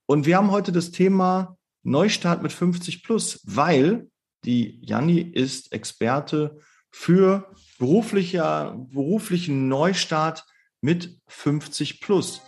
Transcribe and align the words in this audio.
Und 0.06 0.26
wir 0.26 0.36
haben 0.36 0.50
heute 0.50 0.72
das 0.72 0.90
Thema 0.90 1.56
Neustart 1.84 2.42
mit 2.42 2.52
50 2.52 3.04
plus, 3.04 3.40
weil 3.44 4.08
die 4.44 4.80
Janni 4.82 5.20
ist 5.20 5.72
Experte 5.72 6.58
für 6.90 7.52
beruflicher, 7.78 8.76
beruflichen 8.90 9.68
Neustart 9.68 10.44
mit 10.80 11.18
50 11.28 12.00
plus. 12.00 12.42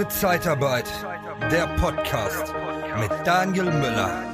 Liebe 0.00 0.12
Zeitarbeit, 0.12 0.90
der 1.52 1.66
Podcast 1.76 2.54
mit 2.98 3.10
Daniel 3.26 3.66
Müller. 3.66 4.24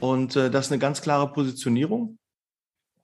Und 0.00 0.34
äh, 0.34 0.50
das 0.50 0.66
ist 0.66 0.72
eine 0.72 0.80
ganz 0.80 1.00
klare 1.00 1.32
Positionierung. 1.32 2.18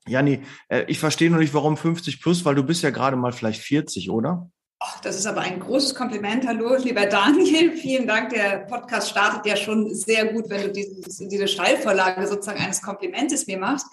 Janni, 0.05 0.43
äh, 0.67 0.83
ich 0.89 0.99
verstehe 0.99 1.31
noch 1.31 1.39
nicht, 1.39 1.53
warum 1.53 1.77
50 1.77 2.21
plus, 2.21 2.43
weil 2.43 2.55
du 2.55 2.63
bist 2.63 2.83
ja 2.83 2.89
gerade 2.89 3.15
mal 3.15 3.31
vielleicht 3.31 3.61
40, 3.61 4.09
oder? 4.09 4.51
Ach, 4.87 4.99
das 4.99 5.15
ist 5.15 5.25
aber 5.25 5.41
ein 5.41 5.59
großes 5.59 5.95
Kompliment. 5.95 6.45
Hallo, 6.45 6.75
lieber 6.75 7.07
Daniel. 7.07 7.75
Vielen 7.75 8.05
Dank. 8.05 8.29
Der 8.29 8.67
Podcast 8.69 9.09
startet 9.09 9.43
ja 9.47 9.55
schon 9.55 9.95
sehr 9.95 10.31
gut, 10.31 10.47
wenn 10.49 10.61
du 10.61 10.71
dieses, 10.71 11.17
diese 11.17 11.47
Steilvorlage 11.47 12.27
sozusagen 12.27 12.61
eines 12.61 12.83
Komplimentes 12.83 13.47
mir 13.47 13.57
machst. 13.57 13.87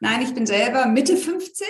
Nein, 0.00 0.22
ich 0.22 0.32
bin 0.32 0.46
selber 0.46 0.86
Mitte 0.86 1.18
50. 1.18 1.66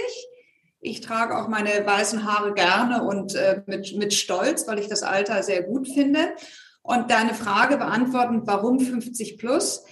Ich 0.80 1.00
trage 1.00 1.36
auch 1.36 1.48
meine 1.48 1.84
weißen 1.84 2.24
Haare 2.24 2.54
gerne 2.54 3.02
und 3.02 3.34
äh, 3.34 3.62
mit, 3.66 3.96
mit 3.96 4.14
Stolz, 4.14 4.68
weil 4.68 4.78
ich 4.78 4.86
das 4.86 5.02
Alter 5.02 5.42
sehr 5.42 5.64
gut 5.64 5.88
finde. 5.88 6.34
Und 6.82 7.10
deine 7.10 7.34
Frage 7.34 7.78
beantworten, 7.78 8.42
warum 8.44 8.78
50 8.78 9.38
plus? 9.38 9.82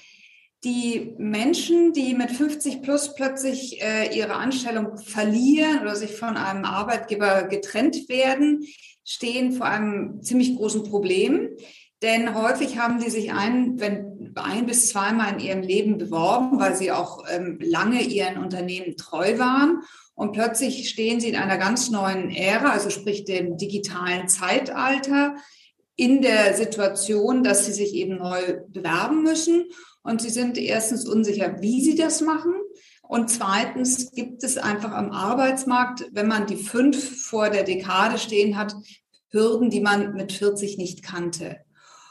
Die 0.67 1.15
Menschen, 1.17 1.93
die 1.93 2.13
mit 2.15 2.33
50 2.33 2.83
plus 2.83 3.15
plötzlich 3.15 3.81
äh, 3.81 4.13
ihre 4.17 4.35
Anstellung 4.35 4.99
verlieren 4.99 5.81
oder 5.83 5.95
sich 5.95 6.17
von 6.17 6.37
einem 6.37 6.65
Arbeitgeber 6.65 7.45
getrennt 7.45 8.09
werden, 8.09 8.67
stehen 9.05 9.53
vor 9.53 9.67
einem 9.67 10.21
ziemlich 10.23 10.57
großen 10.57 10.83
Problem. 10.83 11.51
Denn 12.03 12.35
häufig 12.35 12.79
haben 12.79 13.01
sie 13.01 13.11
sich 13.11 13.33
ein, 13.33 13.79
wenn 13.79 14.35
ein 14.35 14.67
bis 14.67 14.89
zweimal 14.89 15.35
in 15.35 15.39
ihrem 15.39 15.63
Leben 15.63 15.99
beworben, 15.99 16.59
weil 16.59 16.75
sie 16.75 16.91
auch 16.91 17.23
ähm, 17.31 17.59
lange 17.63 18.03
ihren 18.03 18.43
Unternehmen 18.43 18.97
treu 18.97 19.39
waren. 19.39 19.83
Und 20.15 20.33
plötzlich 20.33 20.89
stehen 20.89 21.21
sie 21.21 21.29
in 21.29 21.37
einer 21.37 21.59
ganz 21.59 21.91
neuen 21.91 22.31
Ära, 22.31 22.71
also 22.71 22.91
sprich 22.91 23.25
dem 23.25 23.57
digitalen 23.57 24.27
Zeitalter, 24.29 25.37
in 25.95 26.21
der 26.21 26.55
Situation, 26.55 27.45
dass 27.45 27.67
sie 27.67 27.73
sich 27.73 27.95
eben 27.95 28.19
neu 28.19 28.59
bewerben 28.69 29.23
müssen. 29.23 29.65
Und 30.07 30.23
sie 30.23 30.31
sind 30.31 30.57
erstens 30.57 31.05
unsicher, 31.05 31.57
wie 31.61 31.83
sie 31.83 31.97
das 31.97 32.21
machen. 32.21 32.55
Und 33.03 33.29
zweitens 33.29 34.13
gibt 34.13 34.45
es 34.45 34.57
einfach 34.57 34.93
am 34.93 35.11
Arbeitsmarkt, 35.11 36.07
wenn 36.13 36.29
man 36.29 36.47
die 36.47 36.57
fünf 36.57 37.27
vor 37.27 37.51
der 37.51 37.65
Dekade 37.65 38.19
stehen 38.19 38.57
hat, 38.57 38.77
Hürden, 39.31 39.69
die 39.69 39.81
man 39.81 40.15
mit 40.15 40.33
40 40.33 40.79
nicht 40.79 41.03
kannte. 41.03 41.57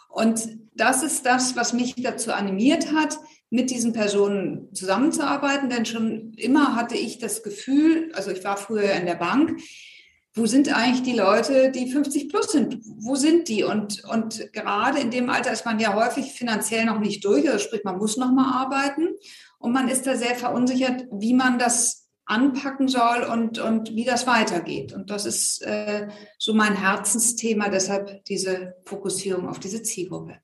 Und 0.10 0.58
das 0.74 1.04
ist 1.04 1.26
das, 1.26 1.56
was 1.56 1.72
mich 1.72 1.96
dazu 1.96 2.34
animiert 2.34 2.92
hat, 2.94 3.18
mit 3.50 3.72
diesen 3.72 3.94
Personen 3.94 4.74
zusammenzuarbeiten. 4.74 5.70
Denn 5.70 5.86
schon 5.86 6.34
immer 6.34 6.76
hatte 6.76 6.96
ich 6.96 7.18
das 7.18 7.44
Gefühl, 7.44 8.12
also 8.14 8.30
ich 8.30 8.44
war 8.44 8.58
früher 8.58 8.92
in 8.92 9.06
der 9.06 9.16
Bank, 9.16 9.58
wo 10.36 10.46
sind 10.46 10.76
eigentlich 10.76 11.04
die 11.04 11.18
Leute, 11.18 11.72
die 11.72 11.90
50 11.90 12.28
plus 12.28 12.52
sind? 12.52 12.80
Wo 12.84 13.16
sind 13.16 13.48
die? 13.48 13.64
Und, 13.64 14.04
und 14.04 14.52
gerade 14.52 15.00
in 15.00 15.10
dem 15.10 15.30
Alter 15.30 15.54
ist 15.54 15.66
man 15.66 15.80
ja 15.80 15.94
häufig 15.94 16.34
finanziell 16.34 16.84
noch 16.86 17.00
nicht 17.00 17.24
durch, 17.24 17.50
also 17.50 17.60
sprich, 17.60 17.86
man 17.86 17.98
muss 17.98 18.18
noch 18.18 18.34
mal 18.34 18.64
arbeiten. 18.64 19.08
Und 19.60 19.72
man 19.72 19.88
ist 19.88 20.06
da 20.06 20.16
sehr 20.16 20.36
verunsichert, 20.36 21.06
wie 21.12 21.34
man 21.34 21.58
das 21.58 22.10
anpacken 22.26 22.90
soll 22.90 23.24
und, 23.32 23.60
und 23.60 23.96
wie 23.96 24.04
das 24.04 24.28
weitergeht. 24.28 24.92
Und 24.92 25.10
das 25.10 25.26
ist 25.26 25.62
äh, 25.62 26.10
so 26.38 26.54
mein 26.54 26.76
Herzensthema, 26.76 27.70
deshalb 27.70 28.26
diese 28.26 28.74
Fokussierung 28.84 29.48
auf 29.48 29.60
diese 29.60 29.84
Zielgruppe. 29.84 30.38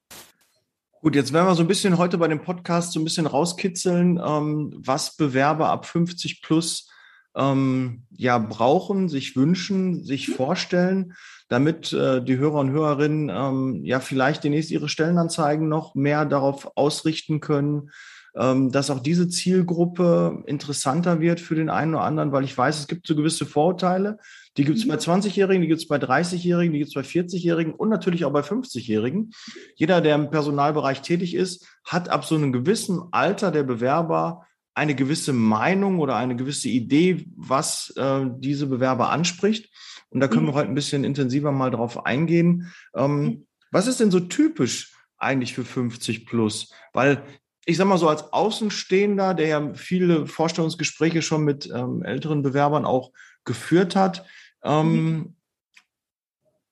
Gut, 1.02 1.16
jetzt 1.16 1.34
werden 1.34 1.47
wir 1.47 1.56
so 1.56 1.63
ein 1.63 1.68
bisschen 1.68 1.97
heute 1.97 2.18
bei 2.18 2.28
dem 2.28 2.41
Podcast 2.41 2.94
so 2.94 3.00
ein 3.00 3.03
bisschen 3.03 3.25
rauskitzeln, 3.25 4.22
ähm, 4.23 4.72
was 4.78 5.18
Bewerber 5.18 5.69
ab 5.69 5.85
50 5.85 6.41
plus 6.44 6.88
ähm, 7.35 8.03
ja 8.11 8.37
brauchen, 8.37 9.09
sich 9.09 9.35
wünschen, 9.35 10.03
sich 10.03 10.27
mhm. 10.27 10.33
vorstellen, 10.33 11.13
damit 11.47 11.91
äh, 11.93 12.23
die 12.23 12.37
Hörer 12.37 12.59
und 12.59 12.71
Hörerinnen 12.71 13.29
ähm, 13.29 13.81
ja 13.83 13.99
vielleicht 13.99 14.43
demnächst 14.43 14.71
ihre 14.71 14.89
Stellenanzeigen 14.89 15.67
noch 15.67 15.95
mehr 15.95 16.25
darauf 16.25 16.75
ausrichten 16.75 17.39
können, 17.39 17.91
ähm, 18.35 18.71
dass 18.71 18.89
auch 18.89 18.99
diese 18.99 19.27
Zielgruppe 19.27 20.43
interessanter 20.45 21.19
wird 21.19 21.41
für 21.41 21.55
den 21.55 21.69
einen 21.69 21.95
oder 21.95 22.05
anderen, 22.05 22.31
weil 22.31 22.45
ich 22.45 22.57
weiß, 22.57 22.79
es 22.79 22.87
gibt 22.87 23.05
so 23.05 23.15
gewisse 23.15 23.45
Vorurteile. 23.45 24.19
Die 24.55 24.63
gibt 24.63 24.77
es 24.77 24.87
bei 24.87 24.95
20-Jährigen, 24.95 25.61
die 25.61 25.67
gibt 25.67 25.81
es 25.81 25.87
bei 25.87 25.97
30-Jährigen, 25.97 26.71
die 26.71 26.79
gibt 26.79 26.89
es 26.89 26.93
bei 26.93 27.01
40-Jährigen 27.01 27.73
und 27.73 27.89
natürlich 27.89 28.23
auch 28.23 28.31
bei 28.31 28.41
50-Jährigen. 28.41 29.31
Jeder, 29.75 29.99
der 29.99 30.15
im 30.15 30.29
Personalbereich 30.29 31.01
tätig 31.01 31.35
ist, 31.35 31.67
hat 31.83 32.07
ab 32.07 32.23
so 32.23 32.35
einem 32.35 32.53
gewissen 32.53 33.01
Alter 33.11 33.51
der 33.51 33.63
Bewerber 33.63 34.45
eine 34.73 34.95
gewisse 34.95 35.33
Meinung 35.33 35.99
oder 35.99 36.15
eine 36.15 36.35
gewisse 36.35 36.69
Idee, 36.69 37.25
was 37.35 37.93
äh, 37.97 38.25
diese 38.37 38.67
Bewerber 38.67 39.09
anspricht. 39.09 39.69
Und 40.09 40.19
da 40.19 40.27
können 40.27 40.43
mhm. 40.43 40.49
wir 40.49 40.53
heute 40.53 40.69
ein 40.69 40.75
bisschen 40.75 41.03
intensiver 41.03 41.51
mal 41.51 41.71
drauf 41.71 42.05
eingehen. 42.05 42.71
Ähm, 42.95 43.23
mhm. 43.23 43.47
Was 43.71 43.87
ist 43.87 43.99
denn 43.99 44.11
so 44.11 44.19
typisch 44.19 44.93
eigentlich 45.17 45.53
für 45.53 45.65
50 45.65 46.25
plus? 46.25 46.73
Weil 46.93 47.23
ich 47.65 47.77
sag 47.77 47.87
mal 47.87 47.97
so 47.97 48.09
als 48.09 48.33
Außenstehender, 48.33 49.33
der 49.33 49.47
ja 49.47 49.73
viele 49.73 50.25
Vorstellungsgespräche 50.25 51.21
schon 51.21 51.43
mit 51.43 51.69
ähm, 51.73 52.03
älteren 52.03 52.41
Bewerbern 52.41 52.85
auch 52.85 53.11
geführt 53.45 53.95
hat, 53.95 54.25
ähm, 54.63 54.93
mhm. 54.93 55.35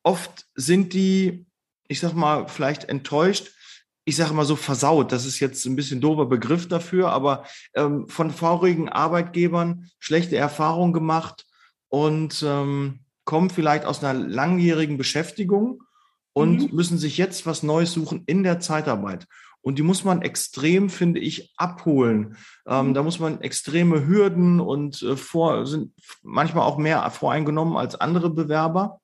oft 0.03 0.47
sind 0.55 0.93
die, 0.93 1.45
ich 1.87 1.99
sag 1.99 2.13
mal, 2.13 2.47
vielleicht 2.47 2.85
enttäuscht, 2.85 3.51
ich 4.09 4.15
sage 4.15 4.33
mal 4.33 4.43
so 4.43 4.55
versaut, 4.55 5.11
das 5.11 5.27
ist 5.27 5.39
jetzt 5.39 5.65
ein 5.65 5.75
bisschen 5.75 6.01
doofer 6.01 6.25
Begriff 6.25 6.67
dafür, 6.67 7.11
aber 7.11 7.43
ähm, 7.75 8.07
von 8.07 8.31
vorigen 8.31 8.89
Arbeitgebern 8.89 9.87
schlechte 9.99 10.35
Erfahrungen 10.35 10.93
gemacht 10.93 11.45
und 11.89 12.43
ähm, 12.45 13.01
kommen 13.23 13.51
vielleicht 13.51 13.85
aus 13.85 14.03
einer 14.03 14.19
langjährigen 14.19 14.97
Beschäftigung 14.97 15.83
und 16.33 16.71
mhm. 16.71 16.75
müssen 16.75 16.97
sich 16.97 17.17
jetzt 17.17 17.45
was 17.45 17.61
Neues 17.61 17.91
suchen 17.91 18.23
in 18.25 18.41
der 18.41 18.59
Zeitarbeit. 18.59 19.27
Und 19.61 19.77
die 19.77 19.83
muss 19.83 20.03
man 20.03 20.23
extrem, 20.23 20.89
finde 20.89 21.19
ich, 21.19 21.53
abholen. 21.55 22.35
Ähm, 22.65 22.87
mhm. 22.87 22.93
Da 22.95 23.03
muss 23.03 23.19
man 23.19 23.41
extreme 23.41 24.07
Hürden 24.07 24.59
und 24.59 25.03
äh, 25.03 25.15
vor, 25.15 25.67
sind 25.67 25.93
manchmal 26.23 26.63
auch 26.63 26.77
mehr 26.77 27.07
voreingenommen 27.11 27.77
als 27.77 27.93
andere 27.93 28.31
Bewerber. 28.31 28.98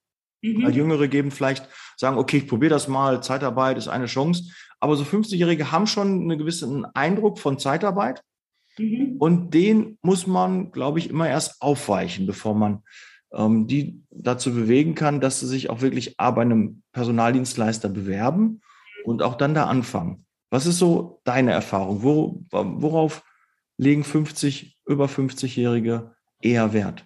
Mhm. 0.46 0.64
Weil 0.64 0.76
Jüngere 0.76 1.08
geben 1.08 1.32
vielleicht, 1.32 1.68
sagen, 1.98 2.18
okay, 2.18 2.38
ich 2.38 2.48
probiere 2.48 2.72
das 2.72 2.88
mal, 2.88 3.22
Zeitarbeit 3.24 3.78
ist 3.78 3.88
eine 3.88 4.06
Chance. 4.06 4.52
Aber 4.80 4.96
so 4.96 5.04
50-Jährige 5.04 5.72
haben 5.72 5.88
schon 5.88 6.08
einen 6.08 6.38
gewissen 6.38 6.86
Eindruck 6.94 7.40
von 7.40 7.60
Zeitarbeit. 7.60 8.22
Mhm. 8.78 9.16
Und 9.20 9.54
den 9.54 9.98
muss 10.02 10.28
man, 10.28 10.72
glaube 10.72 11.00
ich, 11.00 11.10
immer 11.10 11.28
erst 11.28 11.62
aufweichen, 11.62 12.26
bevor 12.28 12.56
man 12.56 12.84
ähm, 13.34 13.68
die 13.68 14.04
dazu 14.12 14.54
bewegen 14.54 14.96
kann, 14.96 15.22
dass 15.22 15.40
sie 15.40 15.48
sich 15.48 15.70
auch 15.70 15.82
wirklich 15.82 16.20
A, 16.20 16.32
bei 16.32 16.42
einem 16.42 16.84
Personaldienstleister 16.92 17.90
bewerben 17.90 18.62
und 19.06 19.22
auch 19.22 19.36
dann 19.36 19.54
da 19.54 19.66
anfangen. 19.66 20.26
Was 20.50 20.66
ist 20.66 20.80
so 20.80 21.22
deine 21.24 21.52
Erfahrung? 21.52 22.04
Wo, 22.04 22.44
worauf 22.52 23.24
legen 23.78 24.04
50, 24.04 24.80
über 24.86 25.06
50-Jährige 25.06 26.16
eher 26.42 26.74
Wert? 26.74 27.06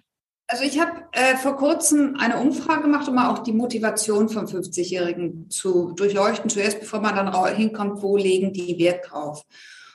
Also 0.52 0.64
ich 0.64 0.80
habe 0.80 1.04
äh, 1.12 1.36
vor 1.36 1.56
kurzem 1.56 2.16
eine 2.18 2.38
Umfrage 2.38 2.82
gemacht, 2.82 3.06
um 3.06 3.14
mal 3.14 3.30
auch 3.30 3.38
die 3.38 3.52
Motivation 3.52 4.28
von 4.28 4.48
50-Jährigen 4.48 5.48
zu 5.48 5.92
durchleuchten. 5.92 6.50
Zuerst, 6.50 6.80
bevor 6.80 7.00
man 7.00 7.14
dann 7.14 7.54
hinkommt, 7.54 8.02
wo 8.02 8.16
legen 8.16 8.52
die 8.52 8.76
Wert 8.76 9.08
drauf. 9.08 9.46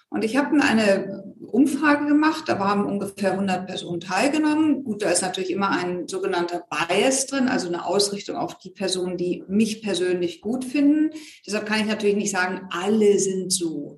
Und 0.08 0.24
ich 0.24 0.38
habe 0.38 0.58
eine 0.62 1.26
Umfrage 1.42 2.06
gemacht, 2.06 2.46
da 2.48 2.58
haben 2.58 2.86
ungefähr 2.86 3.34
100 3.34 3.68
Personen 3.68 4.00
teilgenommen. 4.00 4.86
Gut, 4.86 5.02
da 5.02 5.10
ist 5.10 5.24
natürlich 5.24 5.52
immer 5.52 5.72
ein 5.72 6.08
sogenannter 6.08 6.64
Bias 6.70 7.26
drin, 7.26 7.50
also 7.50 7.68
eine 7.68 7.86
Ausrichtung 7.86 8.38
auf 8.38 8.58
die 8.58 8.70
Personen, 8.70 9.18
die 9.18 9.44
mich 9.50 9.82
persönlich 9.82 10.40
gut 10.40 10.64
finden. 10.64 11.10
Deshalb 11.46 11.66
kann 11.66 11.82
ich 11.82 11.88
natürlich 11.88 12.16
nicht 12.16 12.32
sagen, 12.32 12.70
alle 12.72 13.20
sind 13.20 13.52
so. 13.52 13.98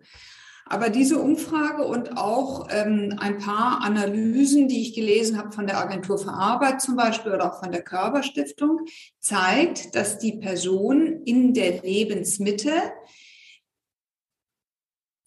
Aber 0.69 0.89
diese 0.89 1.19
Umfrage 1.19 1.85
und 1.85 2.17
auch 2.17 2.67
ähm, 2.69 3.15
ein 3.19 3.37
paar 3.39 3.81
Analysen, 3.83 4.67
die 4.67 4.81
ich 4.81 4.93
gelesen 4.93 5.37
habe 5.37 5.51
von 5.51 5.67
der 5.67 5.77
Agentur 5.77 6.17
für 6.17 6.33
Arbeit 6.33 6.81
zum 6.81 6.95
Beispiel 6.95 7.33
oder 7.33 7.51
auch 7.53 7.59
von 7.59 7.71
der 7.71 7.83
Körperstiftung, 7.83 8.81
zeigt, 9.19 9.95
dass 9.95 10.17
die 10.19 10.33
Personen 10.33 11.23
in 11.23 11.53
der 11.53 11.81
Lebensmitte 11.81 12.71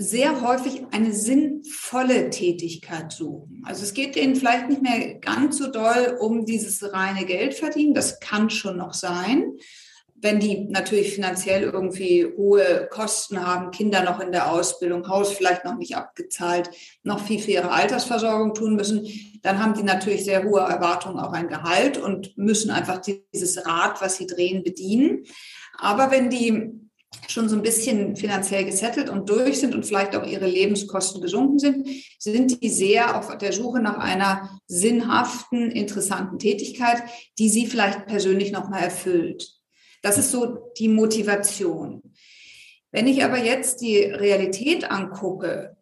sehr 0.01 0.41
häufig 0.41 0.83
eine 0.93 1.13
sinnvolle 1.13 2.31
Tätigkeit 2.31 3.13
suchen. 3.13 3.63
Also 3.67 3.83
es 3.83 3.93
geht 3.93 4.17
denen 4.17 4.35
vielleicht 4.35 4.71
nicht 4.71 4.81
mehr 4.81 5.17
ganz 5.17 5.59
so 5.59 5.71
doll 5.71 6.17
um 6.19 6.47
dieses 6.47 6.93
reine 6.95 7.27
Geld 7.27 7.53
verdienen. 7.53 7.93
Das 7.93 8.19
kann 8.19 8.49
schon 8.49 8.79
noch 8.79 8.95
sein. 8.95 9.59
Wenn 10.23 10.39
die 10.39 10.67
natürlich 10.69 11.15
finanziell 11.15 11.63
irgendwie 11.63 12.27
hohe 12.37 12.89
Kosten 12.91 13.47
haben, 13.47 13.71
Kinder 13.71 14.03
noch 14.03 14.21
in 14.21 14.33
der 14.33 14.53
Ausbildung, 14.53 15.09
Haus 15.09 15.33
vielleicht 15.33 15.65
noch 15.65 15.77
nicht 15.77 15.97
abgezahlt, 15.97 16.71
noch 17.03 17.21
viel 17.21 17.41
für 17.41 17.53
ihre 17.53 17.71
Altersversorgung 17.71 18.55
tun 18.55 18.77
müssen, 18.77 19.07
dann 19.43 19.63
haben 19.63 19.75
die 19.75 19.83
natürlich 19.83 20.25
sehr 20.25 20.45
hohe 20.45 20.61
Erwartungen 20.61 21.19
auch 21.19 21.33
ein 21.33 21.49
Gehalt 21.49 21.97
und 21.99 22.37
müssen 22.37 22.71
einfach 22.71 23.01
dieses 23.01 23.67
Rad, 23.67 24.03
was 24.03 24.17
sie 24.17 24.27
drehen, 24.27 24.63
bedienen. 24.63 25.25
Aber 25.79 26.11
wenn 26.11 26.29
die 26.29 26.81
schon 27.29 27.49
so 27.49 27.57
ein 27.57 27.63
bisschen 27.63 28.17
finanziell 28.17 28.65
gesettelt 28.65 29.09
und 29.09 29.29
durch 29.29 29.59
sind 29.59 29.75
und 29.75 29.87
vielleicht 29.87 30.15
auch 30.15 30.27
ihre 30.27 30.47
Lebenskosten 30.47 31.21
gesunken 31.21 31.59
sind, 31.59 31.89
sind 32.19 32.63
die 32.63 32.69
sehr 32.69 33.17
auf 33.17 33.37
der 33.39 33.53
Suche 33.53 33.81
nach 33.81 33.99
einer 33.99 34.61
sinnhaften, 34.67 35.71
interessanten 35.71 36.39
Tätigkeit, 36.39 37.03
die 37.39 37.49
sie 37.49 37.67
vielleicht 37.67 38.07
persönlich 38.07 38.53
nochmal 38.53 38.83
erfüllt. 38.83 39.60
Das 40.03 40.19
ist 40.19 40.31
so 40.31 40.73
die 40.79 40.89
Motivation. 40.89 42.03
Wenn 42.91 43.07
ich 43.07 43.23
aber 43.23 43.39
jetzt 43.39 43.81
die 43.81 43.99
Realität 43.99 44.91
angucke, 44.91 45.77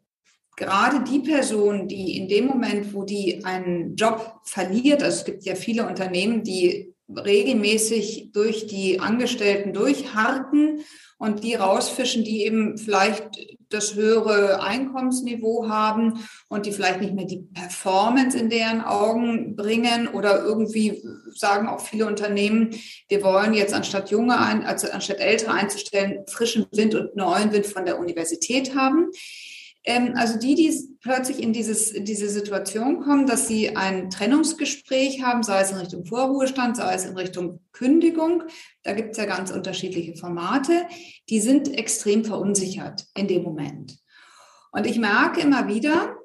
gerade 0.56 1.04
die 1.10 1.20
Person, 1.20 1.88
die 1.88 2.18
in 2.18 2.28
dem 2.28 2.46
Moment, 2.46 2.92
wo 2.92 3.04
die 3.04 3.44
einen 3.44 3.96
Job 3.96 4.40
verliert, 4.44 5.02
also 5.02 5.18
es 5.18 5.24
gibt 5.24 5.44
ja 5.44 5.54
viele 5.54 5.86
Unternehmen, 5.86 6.42
die 6.42 6.94
regelmäßig 7.08 8.32
durch 8.32 8.66
die 8.66 9.00
Angestellten 9.00 9.72
durchharken 9.72 10.80
und 11.16 11.42
die 11.44 11.54
rausfischen, 11.54 12.24
die 12.24 12.44
eben 12.44 12.76
vielleicht 12.76 13.57
das 13.70 13.94
höhere 13.94 14.62
Einkommensniveau 14.62 15.68
haben 15.68 16.26
und 16.48 16.66
die 16.66 16.72
vielleicht 16.72 17.00
nicht 17.00 17.14
mehr 17.14 17.26
die 17.26 17.46
Performance 17.54 18.38
in 18.38 18.50
deren 18.50 18.80
Augen 18.80 19.56
bringen 19.56 20.08
oder 20.08 20.42
irgendwie 20.42 21.02
sagen 21.34 21.68
auch 21.68 21.80
viele 21.80 22.06
Unternehmen, 22.06 22.74
wir 23.08 23.22
wollen 23.22 23.54
jetzt 23.54 23.74
anstatt 23.74 24.10
junge, 24.10 24.38
ein, 24.38 24.64
also 24.64 24.90
anstatt 24.90 25.20
ältere 25.20 25.52
einzustellen, 25.52 26.24
frischen 26.26 26.66
Wind 26.72 26.94
und 26.94 27.16
neuen 27.16 27.52
Wind 27.52 27.66
von 27.66 27.84
der 27.84 27.98
Universität 27.98 28.74
haben. 28.74 29.10
Ähm, 29.84 30.14
also 30.16 30.38
die, 30.38 30.54
die 30.54 30.96
plötzlich 31.00 31.42
in, 31.42 31.52
dieses, 31.52 31.92
diese 31.92 32.28
Situation 32.28 33.00
kommen, 33.00 33.26
dass 33.26 33.48
sie 33.48 33.76
ein 33.76 34.10
Trennungsgespräch 34.10 35.22
haben, 35.22 35.42
sei 35.42 35.60
es 35.60 35.70
in 35.70 35.78
Richtung 35.78 36.04
Vorruhestand, 36.04 36.76
sei 36.76 36.94
es 36.94 37.04
in 37.04 37.16
Richtung 37.16 37.60
Kündigung, 37.72 38.42
da 38.82 38.92
gibt 38.92 39.12
es 39.12 39.18
ja 39.18 39.24
ganz 39.24 39.50
unterschiedliche 39.50 40.16
Formate, 40.16 40.86
die 41.28 41.40
sind 41.40 41.72
extrem 41.76 42.24
verunsichert 42.24 43.06
in 43.16 43.28
dem 43.28 43.42
Moment. 43.42 43.98
Und 44.72 44.86
ich 44.86 44.98
merke 44.98 45.40
immer 45.40 45.68
wieder, 45.68 46.16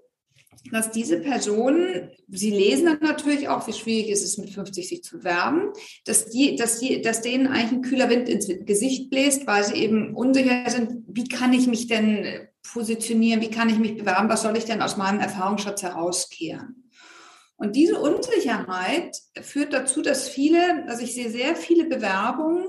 dass 0.71 0.91
diese 0.91 1.19
Personen, 1.19 2.09
sie 2.29 2.49
lesen 2.49 2.85
dann 2.85 2.99
natürlich 3.01 3.49
auch, 3.49 3.67
wie 3.67 3.73
schwierig 3.73 4.09
ist 4.09 4.23
es 4.23 4.37
mit 4.37 4.49
50 4.49 4.87
sich 4.87 5.03
zu 5.03 5.23
werben, 5.23 5.71
dass, 6.05 6.29
die, 6.29 6.55
dass, 6.55 6.79
die, 6.79 7.01
dass 7.01 7.21
denen 7.21 7.47
eigentlich 7.47 7.71
ein 7.71 7.81
kühler 7.81 8.09
Wind 8.09 8.29
ins 8.29 8.47
Gesicht 8.65 9.09
bläst, 9.09 9.45
weil 9.45 9.63
sie 9.63 9.75
eben 9.75 10.15
unsicher 10.15 10.69
sind, 10.69 11.03
wie 11.07 11.27
kann 11.27 11.53
ich 11.53 11.67
mich 11.67 11.87
denn 11.87 12.47
positionieren, 12.71 13.41
wie 13.41 13.51
kann 13.51 13.69
ich 13.69 13.77
mich 13.77 13.97
bewerben, 13.97 14.29
was 14.29 14.41
soll 14.41 14.57
ich 14.57 14.65
denn 14.65 14.81
aus 14.81 14.97
meinem 14.97 15.19
Erfahrungsschatz 15.19 15.83
herauskehren. 15.83 16.89
Und 17.55 17.75
diese 17.75 17.99
Unsicherheit 17.99 19.17
führt 19.41 19.73
dazu, 19.73 20.01
dass 20.01 20.27
viele, 20.27 20.85
also 20.87 21.03
ich 21.03 21.13
sehe 21.13 21.29
sehr 21.29 21.55
viele 21.55 21.85
Bewerbungen, 21.85 22.65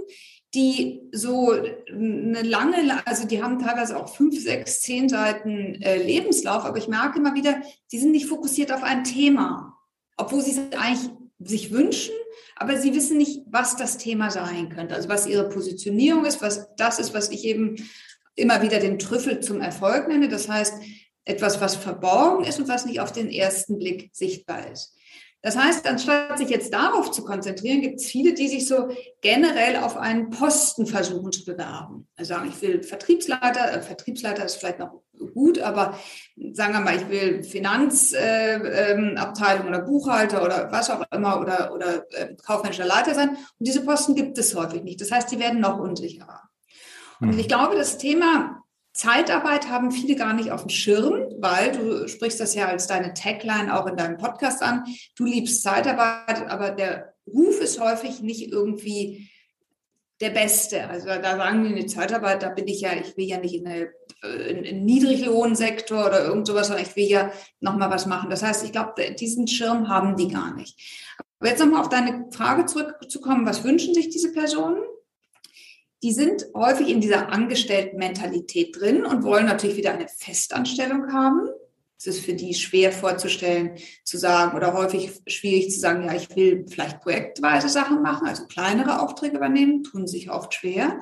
die 0.55 1.00
so 1.11 1.50
eine 1.50 2.43
lange, 2.43 3.05
also 3.06 3.26
die 3.26 3.43
haben 3.43 3.58
teilweise 3.58 3.96
auch 3.96 4.14
fünf, 4.14 4.41
sechs, 4.41 4.82
zehn 4.82 5.08
Seiten 5.08 5.82
äh, 5.82 5.96
Lebenslauf, 5.96 6.64
aber 6.64 6.79
ich 6.79 6.87
merke 6.87 7.19
immer 7.19 7.35
wieder, 7.35 7.61
die 7.91 7.99
sind 7.99 8.12
nicht 8.12 8.26
fokussiert 8.26 8.70
auf 8.70 8.85
ein 8.85 9.02
Thema, 9.02 9.76
obwohl 10.17 10.43
sie 10.43 10.52
es 10.52 10.79
eigentlich 10.79 11.11
sich 11.41 11.73
wünschen, 11.73 12.14
aber 12.56 12.79
sie 12.79 12.94
wissen 12.94 13.19
nicht, 13.19 13.43
was 13.46 13.76
das 13.76 13.99
Thema 13.99 14.31
sein 14.31 14.69
könnte, 14.69 14.94
also 14.94 15.08
was 15.08 15.26
ihre 15.26 15.49
Positionierung 15.49 16.25
ist, 16.25 16.41
was 16.41 16.69
das 16.76 17.00
ist, 17.00 17.14
was 17.14 17.31
ich 17.31 17.44
eben 17.44 17.76
immer 18.34 18.62
wieder 18.62 18.78
den 18.78 18.98
Trüffel 18.98 19.40
zum 19.40 19.60
Erfolg 19.60 20.08
nenne. 20.08 20.28
Das 20.28 20.48
heißt, 20.48 20.75
etwas, 21.25 21.60
was 21.60 21.76
verborgen 21.76 22.44
ist 22.44 22.58
und 22.58 22.69
was 22.69 22.86
nicht 22.86 23.00
auf 23.00 23.12
den 23.12 23.31
ersten 23.31 23.78
Blick 23.78 24.10
sichtbar 24.12 24.70
ist. 24.70 24.94
Das 25.44 25.58
heißt, 25.58 25.86
anstatt 25.86 26.38
sich 26.38 26.48
jetzt 26.48 26.72
darauf 26.72 27.10
zu 27.10 27.22
konzentrieren, 27.22 27.82
gibt 27.82 28.00
es 28.00 28.06
viele, 28.06 28.32
die 28.32 28.48
sich 28.48 28.66
so 28.66 28.88
generell 29.20 29.76
auf 29.76 29.98
einen 29.98 30.31
Posten 30.31 30.86
versuchen 30.86 31.32
zu 31.32 31.44
bewerben. 31.44 32.08
Also 32.16 32.32
sagen, 32.32 32.48
ich 32.48 32.62
will 32.62 32.82
Vertriebsleiter, 32.82 33.75
äh, 33.75 33.82
Vertriebsleiter 33.82 34.42
ist 34.42 34.54
vielleicht 34.54 34.78
noch 34.78 35.02
gut, 35.34 35.58
aber 35.58 35.98
sagen 36.52 36.72
wir 36.72 36.81
mal, 36.81 36.96
ich 36.96 37.10
will 37.10 37.44
Finanzabteilung 37.44 38.64
äh, 38.64 38.92
ähm, 38.92 39.69
oder 39.69 39.82
Buchhalter 39.82 40.42
oder 40.42 40.72
was 40.72 40.88
auch 40.88 41.04
immer 41.12 41.38
oder, 41.38 41.75
oder 41.75 42.06
äh, 42.12 42.34
kaufmännischer 42.36 42.86
Leiter 42.86 43.14
sein. 43.14 43.28
Und 43.28 43.38
diese 43.60 43.84
Posten 43.84 44.14
gibt 44.14 44.38
es 44.38 44.54
häufig 44.54 44.82
nicht. 44.82 45.02
Das 45.02 45.12
heißt, 45.12 45.31
die 45.31 45.38
werden 45.38 45.60
noch 45.60 45.78
unsicherer. 45.78 46.44
Und 47.20 47.38
ich 47.38 47.46
mhm. 47.46 47.49
glaube, 47.49 47.76
das 47.76 47.99
Thema 47.99 48.64
Zeitarbeit 48.93 49.69
haben 49.69 49.90
viele 49.90 50.14
gar 50.14 50.34
nicht 50.34 50.52
auf 50.52 50.62
dem 50.62 50.70
Schirm, 50.70 51.25
weil 51.38 51.72
du 51.72 52.08
sprichst 52.08 52.38
das 52.38 52.55
ja 52.55 52.69
als 52.69 52.87
deine 52.87 53.12
Tagline 53.12 53.76
auch 53.76 53.87
in 53.87 53.96
deinem 53.96 54.19
Podcast 54.19 54.62
an. 54.62 54.84
Du 55.16 55.25
liebst 55.25 55.62
Zeitarbeit, 55.62 56.49
aber 56.49 56.70
der 56.70 57.14
Ruf 57.26 57.61
ist 57.61 57.81
häufig 57.81 58.20
nicht 58.20 58.52
irgendwie 58.52 59.28
der 60.20 60.31
Beste. 60.31 60.88
Also 60.88 61.06
da 61.06 61.37
sagen 61.37 61.64
wir 61.64 61.70
in 61.70 61.76
die 61.76 61.87
Zeitarbeit, 61.87 62.43
da 62.44 62.50
bin 62.50 62.69
ich 62.69 62.82
ja, 62.82 62.93
ich 62.93 63.17
will 63.17 63.26
ja 63.26 63.38
nicht 63.38 63.55
in, 63.55 63.67
eine, 63.67 63.90
in 64.22 64.64
einen 64.64 64.84
Niedriglohnsektor 64.84 66.06
oder 66.06 66.25
irgend 66.25 66.46
sowas, 66.46 66.69
sondern 66.69 66.87
ich 66.87 66.94
will 66.94 67.08
ja 67.08 67.32
nochmal 67.60 67.90
was 67.90 68.06
machen. 68.06 68.31
Das 68.31 68.44
heißt, 68.44 68.64
ich 68.64 68.70
glaube, 68.70 68.94
diesen 69.19 69.49
Schirm 69.49 69.88
haben 69.88 70.17
die 70.17 70.28
gar 70.28 70.55
nicht. 70.55 70.78
Aber 71.40 71.49
jetzt 71.49 71.58
nochmal 71.58 71.81
auf 71.81 71.88
deine 71.88 72.26
Frage 72.31 72.67
zurückzukommen, 72.67 73.44
was 73.44 73.64
wünschen 73.64 73.93
sich 73.93 74.08
diese 74.08 74.32
Personen? 74.32 74.82
Die 76.05 76.13
sind 76.13 76.44
häufig 76.55 76.91
in 76.91 77.01
dieser 77.01 77.32
Angestellten-Mentalität 77.32 78.79
drin 78.79 79.06
und 79.06 79.25
wollen 79.25 79.46
natürlich 79.46 79.79
wieder 79.79 79.94
eine 79.94 80.06
Festanstellung 80.06 81.11
haben. 81.15 81.49
Es 81.96 82.06
ist 82.06 82.20
für 82.20 82.34
die 82.34 82.53
schwer 82.53 82.93
vorzustellen, 82.93 83.79
zu 84.05 84.19
sagen 84.19 84.55
oder 84.55 84.75
häufig 84.75 85.13
schwierig 85.27 85.70
zu 85.70 85.81
sagen, 85.81 86.05
ja, 86.05 86.15
ich 86.15 86.37
will 86.37 86.67
vielleicht 86.69 87.01
projektweise 87.01 87.70
Sachen 87.70 88.03
machen, 88.03 88.29
also 88.29 88.44
kleinere 88.44 89.01
Aufträge 89.01 89.39
übernehmen, 89.39 89.82
tun 89.82 90.06
sich 90.06 90.31
oft 90.31 90.53
schwer. 90.53 90.99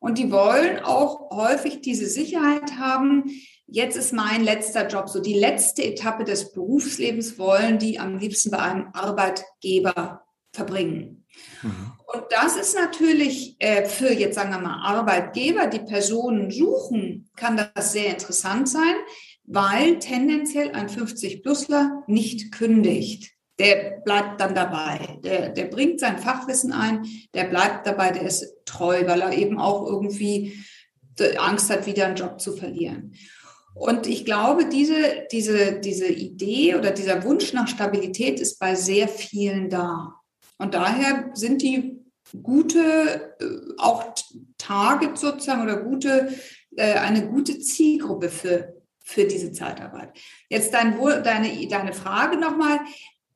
Und 0.00 0.16
die 0.16 0.32
wollen 0.32 0.78
auch 0.82 1.28
häufig 1.30 1.82
diese 1.82 2.06
Sicherheit 2.06 2.78
haben, 2.78 3.24
jetzt 3.66 3.98
ist 3.98 4.14
mein 4.14 4.42
letzter 4.42 4.88
Job, 4.88 5.10
so 5.10 5.20
die 5.20 5.38
letzte 5.38 5.84
Etappe 5.84 6.24
des 6.24 6.52
Berufslebens 6.52 7.38
wollen 7.38 7.78
die 7.78 7.98
am 7.98 8.16
liebsten 8.16 8.50
bei 8.50 8.60
einem 8.60 8.88
Arbeitgeber 8.94 10.22
verbringen. 10.54 11.17
Mhm. 11.62 11.92
Und 12.06 12.24
das 12.30 12.56
ist 12.56 12.74
natürlich 12.74 13.56
äh, 13.58 13.84
für 13.84 14.12
jetzt 14.12 14.36
sagen 14.36 14.50
wir 14.50 14.58
mal 14.58 14.80
Arbeitgeber, 14.82 15.66
die 15.66 15.80
Personen 15.80 16.50
suchen, 16.50 17.30
kann 17.36 17.56
das 17.74 17.92
sehr 17.92 18.10
interessant 18.10 18.68
sein, 18.68 18.94
weil 19.44 19.98
tendenziell 19.98 20.72
ein 20.72 20.88
50-Plusler 20.88 22.02
nicht 22.06 22.52
kündigt. 22.52 23.32
Der 23.58 24.00
bleibt 24.04 24.40
dann 24.40 24.54
dabei. 24.54 25.18
Der, 25.24 25.48
der 25.48 25.64
bringt 25.64 25.98
sein 25.98 26.18
Fachwissen 26.18 26.72
ein, 26.72 27.04
der 27.34 27.44
bleibt 27.44 27.86
dabei, 27.86 28.12
der 28.12 28.22
ist 28.22 28.54
treu, 28.66 29.02
weil 29.06 29.20
er 29.20 29.32
eben 29.32 29.58
auch 29.58 29.84
irgendwie 29.84 30.64
Angst 31.38 31.68
hat, 31.70 31.86
wieder 31.86 32.06
einen 32.06 32.16
Job 32.16 32.40
zu 32.40 32.56
verlieren. 32.56 33.14
Und 33.74 34.06
ich 34.06 34.24
glaube, 34.24 34.68
diese, 34.68 35.26
diese, 35.30 35.78
diese 35.78 36.08
Idee 36.08 36.74
oder 36.74 36.90
dieser 36.90 37.22
Wunsch 37.24 37.52
nach 37.52 37.68
Stabilität 37.68 38.40
ist 38.40 38.58
bei 38.58 38.74
sehr 38.74 39.08
vielen 39.08 39.70
da. 39.70 40.14
Und 40.58 40.74
daher 40.74 41.30
sind 41.34 41.62
die 41.62 41.98
gute, 42.42 43.36
äh, 43.40 43.46
auch 43.78 44.14
Target 44.58 45.16
sozusagen 45.16 45.62
oder 45.62 45.76
gute, 45.76 46.34
äh, 46.76 46.94
eine 46.94 47.28
gute 47.28 47.58
Zielgruppe 47.58 48.28
für, 48.28 48.74
für 49.02 49.24
diese 49.24 49.52
Zeitarbeit. 49.52 50.10
Jetzt 50.48 50.74
dein, 50.74 50.98
deine, 50.98 51.68
deine 51.68 51.92
Frage 51.92 52.36
nochmal, 52.36 52.80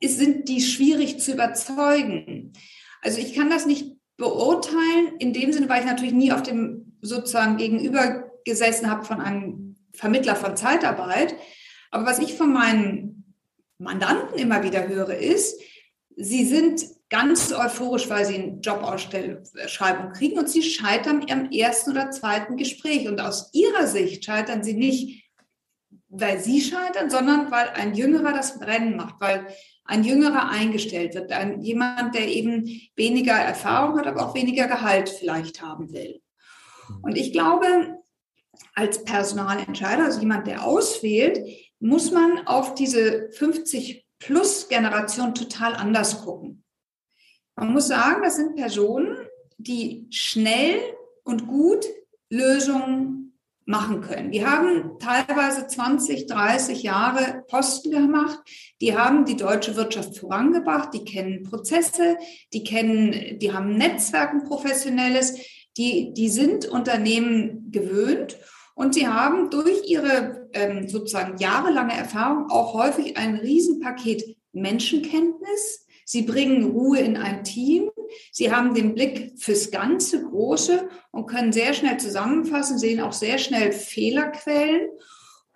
sind 0.03 0.49
die 0.49 0.61
schwierig 0.61 1.19
zu 1.19 1.33
überzeugen? 1.33 2.53
Also 3.01 3.19
ich 3.19 3.33
kann 3.33 3.49
das 3.49 3.65
nicht 3.65 3.95
beurteilen, 4.17 5.17
in 5.19 5.33
dem 5.33 5.51
Sinne, 5.53 5.69
weil 5.69 5.81
ich 5.81 5.87
natürlich 5.87 6.13
nie 6.13 6.31
auf 6.31 6.43
dem 6.43 6.97
sozusagen 7.01 7.57
gegenüber 7.57 8.31
gesessen 8.45 8.89
habe 8.89 9.05
von 9.05 9.21
einem 9.21 9.75
Vermittler 9.93 10.35
von 10.35 10.55
Zeitarbeit. 10.55 11.35
Aber 11.91 12.05
was 12.05 12.19
ich 12.19 12.35
von 12.35 12.51
meinen 12.51 13.35
Mandanten 13.77 14.37
immer 14.37 14.63
wieder 14.63 14.87
höre, 14.87 15.17
ist, 15.17 15.59
sie 16.15 16.45
sind 16.45 16.85
ganz 17.13 17.53
euphorisch, 17.53 18.09
weil 18.09 18.25
sie 18.25 18.33
eine 18.33 18.59
Jobausschreibung 18.59 20.13
kriegen 20.13 20.39
und 20.39 20.49
sie 20.49 20.63
scheitern 20.63 21.23
am 21.29 21.51
ersten 21.51 21.91
oder 21.91 22.09
zweiten 22.09 22.57
Gespräch. 22.57 23.07
Und 23.07 23.21
aus 23.21 23.51
ihrer 23.53 23.85
Sicht 23.85 24.25
scheitern 24.25 24.63
sie 24.63 24.73
nicht, 24.73 25.31
weil 26.09 26.39
sie 26.39 26.59
scheitern, 26.59 27.11
sondern 27.11 27.51
weil 27.51 27.69
ein 27.69 27.93
Jüngerer 27.93 28.33
das 28.33 28.57
Brennen 28.57 28.95
macht, 28.95 29.21
weil 29.21 29.45
ein 29.85 30.03
Jüngerer 30.03 30.49
eingestellt 30.49 31.13
wird, 31.13 31.31
ein, 31.31 31.61
jemand, 31.61 32.15
der 32.15 32.29
eben 32.29 32.65
weniger 32.95 33.33
Erfahrung 33.33 33.99
hat, 33.99 34.07
aber 34.07 34.25
auch 34.25 34.33
weniger 34.33 34.65
Gehalt 34.65 35.09
vielleicht 35.09 35.61
haben 35.61 35.93
will. 35.93 36.19
Und 37.03 37.15
ich 37.15 37.31
glaube, 37.31 37.99
als 38.73 39.03
Personalentscheider, 39.03 40.05
also 40.05 40.19
jemand, 40.19 40.47
der 40.47 40.65
auswählt, 40.65 41.47
muss 41.79 42.09
man 42.09 42.47
auf 42.47 42.73
diese 42.73 43.29
50 43.33 44.03
plus 44.17 44.67
Generation 44.67 45.35
total 45.35 45.75
anders 45.75 46.23
gucken. 46.23 46.62
Man 47.55 47.73
muss 47.73 47.87
sagen, 47.87 48.23
das 48.23 48.37
sind 48.37 48.55
Personen, 48.55 49.17
die 49.57 50.07
schnell 50.09 50.79
und 51.23 51.47
gut 51.47 51.85
Lösungen 52.29 53.23
machen 53.65 54.01
können. 54.01 54.31
Die 54.31 54.45
haben 54.45 54.99
teilweise 54.99 55.67
20, 55.67 56.27
30 56.27 56.83
Jahre 56.83 57.43
Posten 57.47 57.91
gemacht. 57.91 58.39
Die 58.81 58.97
haben 58.97 59.25
die 59.25 59.37
deutsche 59.37 59.75
Wirtschaft 59.75 60.17
vorangebracht. 60.17 60.93
Die 60.93 61.05
kennen 61.05 61.43
Prozesse. 61.43 62.17
Die 62.51 62.63
kennen, 62.63 63.39
die 63.39 63.53
haben 63.53 63.77
Netzwerken 63.77 64.43
professionelles. 64.43 65.37
Die, 65.77 66.13
die 66.13 66.29
sind 66.29 66.65
Unternehmen 66.65 67.71
gewöhnt 67.71 68.37
und 68.75 68.93
sie 68.93 69.07
haben 69.07 69.49
durch 69.49 69.87
ihre 69.87 70.49
ähm, 70.53 70.87
sozusagen 70.87 71.37
jahrelange 71.37 71.95
Erfahrung 71.95 72.49
auch 72.49 72.73
häufig 72.73 73.17
ein 73.17 73.35
Riesenpaket 73.35 74.35
Menschenkenntnis. 74.51 75.82
Sie 76.05 76.23
bringen 76.23 76.71
Ruhe 76.71 76.99
in 76.99 77.17
ein 77.17 77.43
Team. 77.43 77.89
Sie 78.31 78.51
haben 78.51 78.73
den 78.73 78.93
Blick 78.93 79.33
fürs 79.37 79.71
ganze 79.71 80.23
Große 80.23 80.89
und 81.11 81.27
können 81.27 81.53
sehr 81.53 81.73
schnell 81.73 81.97
zusammenfassen, 81.99 82.77
sehen 82.77 83.01
auch 83.01 83.13
sehr 83.13 83.37
schnell 83.37 83.71
Fehlerquellen. 83.71 84.89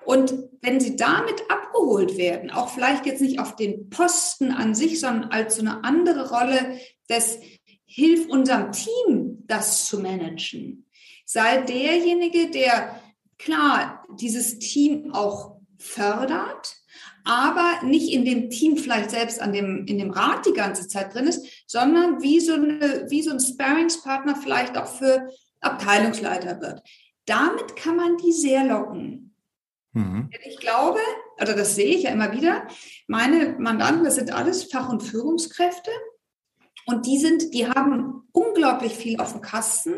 Und 0.06 0.34
wenn 0.62 0.80
sie 0.80 0.96
damit 0.96 1.44
abgeholt 1.50 2.18
werden, 2.18 2.50
auch 2.50 2.70
vielleicht 2.70 3.06
jetzt 3.06 3.22
nicht 3.22 3.40
auf 3.40 3.56
den 3.56 3.90
Posten 3.90 4.52
an 4.52 4.74
sich, 4.74 5.00
sondern 5.00 5.32
als 5.32 5.58
so 5.58 5.62
eine 5.62 5.84
andere 5.84 6.30
Rolle 6.30 6.80
des 7.10 7.40
Hilf 7.86 8.28
unserem 8.30 8.72
Team, 8.72 9.44
das 9.48 9.86
zu 9.86 10.00
managen. 10.00 10.86
Sei 11.26 11.62
derjenige, 11.62 12.50
der 12.52 13.02
klar 13.38 14.06
dieses 14.18 14.60
Team 14.60 15.14
auch 15.14 15.58
fördert, 15.78 16.77
aber 17.28 17.86
nicht 17.86 18.12
in 18.14 18.24
dem 18.24 18.50
Team 18.50 18.78
vielleicht 18.78 19.12
selbst 19.12 19.42
an 19.42 19.52
dem, 19.52 19.86
in 19.86 19.98
dem 19.98 20.12
Rat 20.12 20.46
die 20.46 20.54
ganze 20.54 20.88
Zeit 20.88 21.14
drin 21.14 21.28
ist, 21.28 21.46
sondern 21.68 22.22
wie 22.22 22.40
so, 22.40 22.54
eine, 22.54 23.06
wie 23.10 23.22
so 23.22 23.32
ein 23.32 23.40
Sparringspartner 23.40 24.38
vielleicht 24.38 24.78
auch 24.78 24.88
für 24.88 25.30
Abteilungsleiter 25.60 26.62
wird. 26.62 26.82
Damit 27.26 27.76
kann 27.76 27.98
man 27.98 28.18
die 28.18 28.32
sehr 28.32 28.64
locken. 28.64 29.36
Mhm. 29.92 30.30
Ich 30.46 30.58
glaube, 30.60 31.00
oder 31.42 31.54
das 31.54 31.76
sehe 31.76 31.96
ich 31.96 32.04
ja 32.04 32.12
immer 32.12 32.32
wieder, 32.32 32.66
meine 33.08 33.58
Mandanten, 33.60 34.06
das 34.06 34.16
sind 34.16 34.32
alles 34.32 34.64
Fach- 34.64 34.90
und 34.90 35.04
Führungskräfte. 35.04 35.92
Und 36.86 37.06
die 37.06 37.18
sind, 37.18 37.54
die 37.54 37.68
haben 37.68 38.24
unglaublich 38.32 38.94
viel 38.94 39.20
auf 39.20 39.34
dem 39.34 39.42
Kasten. 39.42 39.96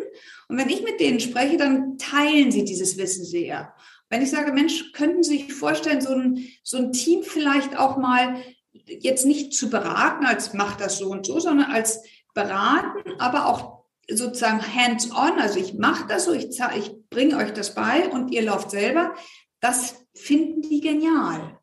Und 0.48 0.58
wenn 0.58 0.70
ich 0.70 0.84
mit 0.84 1.00
denen 1.00 1.20
spreche, 1.20 1.58
dann 1.58 2.00
teilen 2.00 2.52
sie 2.52 2.66
dieses 2.66 2.98
Wissen 2.98 3.24
sehr. 3.24 3.76
Wenn 4.10 4.22
ich 4.22 4.32
sage, 4.32 4.52
Mensch, 4.52 4.92
könnten 4.94 5.24
Sie 5.24 5.38
sich 5.38 5.54
vorstellen, 5.54 6.02
so 6.02 6.14
ein, 6.14 6.48
so 6.64 6.78
ein 6.78 6.92
Team 6.92 7.24
vielleicht 7.24 7.78
auch 7.78 7.98
mal 7.98 8.42
jetzt 8.72 9.26
nicht 9.26 9.54
zu 9.54 9.70
beraten, 9.70 10.26
als 10.26 10.54
macht 10.54 10.82
das 10.82 10.98
so 10.98 11.10
und 11.10 11.26
so, 11.26 11.40
sondern 11.40 11.72
als 11.72 12.02
beraten, 12.34 13.20
aber 13.20 13.46
auch 13.48 13.84
sozusagen 14.10 14.62
hands-on, 14.62 15.40
also 15.40 15.60
ich 15.60 15.76
mache 15.76 16.08
das 16.08 16.26
so, 16.26 16.34
ich, 16.34 16.50
ich 16.76 17.10
bringe 17.10 17.38
euch 17.38 17.54
das 17.54 17.76
bei 17.76 18.10
und 18.10 18.32
ihr 18.32 18.42
lauft 18.42 18.72
selber, 18.72 19.14
das 19.60 20.06
finden 20.16 20.62
die 20.62 20.82
genial. 20.82 21.59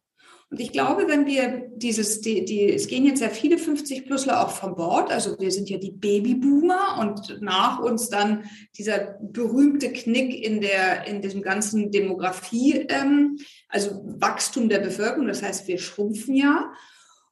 Und 0.49 0.61
ich 0.61 0.71
glaube, 0.71 1.09
wenn 1.09 1.27
wir 1.27 1.69
dieses, 1.75 2.21
die, 2.21 2.45
die, 2.45 2.73
es 2.73 2.87
gehen 2.87 3.05
jetzt 3.05 3.21
ja 3.21 3.31
viele 3.31 3.57
50-Plusler 3.57 4.41
auch 4.41 4.51
vom 4.51 4.77
Bord, 4.77 5.11
also 5.11 5.37
wir 5.41 5.51
sind 5.51 5.69
ja 5.69 5.77
die 5.77 5.91
Babyboomer 5.91 6.99
und 7.01 7.43
nach 7.43 7.81
uns 7.81 8.09
dann 8.09 8.45
dieser 8.79 9.19
berühmte 9.21 9.93
Knick 9.93 10.45
in 10.45 10.61
der, 10.61 11.07
in 11.09 11.21
diesem 11.21 11.43
ganzen 11.43 11.91
Demografie, 11.91 12.87
ähm, 12.89 13.39
also 13.69 14.03
Wachstum 14.05 14.69
der 14.69 14.79
Bevölkerung, 14.79 15.27
das 15.27 15.43
heißt, 15.43 15.67
wir 15.67 15.79
schrumpfen 15.79 16.37
ja. 16.37 16.73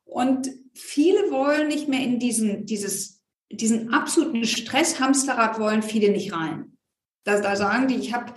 Und 0.04 0.50
viele 0.73 1.30
wollen 1.30 1.68
nicht 1.68 1.88
mehr 1.88 2.00
in 2.00 2.18
diesen, 2.18 2.66
dieses, 2.66 3.23
diesen 3.49 3.92
absoluten 3.92 4.44
Stress-Hamsterrad 4.44 5.61
wollen 5.61 5.83
viele 5.83 6.11
nicht 6.11 6.33
rein. 6.33 6.76
Da, 7.23 7.40
da 7.40 7.54
sagen 7.54 7.87
die, 7.87 7.94
ich 7.94 8.12
habe 8.12 8.35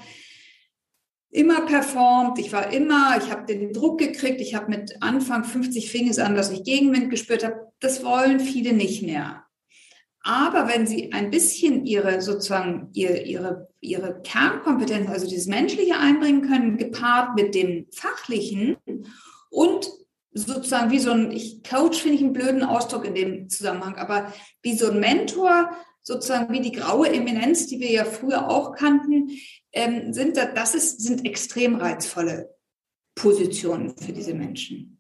immer 1.30 1.62
performt, 1.62 2.40
ich 2.40 2.54
war 2.54 2.72
immer, 2.72 3.18
ich 3.18 3.32
habe 3.32 3.46
den 3.46 3.74
Druck 3.74 4.00
gekriegt, 4.00 4.42
ich 4.42 4.56
habe 4.56 4.70
mit 4.70 5.02
Anfang 5.02 5.44
50 5.44 5.92
fing 5.92 6.08
es 6.08 6.20
an, 6.20 6.36
dass 6.36 6.52
ich 6.52 6.64
Gegenwind 6.64 7.10
gespürt 7.10 7.44
habe. 7.44 7.72
Das 7.80 8.04
wollen 8.04 8.40
viele 8.40 8.74
nicht 8.74 9.04
mehr. 9.04 9.44
Aber 10.22 10.68
wenn 10.68 10.86
sie 10.86 11.14
ein 11.14 11.30
bisschen 11.30 11.86
ihre 11.86 12.22
sozusagen 12.22 12.90
ihre, 12.94 13.20
ihre, 13.20 13.70
ihre 13.80 14.22
Kernkompetenz, 14.24 15.10
also 15.10 15.28
dieses 15.28 15.48
Menschliche 15.48 15.98
einbringen 15.98 16.42
können, 16.42 16.78
gepaart 16.78 17.36
mit 17.36 17.56
dem 17.56 17.88
Fachlichen 17.94 18.76
und 19.50 19.90
sozusagen 20.38 20.91
wie 20.91 21.00
so 21.00 21.12
ein, 21.12 21.32
ich 21.32 21.63
Coach 21.63 22.01
finde 22.01 22.17
ich 22.17 22.24
einen 22.24 22.34
blöden 22.34 22.63
Ausdruck 22.63 23.06
in 23.06 23.15
dem 23.15 23.50
Zusammenhang, 23.50 23.96
aber 23.96 24.34
wie 24.62 24.75
so 24.75 24.91
ein 24.91 25.00
Mentor, 25.00 25.72
sozusagen 26.01 26.53
wie 26.53 26.62
die 26.62 26.72
graue 26.72 27.10
Eminenz, 27.10 27.67
die 27.67 27.79
wir 27.79 27.91
ja 27.91 28.06
früher 28.06 28.50
auch 28.50 28.74
kannten, 28.74 29.29
ähm, 29.74 30.13
sind 30.13 30.38
das, 30.38 30.50
das 30.56 30.75
ist, 30.75 31.01
sind 31.01 31.25
extrem 31.25 31.75
reizvolle 31.75 32.50
Positionen 33.15 33.98
für 33.98 34.13
diese 34.13 34.34
Menschen. 34.34 35.00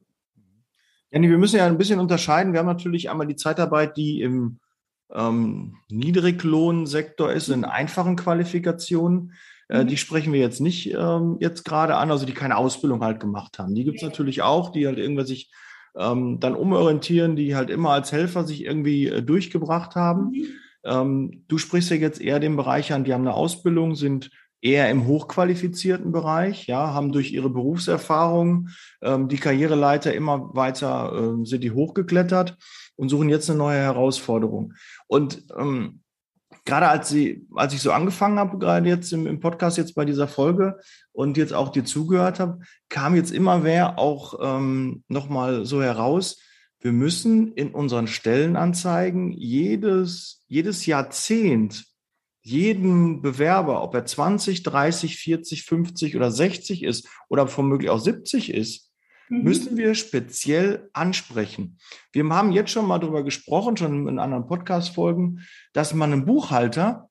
Janni, 1.11 1.29
wir 1.29 1.37
müssen 1.37 1.57
ja 1.57 1.65
ein 1.65 1.77
bisschen 1.77 1.99
unterscheiden. 1.99 2.51
Wir 2.51 2.59
haben 2.59 2.67
natürlich 2.67 3.09
einmal 3.09 3.27
die 3.27 3.37
Zeitarbeit, 3.37 3.95
die 3.95 4.21
im 4.21 4.59
ähm, 5.13 5.77
Niedriglohnsektor 5.89 7.31
ist, 7.31 7.47
in 7.49 7.63
einfachen 7.63 8.17
Qualifikationen. 8.17 9.33
Äh, 9.69 9.83
mhm. 9.83 9.87
die 9.87 9.97
sprechen 9.97 10.33
wir 10.33 10.39
jetzt 10.39 10.61
nicht 10.61 10.93
ähm, 10.93 11.37
jetzt 11.39 11.65
gerade 11.65 11.95
an, 11.95 12.11
also 12.11 12.25
die 12.25 12.33
keine 12.33 12.57
Ausbildung 12.57 13.01
halt 13.03 13.19
gemacht 13.19 13.59
haben. 13.59 13.75
Die 13.75 13.83
gibt 13.83 13.97
es 13.97 14.03
natürlich 14.03 14.41
auch, 14.41 14.71
die 14.71 14.87
halt 14.87 14.97
irgendwie 14.97 15.25
sich 15.25 15.51
ähm, 15.97 16.39
dann 16.39 16.55
umorientieren, 16.55 17.35
die 17.35 17.55
halt 17.55 17.69
immer 17.69 17.91
als 17.91 18.11
Helfer 18.11 18.45
sich 18.45 18.63
irgendwie 18.63 19.07
äh, 19.07 19.21
durchgebracht 19.21 19.95
haben. 19.95 20.31
Mhm. 20.31 20.45
Ähm, 20.85 21.43
du 21.47 21.57
sprichst 21.57 21.89
ja 21.89 21.97
jetzt 21.97 22.21
eher 22.21 22.39
den 22.39 22.55
Bereich 22.55 22.93
an, 22.93 23.03
die 23.03 23.13
haben 23.13 23.21
eine 23.21 23.33
Ausbildung, 23.33 23.95
sind 23.95 24.29
eher 24.61 24.89
im 24.89 25.05
hochqualifizierten 25.05 26.11
Bereich, 26.11 26.67
ja, 26.67 26.93
haben 26.93 27.11
durch 27.11 27.31
ihre 27.31 27.49
Berufserfahrung 27.49 28.69
ähm, 29.01 29.27
die 29.27 29.37
Karriereleiter 29.37 30.13
immer 30.13 30.55
weiter, 30.55 31.13
äh, 31.13 31.45
sind 31.45 31.63
die 31.63 31.71
hochgeklettert 31.71 32.57
und 32.95 33.09
suchen 33.09 33.29
jetzt 33.29 33.49
eine 33.49 33.59
neue 33.59 33.77
Herausforderung. 33.77 34.73
Und 35.07 35.45
ähm, 35.57 36.01
gerade 36.67 36.89
als 36.89 37.09
sie, 37.09 37.47
als 37.55 37.73
ich 37.73 37.81
so 37.81 37.91
angefangen 37.91 38.37
habe, 38.37 38.59
gerade 38.59 38.87
jetzt 38.87 39.11
im, 39.13 39.25
im, 39.25 39.39
Podcast 39.39 39.77
jetzt 39.77 39.95
bei 39.95 40.05
dieser 40.05 40.27
Folge 40.27 40.77
und 41.13 41.37
jetzt 41.37 41.53
auch 41.53 41.69
dir 41.69 41.85
zugehört 41.85 42.39
habe, 42.39 42.59
kam 42.89 43.15
jetzt 43.15 43.31
immer 43.31 43.59
mehr 43.59 43.97
auch 43.97 44.37
ähm, 44.39 45.03
nochmal 45.07 45.65
so 45.65 45.81
heraus, 45.81 46.39
wir 46.79 46.91
müssen 46.91 47.53
in 47.53 47.71
unseren 47.73 48.07
Stellenanzeigen 48.07 49.31
jedes, 49.31 50.43
jedes 50.47 50.85
Jahrzehnt 50.85 51.85
jeden 52.41 53.21
Bewerber, 53.21 53.83
ob 53.83 53.93
er 53.95 54.05
20, 54.05 54.63
30, 54.63 55.17
40, 55.17 55.63
50 55.63 56.15
oder 56.15 56.31
60 56.31 56.83
ist 56.83 57.09
oder 57.27 57.57
womöglich 57.57 57.89
auch 57.89 57.99
70 57.99 58.53
ist, 58.53 58.86
mhm. 59.29 59.43
müssen 59.43 59.77
wir 59.77 59.95
speziell 59.95 60.89
ansprechen. 60.93 61.77
Wir 62.11 62.27
haben 62.29 62.51
jetzt 62.51 62.71
schon 62.71 62.87
mal 62.87 62.99
darüber 62.99 63.23
gesprochen, 63.23 63.77
schon 63.77 64.07
in 64.07 64.19
anderen 64.19 64.47
Podcast-Folgen, 64.47 65.45
dass 65.73 65.93
man 65.93 66.13
einen 66.13 66.25
Buchhalter 66.25 67.09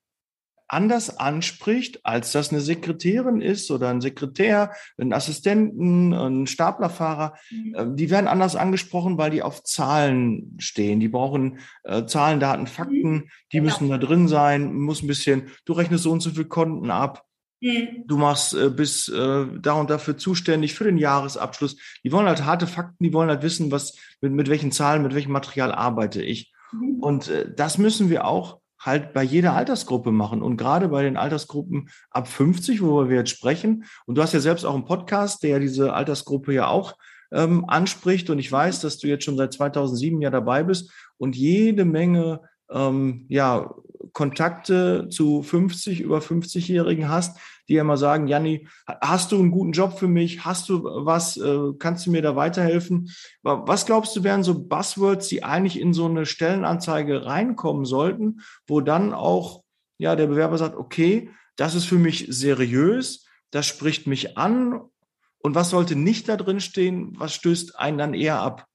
anders 0.67 1.17
anspricht, 1.17 2.05
als 2.05 2.31
das 2.31 2.51
eine 2.51 2.61
Sekretärin 2.61 3.41
ist 3.41 3.71
oder 3.71 3.89
ein 3.89 4.01
Sekretär, 4.01 4.71
ein 4.97 5.13
Assistenten, 5.13 6.13
ein 6.13 6.47
Staplerfahrer. 6.47 7.35
Mhm. 7.49 7.75
Ähm, 7.77 7.95
die 7.95 8.09
werden 8.09 8.27
anders 8.27 8.55
angesprochen, 8.55 9.17
weil 9.17 9.31
die 9.31 9.41
auf 9.41 9.63
Zahlen 9.63 10.55
stehen. 10.59 10.99
Die 10.99 11.07
brauchen 11.07 11.59
äh, 11.83 12.05
Zahlen, 12.05 12.39
Daten, 12.39 12.67
Fakten. 12.67 13.11
Mhm. 13.11 13.29
Die 13.53 13.57
genau. 13.57 13.65
müssen 13.65 13.89
da 13.89 13.97
drin 13.97 14.27
sein. 14.27 14.73
Muss 14.73 15.01
ein 15.01 15.07
bisschen, 15.07 15.49
du 15.65 15.73
rechnest 15.73 16.03
so 16.03 16.11
und 16.11 16.19
so 16.19 16.31
viele 16.31 16.45
Konten 16.45 16.91
ab. 16.91 17.23
Mhm. 17.61 18.03
Du 18.05 18.17
machst 18.17 18.53
äh, 18.53 18.69
bis 18.69 19.09
äh, 19.09 19.45
da 19.59 19.73
und 19.73 19.89
dafür 19.89 20.17
zuständig 20.17 20.73
für 20.75 20.83
den 20.83 20.97
Jahresabschluss. 20.97 21.77
Die 22.03 22.11
wollen 22.11 22.27
halt 22.27 22.45
harte 22.45 22.67
Fakten, 22.67 23.03
die 23.03 23.13
wollen 23.13 23.29
halt 23.29 23.41
wissen, 23.41 23.71
was 23.71 23.97
mit, 24.21 24.31
mit 24.31 24.49
welchen 24.49 24.71
Zahlen, 24.71 25.03
mit 25.03 25.15
welchem 25.15 25.31
Material 25.31 25.71
arbeite 25.71 26.21
ich. 26.21 26.53
Mhm. 26.71 26.99
Und 26.99 27.29
äh, 27.29 27.51
das 27.53 27.77
müssen 27.77 28.09
wir 28.09 28.25
auch 28.25 28.59
halt 28.79 29.13
bei 29.13 29.23
jeder 29.23 29.53
Altersgruppe 29.53 30.11
machen 30.11 30.43
und 30.43 30.55
gerade 30.55 30.87
bei 30.89 31.01
den 31.01 31.17
Altersgruppen 31.17 31.89
ab 32.11 32.27
50, 32.27 32.81
worüber 32.81 33.09
wir 33.09 33.17
jetzt 33.17 33.31
sprechen. 33.31 33.85
Und 34.05 34.15
du 34.15 34.21
hast 34.21 34.33
ja 34.33 34.39
selbst 34.39 34.65
auch 34.65 34.75
einen 34.75 34.85
Podcast, 34.85 35.41
der 35.43 35.59
diese 35.59 35.93
Altersgruppe 35.93 36.53
ja 36.53 36.67
auch 36.67 36.95
ähm, 37.31 37.65
anspricht. 37.67 38.29
Und 38.29 38.39
ich 38.39 38.51
weiß, 38.51 38.81
dass 38.81 38.99
du 38.99 39.07
jetzt 39.07 39.25
schon 39.25 39.37
seit 39.37 39.53
2007 39.53 40.21
ja 40.21 40.29
dabei 40.29 40.63
bist 40.63 40.91
und 41.17 41.35
jede 41.35 41.85
Menge 41.85 42.41
ähm, 42.69 43.25
ja, 43.29 43.73
Kontakte 44.13 45.07
zu 45.09 45.41
50, 45.43 46.01
über 46.01 46.19
50-Jährigen 46.19 47.09
hast, 47.09 47.37
die 47.67 47.73
ja 47.73 47.81
immer 47.81 47.97
sagen, 47.97 48.27
Janni, 48.27 48.67
hast 48.85 49.31
du 49.31 49.39
einen 49.39 49.51
guten 49.51 49.71
Job 49.71 49.99
für 49.99 50.07
mich? 50.07 50.45
Hast 50.45 50.69
du 50.69 50.83
was? 50.83 51.37
Äh, 51.37 51.73
kannst 51.79 52.05
du 52.05 52.11
mir 52.11 52.21
da 52.21 52.35
weiterhelfen? 52.35 53.11
Was 53.43 53.85
glaubst 53.85 54.15
du, 54.15 54.23
wären 54.23 54.43
so 54.43 54.67
Buzzwords, 54.67 55.27
die 55.27 55.43
eigentlich 55.43 55.79
in 55.79 55.93
so 55.93 56.05
eine 56.05 56.25
Stellenanzeige 56.25 57.25
reinkommen 57.25 57.85
sollten, 57.85 58.41
wo 58.67 58.81
dann 58.81 59.13
auch 59.13 59.63
ja, 59.97 60.15
der 60.15 60.27
Bewerber 60.27 60.57
sagt, 60.57 60.75
okay, 60.75 61.31
das 61.55 61.75
ist 61.75 61.85
für 61.85 61.97
mich 61.97 62.27
seriös, 62.29 63.25
das 63.51 63.65
spricht 63.65 64.07
mich 64.07 64.37
an. 64.37 64.81
Und 65.39 65.55
was 65.55 65.69
sollte 65.69 65.95
nicht 65.95 66.29
da 66.29 66.35
drin 66.35 66.59
stehen? 66.59 67.13
Was 67.17 67.33
stößt 67.33 67.79
einen 67.79 67.97
dann 67.97 68.13
eher 68.13 68.39
ab? 68.39 68.65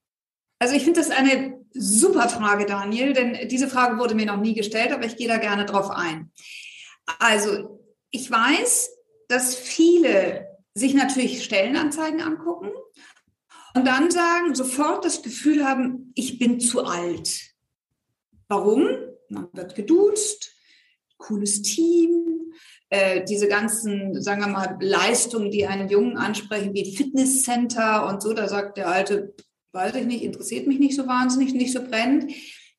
Also 0.58 0.74
ich 0.74 0.84
finde 0.84 1.00
das 1.00 1.10
eine 1.10 1.61
super 1.74 2.28
Frage, 2.28 2.66
Daniel, 2.66 3.12
denn 3.12 3.48
diese 3.48 3.68
Frage 3.68 3.98
wurde 3.98 4.14
mir 4.14 4.26
noch 4.26 4.40
nie 4.40 4.54
gestellt, 4.54 4.92
aber 4.92 5.04
ich 5.04 5.16
gehe 5.16 5.28
da 5.28 5.38
gerne 5.38 5.64
drauf 5.64 5.90
ein. 5.90 6.30
Also 7.18 7.80
ich 8.10 8.30
weiß, 8.30 8.90
dass 9.28 9.54
viele 9.54 10.46
sich 10.74 10.94
natürlich 10.94 11.44
Stellenanzeigen 11.44 12.20
angucken 12.20 12.70
und 13.74 13.86
dann 13.86 14.10
sagen, 14.10 14.54
sofort 14.54 15.04
das 15.04 15.22
Gefühl 15.22 15.66
haben, 15.66 16.12
ich 16.14 16.38
bin 16.38 16.60
zu 16.60 16.84
alt. 16.84 17.40
Warum? 18.48 18.88
Man 19.28 19.48
wird 19.52 19.74
geduzt, 19.74 20.54
cooles 21.16 21.62
Team, 21.62 22.52
äh, 22.90 23.24
diese 23.24 23.48
ganzen, 23.48 24.20
sagen 24.20 24.42
wir 24.42 24.48
mal, 24.48 24.76
Leistungen, 24.80 25.50
die 25.50 25.66
einen 25.66 25.88
Jungen 25.88 26.18
ansprechen, 26.18 26.74
wie 26.74 26.94
Fitnesscenter 26.94 28.06
und 28.06 28.22
so, 28.22 28.34
da 28.34 28.48
sagt 28.48 28.76
der 28.76 28.88
Alte, 28.88 29.34
weiß 29.72 29.94
ich 29.96 30.06
nicht, 30.06 30.22
interessiert 30.22 30.66
mich 30.66 30.78
nicht 30.78 30.96
so 30.96 31.06
wahnsinnig, 31.06 31.54
nicht 31.54 31.72
so 31.72 31.82
brennend. 31.82 32.32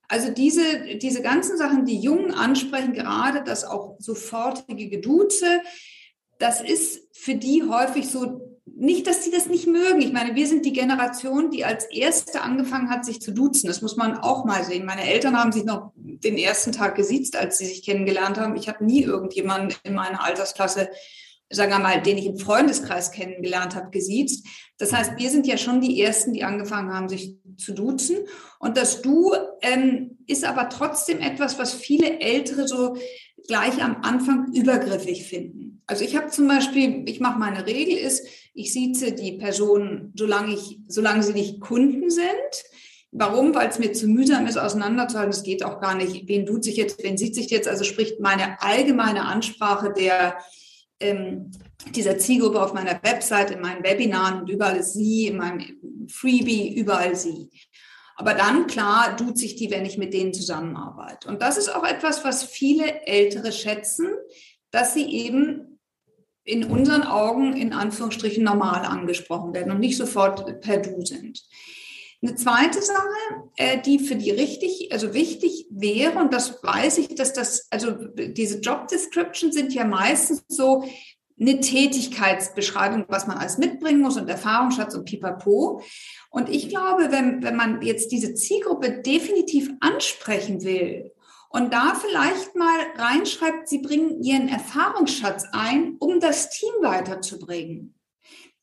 Also 0.08 0.32
diese, 0.32 0.98
diese 1.02 1.22
ganzen 1.22 1.58
Sachen, 1.58 1.86
die 1.86 2.00
Jungen 2.00 2.34
ansprechen, 2.34 2.94
gerade 2.94 3.44
das 3.44 3.64
auch 3.64 3.96
sofortige 4.00 4.90
Geduze, 4.90 5.62
das 6.40 6.62
ist 6.62 7.08
für 7.14 7.36
die 7.36 7.64
häufig 7.64 8.08
so, 8.08 8.60
nicht, 8.66 9.08
dass 9.08 9.24
sie 9.24 9.32
das 9.32 9.48
nicht 9.48 9.68
mögen. 9.68 10.02
Ich 10.02 10.14
meine, 10.14 10.36
wir 10.36 10.48
sind 10.48 10.66
die 10.66 10.74
Generation, 10.74 11.52
die 11.52 11.64
als 11.64 11.86
erste 11.86 12.42
angefangen 12.42 12.90
hat, 12.90 13.06
sich 13.06 13.22
zu 13.22 13.32
duzen. 13.32 13.68
Das 13.68 13.82
muss 13.82 13.96
man 13.96 14.18
auch 14.18 14.46
mal 14.46 14.64
sehen. 14.64 14.86
Meine 14.86 15.04
Eltern 15.04 15.38
haben 15.38 15.52
sich 15.52 15.64
noch 15.64 15.92
den 15.96 16.38
ersten 16.38 16.72
Tag 16.72 16.96
gesiezt, 16.96 17.36
als 17.36 17.58
sie 17.58 17.66
sich 17.66 17.84
kennengelernt 17.84 18.38
haben. 18.38 18.56
Ich 18.56 18.68
habe 18.68 18.84
nie 18.84 19.04
irgendjemanden 19.04 19.78
in 19.84 19.94
meiner 19.94 20.24
Altersklasse 20.24 20.90
sagen 21.54 21.72
wir 21.72 21.80
mal, 21.80 22.02
den 22.02 22.18
ich 22.18 22.26
im 22.26 22.38
Freundeskreis 22.38 23.12
kennengelernt 23.12 23.76
habe, 23.76 23.92
gesiezt. 23.92 24.46
Das 24.78 24.92
heißt, 24.92 25.14
wir 25.18 25.30
sind 25.30 25.48
ja 25.48 25.58
schon 25.58 25.82
die 25.82 26.02
Ersten, 26.02 26.34
die 26.34 26.44
angefangen 26.44 26.94
haben, 26.94 27.08
sich 27.08 27.38
zu 27.58 27.74
duzen. 27.74 28.18
Und 28.60 28.78
das 28.78 29.02
Du 29.02 29.34
ähm, 29.62 30.18
ist 30.28 30.44
aber 30.44 30.70
trotzdem 30.70 31.20
etwas, 31.20 31.60
was 31.60 31.74
viele 31.74 32.20
Ältere 32.20 32.68
so 32.68 32.98
gleich 33.48 33.84
am 33.84 33.98
Anfang 34.02 34.52
übergriffig 34.54 35.26
finden. 35.26 35.82
Also 35.86 36.04
ich 36.04 36.16
habe 36.16 36.28
zum 36.30 36.48
Beispiel, 36.48 37.04
ich 37.08 37.20
mache 37.20 37.40
meine 37.40 37.66
Regel 37.66 37.98
ist, 37.98 38.26
ich 38.54 38.72
sieze 38.72 39.12
die 39.12 39.34
Person, 39.34 40.14
solange 40.16 40.54
ich, 40.54 40.80
solange 40.88 41.24
sie 41.24 41.34
nicht 41.34 41.60
Kunden 41.60 42.10
sind. 42.10 42.26
Warum? 43.12 43.54
Weil 43.54 43.70
es 43.70 43.80
mir 43.80 43.94
zu 43.94 44.08
mühsam 44.08 44.48
ist, 44.48 44.58
auseinanderzuhalten. 44.58 45.32
Es 45.32 45.44
geht 45.44 45.64
auch 45.64 45.80
gar 45.82 45.96
nicht. 45.96 46.28
Wen 46.28 46.46
tut 46.46 46.64
sich 46.64 46.78
jetzt, 46.78 47.04
wen 47.04 47.18
sieht 47.18 47.36
sich 47.36 47.50
jetzt? 47.50 47.68
Also 47.68 47.84
spricht 47.84 48.20
meine 48.20 48.60
allgemeine 48.62 49.26
Ansprache 49.26 49.94
der 49.94 50.38
ähm, 51.04 51.52
dieser 51.92 52.18
Zielgruppe 52.18 52.62
auf 52.62 52.74
meiner 52.74 53.02
Website, 53.04 53.52
in 53.52 53.62
meinen 53.62 53.84
Webinaren 53.84 54.42
und 54.42 54.50
überall 54.50 54.84
sie, 54.84 55.28
in 55.28 55.38
meinem 55.38 56.08
Freebie, 56.10 56.74
überall 56.76 57.16
sie. 57.16 57.50
Aber 58.16 58.34
dann, 58.34 58.68
klar, 58.68 59.18
tut 59.18 59.38
sich 59.38 59.56
die, 59.56 59.72
wenn 59.72 59.86
ich 59.86 59.98
mit 59.98 60.14
denen 60.14 60.34
zusammenarbeite. 60.34 61.28
Und 61.28 61.42
das 61.42 61.58
ist 61.58 61.74
auch 61.74 61.84
etwas, 61.84 62.24
was 62.24 62.44
viele 62.44 63.06
Ältere 63.06 63.52
schätzen, 63.52 64.08
dass 64.72 64.94
sie 64.94 65.06
eben 65.06 65.80
in 66.44 66.66
unseren 66.66 67.04
Augen 67.04 67.56
in 67.56 67.74
Anführungsstrichen 67.74 68.44
normal 68.44 68.86
angesprochen 68.86 69.54
werden 69.54 69.72
und 69.72 69.80
nicht 69.80 69.98
sofort 69.98 70.62
per 70.62 70.78
Du 70.78 71.06
sind. 71.06 71.42
Eine 72.24 72.36
zweite 72.36 72.82
Sache, 72.82 73.50
äh, 73.58 73.82
die 73.82 74.00
für 74.00 74.16
die 74.16 74.32
richtig, 74.32 74.94
also 74.94 75.14
wichtig 75.14 75.68
wäre, 75.70 76.20
und 76.20 76.34
das 76.34 76.64
weiß 76.64 77.00
ich, 77.00 77.16
dass 77.16 77.34
das, 77.34 77.68
also 77.70 77.92
diese 77.92 78.60
Job 78.60 78.88
Descriptions 78.88 79.54
sind 79.54 79.74
ja 79.74 79.84
meistens 79.84 80.46
so 80.48 80.86
eine 81.38 81.60
Tätigkeitsbeschreibung, 81.60 83.04
was 83.10 83.28
man 83.28 83.38
alles 83.38 83.58
mitbringen 83.58 84.00
muss 84.00 84.16
und 84.16 84.30
Erfahrungsschatz 84.30 84.96
und 84.96 85.04
pipapo. 85.04 85.82
Und 86.30 86.48
ich 86.48 86.70
glaube, 86.70 87.12
wenn, 87.12 87.44
wenn 87.44 87.58
man 87.58 87.82
jetzt 87.82 88.14
diese 88.14 88.34
Zielgruppe 88.36 89.02
definitiv 89.02 89.70
ansprechen 89.82 90.64
will 90.64 91.12
und 91.50 91.74
da 91.74 91.94
vielleicht 91.94 92.56
mal 92.56 92.80
reinschreibt, 92.96 93.68
sie 93.68 93.80
bringen 93.80 94.24
ihren 94.24 94.48
Erfahrungsschatz 94.48 95.44
ein, 95.52 95.98
um 96.00 96.22
das 96.22 96.52
Team 96.52 96.72
weiterzubringen 96.82 97.96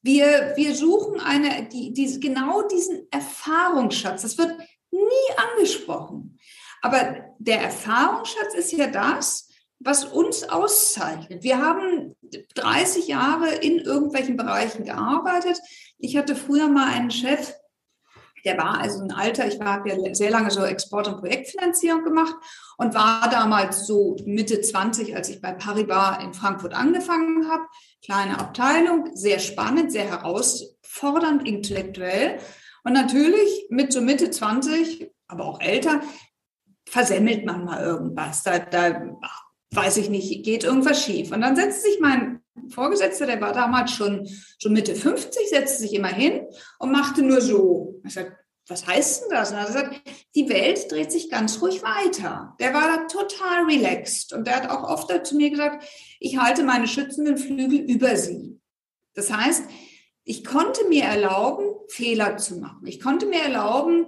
wir, 0.02 0.54
wir 0.56 0.74
suchen 0.74 1.20
eine, 1.20 1.68
die, 1.68 1.92
die, 1.92 2.20
genau 2.20 2.62
diesen 2.62 3.06
Erfahrungsschatz. 3.10 4.22
Das 4.22 4.38
wird 4.38 4.56
nie 4.90 5.36
angesprochen. 5.36 6.38
Aber 6.82 7.16
der 7.38 7.60
Erfahrungsschatz 7.60 8.54
ist 8.54 8.72
ja 8.72 8.86
das, 8.86 9.48
was 9.78 10.04
uns 10.04 10.44
auszeichnet. 10.44 11.42
Wir 11.42 11.58
haben 11.58 12.14
30 12.54 13.08
Jahre 13.08 13.54
in 13.54 13.78
irgendwelchen 13.78 14.36
Bereichen 14.36 14.84
gearbeitet. 14.84 15.58
Ich 15.98 16.16
hatte 16.16 16.36
früher 16.36 16.68
mal 16.68 16.92
einen 16.92 17.10
Chef, 17.10 17.54
der 18.44 18.58
war 18.58 18.78
also 18.80 19.02
ein 19.02 19.12
Alter, 19.12 19.46
ich 19.46 19.60
habe 19.60 19.88
ja 19.88 20.14
sehr 20.14 20.30
lange 20.30 20.50
so 20.50 20.64
Export- 20.64 21.08
und 21.08 21.18
Projektfinanzierung 21.18 22.04
gemacht 22.04 22.34
und 22.76 22.94
war 22.94 23.28
damals 23.30 23.86
so 23.86 24.16
Mitte 24.24 24.60
20, 24.60 25.14
als 25.16 25.28
ich 25.28 25.40
bei 25.40 25.52
Paribas 25.52 26.22
in 26.22 26.34
Frankfurt 26.34 26.74
angefangen 26.74 27.50
habe. 27.50 27.64
Kleine 28.04 28.38
Abteilung, 28.38 29.10
sehr 29.14 29.38
spannend, 29.38 29.92
sehr 29.92 30.04
herausfordernd, 30.04 31.46
intellektuell. 31.46 32.38
Und 32.84 32.94
natürlich 32.94 33.66
mit 33.68 33.92
so 33.92 34.00
Mitte 34.00 34.30
20, 34.30 35.10
aber 35.28 35.44
auch 35.44 35.60
älter, 35.60 36.00
versemmelt 36.86 37.44
man 37.44 37.64
mal 37.64 37.82
irgendwas. 37.82 38.42
Da, 38.42 38.58
da 38.58 39.16
weiß 39.72 39.98
ich 39.98 40.10
nicht, 40.10 40.44
geht 40.44 40.64
irgendwas 40.64 41.04
schief. 41.04 41.30
Und 41.30 41.42
dann 41.42 41.56
setzt 41.56 41.82
sich 41.82 42.00
mein 42.00 42.39
Vorgesetzter, 42.68 43.26
der 43.26 43.40
war 43.40 43.52
damals 43.52 43.92
schon, 43.92 44.28
schon 44.60 44.72
Mitte 44.72 44.94
50, 44.94 45.48
setzte 45.48 45.82
sich 45.82 45.94
immer 45.94 46.08
hin 46.08 46.46
und 46.78 46.92
machte 46.92 47.22
nur 47.22 47.40
so. 47.40 48.00
Ich 48.04 48.14
sagte, 48.14 48.36
was 48.70 48.86
heißt 48.86 49.22
denn 49.22 49.30
das? 49.30 49.50
Und 49.50 49.56
er 49.58 49.74
hat 49.74 50.00
die 50.34 50.48
Welt 50.48 50.90
dreht 50.90 51.10
sich 51.10 51.28
ganz 51.28 51.60
ruhig 51.60 51.82
weiter. 51.82 52.54
Der 52.60 52.72
war 52.72 52.86
da 52.86 53.06
total 53.06 53.64
relaxed 53.64 54.32
und 54.32 54.46
der 54.46 54.56
hat 54.56 54.70
auch 54.70 54.84
oft 54.84 55.26
zu 55.26 55.36
mir 55.36 55.50
gesagt, 55.50 55.84
ich 56.20 56.38
halte 56.38 56.62
meine 56.62 56.86
schützenden 56.86 57.36
Flügel 57.36 57.80
über 57.80 58.16
sie. 58.16 58.60
Das 59.14 59.32
heißt, 59.32 59.64
ich 60.24 60.44
konnte 60.44 60.86
mir 60.88 61.04
erlauben, 61.04 61.66
Fehler 61.88 62.36
zu 62.36 62.58
machen. 62.58 62.86
Ich 62.86 63.00
konnte 63.00 63.26
mir 63.26 63.42
erlauben, 63.42 64.06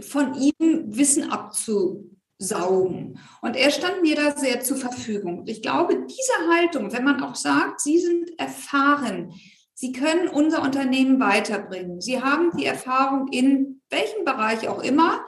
von 0.00 0.34
ihm 0.34 0.84
Wissen 0.94 1.30
abzu, 1.30 2.10
saugen. 2.42 3.18
Und 3.40 3.56
er 3.56 3.70
stand 3.70 4.02
mir 4.02 4.16
da 4.16 4.36
sehr 4.36 4.60
zur 4.60 4.76
Verfügung. 4.76 5.44
Ich 5.46 5.62
glaube, 5.62 6.06
diese 6.06 6.54
Haltung, 6.54 6.92
wenn 6.92 7.04
man 7.04 7.22
auch 7.22 7.34
sagt, 7.34 7.80
Sie 7.80 7.98
sind 7.98 8.38
erfahren, 8.38 9.32
Sie 9.74 9.92
können 9.92 10.28
unser 10.28 10.62
Unternehmen 10.62 11.18
weiterbringen, 11.18 12.00
Sie 12.00 12.22
haben 12.22 12.56
die 12.56 12.66
Erfahrung 12.66 13.28
in 13.28 13.80
welchem 13.90 14.24
Bereich 14.24 14.68
auch 14.68 14.82
immer, 14.82 15.24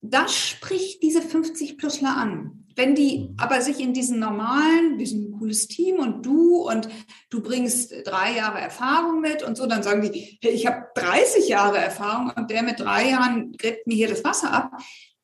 das 0.00 0.34
spricht 0.34 1.02
diese 1.02 1.20
50-Plusler 1.20 2.16
an. 2.16 2.64
Wenn 2.76 2.94
die 2.94 3.34
aber 3.38 3.60
sich 3.60 3.80
in 3.80 3.92
diesen 3.92 4.20
normalen, 4.20 4.98
wir 4.98 5.06
sind 5.08 5.28
ein 5.28 5.38
cooles 5.40 5.66
Team 5.66 5.98
und 5.98 6.24
du 6.24 6.58
und 6.58 6.88
du 7.28 7.42
bringst 7.42 7.92
drei 8.04 8.36
Jahre 8.36 8.60
Erfahrung 8.60 9.20
mit 9.20 9.42
und 9.42 9.56
so, 9.56 9.66
dann 9.66 9.82
sagen 9.82 10.00
die, 10.00 10.38
hey, 10.40 10.52
ich 10.52 10.68
habe 10.68 10.86
30 10.94 11.48
Jahre 11.48 11.78
Erfahrung 11.78 12.30
und 12.36 12.52
der 12.52 12.62
mit 12.62 12.78
drei 12.78 13.10
Jahren 13.10 13.50
gräbt 13.52 13.88
mir 13.88 13.96
hier 13.96 14.08
das 14.08 14.22
Wasser 14.22 14.52
ab 14.52 14.70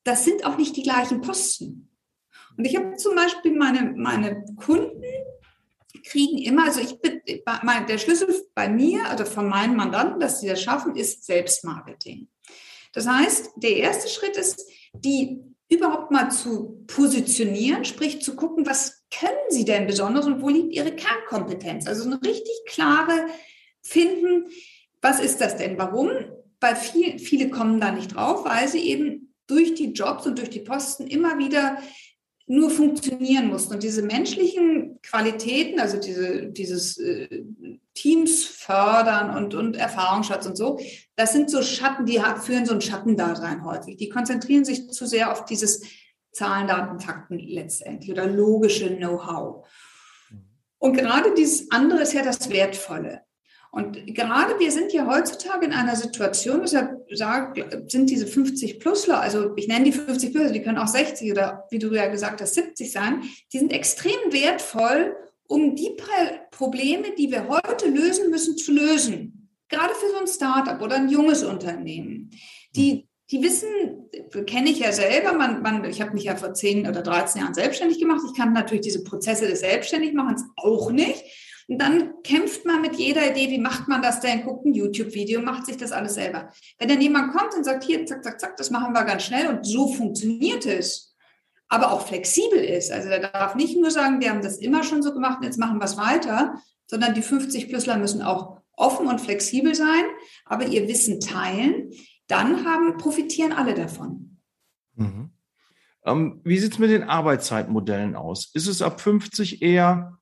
das 0.04 0.24
sind 0.24 0.44
auch 0.44 0.56
nicht 0.56 0.76
die 0.76 0.82
gleichen 0.82 1.20
Posten. 1.20 1.90
Und 2.56 2.64
ich 2.64 2.76
habe 2.76 2.94
zum 2.96 3.14
Beispiel 3.14 3.52
meine, 3.52 3.94
meine 3.96 4.44
Kunden 4.56 5.02
kriegen 6.06 6.38
immer, 6.38 6.66
also 6.66 6.80
ich 6.80 7.00
bin, 7.00 7.20
der 7.26 7.98
Schlüssel 7.98 8.28
bei 8.54 8.68
mir, 8.68 9.06
also 9.08 9.24
von 9.24 9.48
meinen 9.48 9.76
Mandanten, 9.76 10.20
dass 10.20 10.40
sie 10.40 10.48
das 10.48 10.62
schaffen, 10.62 10.96
ist 10.96 11.24
Selbstmarketing. 11.24 12.28
Das 12.92 13.08
heißt, 13.08 13.52
der 13.56 13.76
erste 13.76 14.08
Schritt 14.08 14.36
ist, 14.36 14.64
die 14.92 15.40
überhaupt 15.68 16.10
mal 16.10 16.30
zu 16.30 16.84
positionieren, 16.86 17.84
sprich 17.84 18.22
zu 18.22 18.36
gucken, 18.36 18.66
was 18.66 19.04
können 19.10 19.32
sie 19.48 19.64
denn 19.64 19.86
besonders 19.86 20.26
und 20.26 20.42
wo 20.42 20.48
liegt 20.48 20.72
ihre 20.72 20.94
Kernkompetenz? 20.94 21.86
Also 21.86 22.04
eine 22.04 22.20
richtig 22.22 22.54
klare 22.66 23.26
finden, 23.82 24.46
was 25.00 25.20
ist 25.20 25.40
das 25.40 25.56
denn? 25.56 25.78
Warum? 25.78 26.10
Weil 26.60 26.76
viel, 26.76 27.18
viele 27.18 27.50
kommen 27.50 27.80
da 27.80 27.90
nicht 27.90 28.14
drauf, 28.14 28.44
weil 28.44 28.68
sie 28.68 28.80
eben 28.80 29.23
durch 29.46 29.74
die 29.74 29.92
Jobs 29.92 30.26
und 30.26 30.38
durch 30.38 30.50
die 30.50 30.60
Posten 30.60 31.06
immer 31.06 31.38
wieder 31.38 31.78
nur 32.46 32.70
funktionieren 32.70 33.48
mussten. 33.48 33.74
Und 33.74 33.82
diese 33.82 34.02
menschlichen 34.02 35.00
Qualitäten, 35.02 35.80
also 35.80 35.98
diese, 35.98 36.46
dieses 36.46 36.98
äh, 36.98 37.44
Teams 37.94 38.44
fördern 38.44 39.34
und, 39.36 39.54
und 39.54 39.76
Erfahrungsschatz 39.76 40.46
und 40.46 40.56
so, 40.56 40.78
das 41.16 41.32
sind 41.32 41.50
so 41.50 41.62
Schatten, 41.62 42.04
die 42.04 42.20
führen 42.42 42.66
so 42.66 42.74
ein 42.74 42.80
Schattendasein 42.80 43.64
häufig. 43.64 43.96
Die 43.96 44.08
konzentrieren 44.08 44.64
sich 44.64 44.90
zu 44.90 45.06
sehr 45.06 45.32
auf 45.32 45.46
dieses 45.46 45.82
Zahlen, 46.32 46.66
Daten, 46.66 47.00
Fakten 47.00 47.38
letztendlich 47.38 48.10
oder 48.10 48.26
logische 48.26 48.94
Know-how. 48.94 49.66
Und 50.78 50.94
gerade 50.94 51.32
dieses 51.32 51.70
andere 51.70 52.02
ist 52.02 52.12
ja 52.12 52.22
das 52.22 52.50
Wertvolle. 52.50 53.23
Und 53.74 54.06
gerade 54.14 54.60
wir 54.60 54.70
sind 54.70 54.92
ja 54.92 55.04
heutzutage 55.04 55.66
in 55.66 55.72
einer 55.72 55.96
Situation, 55.96 56.60
deshalb 56.62 57.90
sind 57.90 58.08
diese 58.08 58.28
50 58.28 58.78
Plusler, 58.78 59.20
also 59.20 59.56
ich 59.56 59.66
nenne 59.66 59.86
die 59.86 59.92
50 59.92 60.32
Plusler, 60.32 60.52
die 60.52 60.62
können 60.62 60.78
auch 60.78 60.86
60 60.86 61.32
oder 61.32 61.64
wie 61.70 61.80
du 61.80 61.92
ja 61.92 62.06
gesagt 62.06 62.40
hast, 62.40 62.54
70 62.54 62.92
sein, 62.92 63.22
die 63.52 63.58
sind 63.58 63.72
extrem 63.72 64.14
wertvoll, 64.30 65.16
um 65.48 65.74
die 65.74 65.90
Probleme, 66.52 67.16
die 67.18 67.32
wir 67.32 67.48
heute 67.48 67.88
lösen 67.88 68.30
müssen, 68.30 68.56
zu 68.56 68.70
lösen. 68.70 69.50
Gerade 69.68 69.94
für 69.94 70.08
so 70.08 70.20
ein 70.20 70.28
Startup 70.28 70.80
oder 70.80 70.94
ein 70.94 71.08
junges 71.08 71.42
Unternehmen. 71.42 72.30
Die, 72.76 73.08
die 73.32 73.42
wissen, 73.42 73.68
kenne 74.46 74.70
ich 74.70 74.78
ja 74.78 74.92
selber, 74.92 75.32
man, 75.32 75.62
man, 75.62 75.84
ich 75.84 76.00
habe 76.00 76.12
mich 76.12 76.24
ja 76.24 76.36
vor 76.36 76.54
10 76.54 76.86
oder 76.86 77.02
13 77.02 77.40
Jahren 77.40 77.54
selbstständig 77.54 77.98
gemacht. 77.98 78.20
Ich 78.30 78.36
kann 78.36 78.52
natürlich 78.52 78.84
diese 78.84 79.02
Prozesse 79.02 79.48
des 79.48 79.60
Selbstständigmachens 79.60 80.44
auch 80.54 80.92
nicht. 80.92 81.24
Und 81.66 81.78
dann 81.78 82.22
kämpft 82.22 82.64
man 82.66 82.82
mit 82.82 82.96
jeder 82.96 83.30
Idee, 83.30 83.50
wie 83.50 83.58
macht 83.58 83.88
man 83.88 84.02
das 84.02 84.20
denn? 84.20 84.42
Guckt 84.42 84.66
ein 84.66 84.74
YouTube-Video, 84.74 85.40
macht 85.40 85.66
sich 85.66 85.76
das 85.76 85.92
alles 85.92 86.14
selber. 86.14 86.50
Wenn 86.78 86.88
dann 86.88 87.00
jemand 87.00 87.32
kommt 87.32 87.54
und 87.54 87.64
sagt, 87.64 87.84
hier, 87.84 88.04
zack, 88.04 88.22
zack, 88.22 88.40
zack, 88.40 88.56
das 88.56 88.70
machen 88.70 88.92
wir 88.92 89.04
ganz 89.04 89.22
schnell 89.22 89.48
und 89.48 89.64
so 89.64 89.88
funktioniert 89.92 90.66
es, 90.66 91.16
aber 91.68 91.92
auch 91.92 92.06
flexibel 92.06 92.58
ist. 92.58 92.92
Also 92.92 93.08
der 93.08 93.30
darf 93.30 93.54
nicht 93.54 93.76
nur 93.78 93.90
sagen, 93.90 94.20
wir 94.20 94.30
haben 94.30 94.42
das 94.42 94.58
immer 94.58 94.84
schon 94.84 95.02
so 95.02 95.14
gemacht 95.14 95.38
und 95.38 95.44
jetzt 95.44 95.58
machen 95.58 95.78
wir 95.78 95.84
es 95.84 95.96
weiter, 95.96 96.60
sondern 96.86 97.14
die 97.14 97.22
50-Plusler 97.22 97.96
müssen 97.96 98.22
auch 98.22 98.58
offen 98.76 99.06
und 99.06 99.20
flexibel 99.20 99.74
sein, 99.74 100.04
aber 100.44 100.66
ihr 100.66 100.86
Wissen 100.88 101.20
teilen. 101.20 101.90
Dann 102.26 102.64
haben, 102.64 102.96
profitieren 102.98 103.52
alle 103.52 103.74
davon. 103.74 104.40
Mhm. 104.96 105.30
Ähm, 106.04 106.40
wie 106.44 106.58
sieht 106.58 106.72
es 106.72 106.78
mit 106.78 106.90
den 106.90 107.04
Arbeitszeitmodellen 107.04 108.14
aus? 108.16 108.50
Ist 108.54 108.66
es 108.66 108.82
ab 108.82 109.00
50 109.00 109.62
eher 109.62 110.18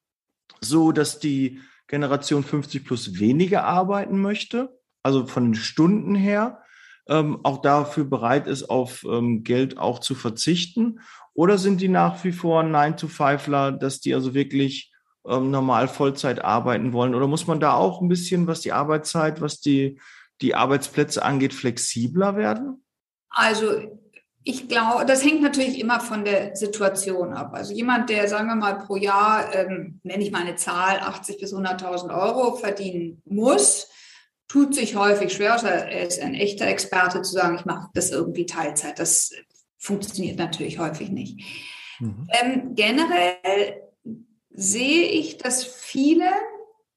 so, 0.64 0.92
dass 0.92 1.18
die 1.18 1.60
Generation 1.88 2.44
50 2.44 2.84
plus 2.84 3.18
weniger 3.18 3.64
arbeiten 3.64 4.20
möchte, 4.20 4.78
also 5.02 5.26
von 5.26 5.46
den 5.46 5.54
Stunden 5.54 6.14
her, 6.14 6.62
ähm, 7.08 7.40
auch 7.42 7.60
dafür 7.60 8.04
bereit 8.04 8.46
ist, 8.46 8.70
auf 8.70 9.04
ähm, 9.04 9.42
Geld 9.42 9.78
auch 9.78 9.98
zu 9.98 10.14
verzichten? 10.14 11.00
Oder 11.34 11.58
sind 11.58 11.80
die 11.80 11.88
nach 11.88 12.22
wie 12.24 12.32
vor 12.32 12.62
9-to-5ler, 12.62 13.72
dass 13.72 14.00
die 14.00 14.14
also 14.14 14.34
wirklich 14.34 14.92
ähm, 15.26 15.50
normal 15.50 15.88
Vollzeit 15.88 16.44
arbeiten 16.44 16.92
wollen? 16.92 17.14
Oder 17.14 17.26
muss 17.26 17.46
man 17.46 17.60
da 17.60 17.74
auch 17.74 18.00
ein 18.00 18.08
bisschen, 18.08 18.46
was 18.46 18.60
die 18.60 18.72
Arbeitszeit, 18.72 19.40
was 19.40 19.60
die, 19.60 20.00
die 20.40 20.54
Arbeitsplätze 20.54 21.24
angeht, 21.24 21.54
flexibler 21.54 22.36
werden? 22.36 22.84
Also 23.30 24.00
ich 24.44 24.68
glaube, 24.68 25.06
das 25.06 25.24
hängt 25.24 25.42
natürlich 25.42 25.78
immer 25.78 26.00
von 26.00 26.24
der 26.24 26.56
Situation 26.56 27.32
ab. 27.32 27.54
Also 27.54 27.72
jemand, 27.72 28.10
der, 28.10 28.28
sagen 28.28 28.48
wir 28.48 28.56
mal, 28.56 28.78
pro 28.78 28.96
Jahr, 28.96 29.54
ähm, 29.54 30.00
nenne 30.02 30.22
ich 30.22 30.32
mal 30.32 30.42
eine 30.42 30.56
Zahl, 30.56 30.98
80 30.98 31.38
bis 31.38 31.54
100.000 31.54 32.12
Euro 32.12 32.56
verdienen 32.56 33.22
muss, 33.24 33.88
tut 34.48 34.74
sich 34.74 34.96
häufig 34.96 35.32
schwer, 35.32 35.54
außer 35.54 35.70
er 35.70 36.06
ist 36.06 36.20
ein 36.20 36.34
echter 36.34 36.66
Experte, 36.66 37.22
zu 37.22 37.32
sagen, 37.32 37.56
ich 37.56 37.64
mache 37.64 37.88
das 37.94 38.10
irgendwie 38.10 38.46
Teilzeit. 38.46 38.98
Das 38.98 39.32
funktioniert 39.78 40.38
natürlich 40.38 40.78
häufig 40.78 41.10
nicht. 41.10 41.40
Mhm. 42.00 42.26
Ähm, 42.42 42.74
generell 42.74 43.82
sehe 44.50 45.04
ich, 45.04 45.38
dass 45.38 45.64
viele 45.64 46.28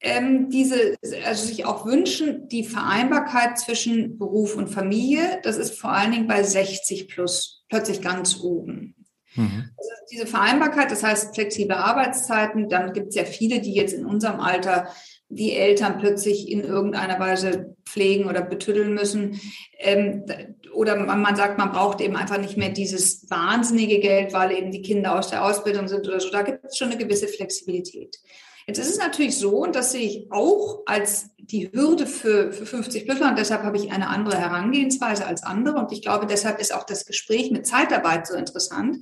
ähm, 0.06 0.50
diese, 0.52 0.96
also 1.26 1.48
sich 1.48 1.66
auch 1.66 1.86
wünschen, 1.86 2.48
die 2.48 2.64
Vereinbarkeit 2.64 3.58
zwischen 3.58 4.20
Beruf 4.20 4.56
und 4.56 4.68
Familie, 4.68 5.40
das 5.42 5.58
ist 5.58 5.80
vor 5.80 5.92
allen 5.92 6.12
Dingen 6.12 6.28
bei 6.28 6.44
60 6.44 7.08
plus 7.08 7.66
plötzlich 7.70 8.02
ganz 8.02 8.40
oben. 8.40 8.96
Mhm. 9.34 9.72
Also 9.76 9.90
diese 10.12 10.28
Vereinbarkeit, 10.28 10.92
das 10.92 11.02
heißt 11.02 11.34
flexible 11.34 11.76
Arbeitszeiten, 11.76 12.70
dann 12.70 12.94
gibt 12.94 13.10
es 13.10 13.16
ja 13.16 13.26
viele, 13.26 13.60
die 13.62 13.74
jetzt 13.74 13.94
in 13.94 14.06
unserem 14.06 14.40
Alter 14.40 14.88
die 15.30 15.54
Eltern 15.54 15.98
plötzlich 15.98 16.52
in 16.52 16.62
irgendeiner 16.62 17.20
Weise 17.20 17.76
pflegen 17.84 18.30
oder 18.30 18.44
betüddeln 18.44 18.94
müssen. 18.94 19.42
Ähm, 19.80 20.24
oder 20.72 20.98
man, 20.98 21.20
man, 21.20 21.36
sagt, 21.36 21.58
man 21.58 21.72
braucht 21.72 22.00
eben 22.00 22.16
einfach 22.16 22.38
nicht 22.38 22.58
mehr 22.58 22.70
dieses 22.70 23.28
wahnsinnige 23.32 24.00
Geld, 24.00 24.34
weil 24.34 24.52
eben 24.52 24.70
die 24.70 24.84
Kinder 24.84 25.18
aus 25.18 25.32
der 25.32 25.44
Ausbildung 25.44 25.88
sind 25.88 26.08
oder 26.08 26.20
so. 26.20 26.30
Da 26.30 26.44
gibt 26.44 26.64
es 26.64 26.78
schon 26.78 26.92
eine 26.92 26.98
gewisse 27.04 27.28
Flexibilität. 27.28 28.18
Jetzt 28.68 28.80
ist 28.80 28.90
es 28.90 28.98
natürlich 28.98 29.38
so, 29.38 29.64
und 29.64 29.76
das 29.76 29.92
sehe 29.92 30.08
ich 30.08 30.32
auch 30.32 30.82
als 30.86 31.30
die 31.38 31.72
Hürde 31.72 32.08
für, 32.08 32.52
für 32.52 32.66
50 32.66 33.06
Plusler, 33.06 33.30
und 33.30 33.38
deshalb 33.38 33.62
habe 33.62 33.78
ich 33.78 33.92
eine 33.92 34.10
andere 34.10 34.38
Herangehensweise 34.38 35.26
als 35.26 35.44
andere. 35.44 35.78
Und 35.78 35.92
ich 35.92 36.02
glaube, 36.02 36.26
deshalb 36.26 36.60
ist 36.60 36.74
auch 36.74 36.84
das 36.84 37.06
Gespräch 37.06 37.52
mit 37.52 37.68
Zeitarbeit 37.68 38.26
so 38.26 38.34
interessant. 38.34 38.98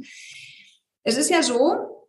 Es 1.04 1.17
ist 1.17 1.30
ja 1.30 1.43
so, 1.43 2.08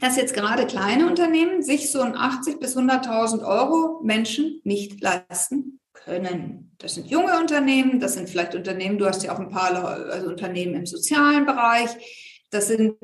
dass 0.00 0.16
jetzt 0.16 0.34
gerade 0.34 0.66
kleine 0.66 1.06
Unternehmen 1.08 1.62
sich 1.62 1.90
so 1.90 2.00
ein 2.00 2.16
80 2.16 2.60
bis 2.60 2.76
100.000 2.76 3.44
Euro 3.44 4.00
Menschen 4.04 4.60
nicht 4.62 5.00
leisten 5.00 5.80
können. 5.92 6.74
Das 6.78 6.94
sind 6.94 7.08
junge 7.08 7.38
Unternehmen, 7.38 8.00
das 8.00 8.14
sind 8.14 8.28
vielleicht 8.28 8.54
Unternehmen, 8.54 8.98
du 8.98 9.06
hast 9.06 9.22
ja 9.22 9.34
auch 9.34 9.40
ein 9.40 9.48
paar 9.48 9.74
also 9.84 10.28
Unternehmen 10.28 10.74
im 10.74 10.86
sozialen 10.86 11.46
Bereich, 11.46 11.90
das 12.50 12.68
sind 12.68 12.96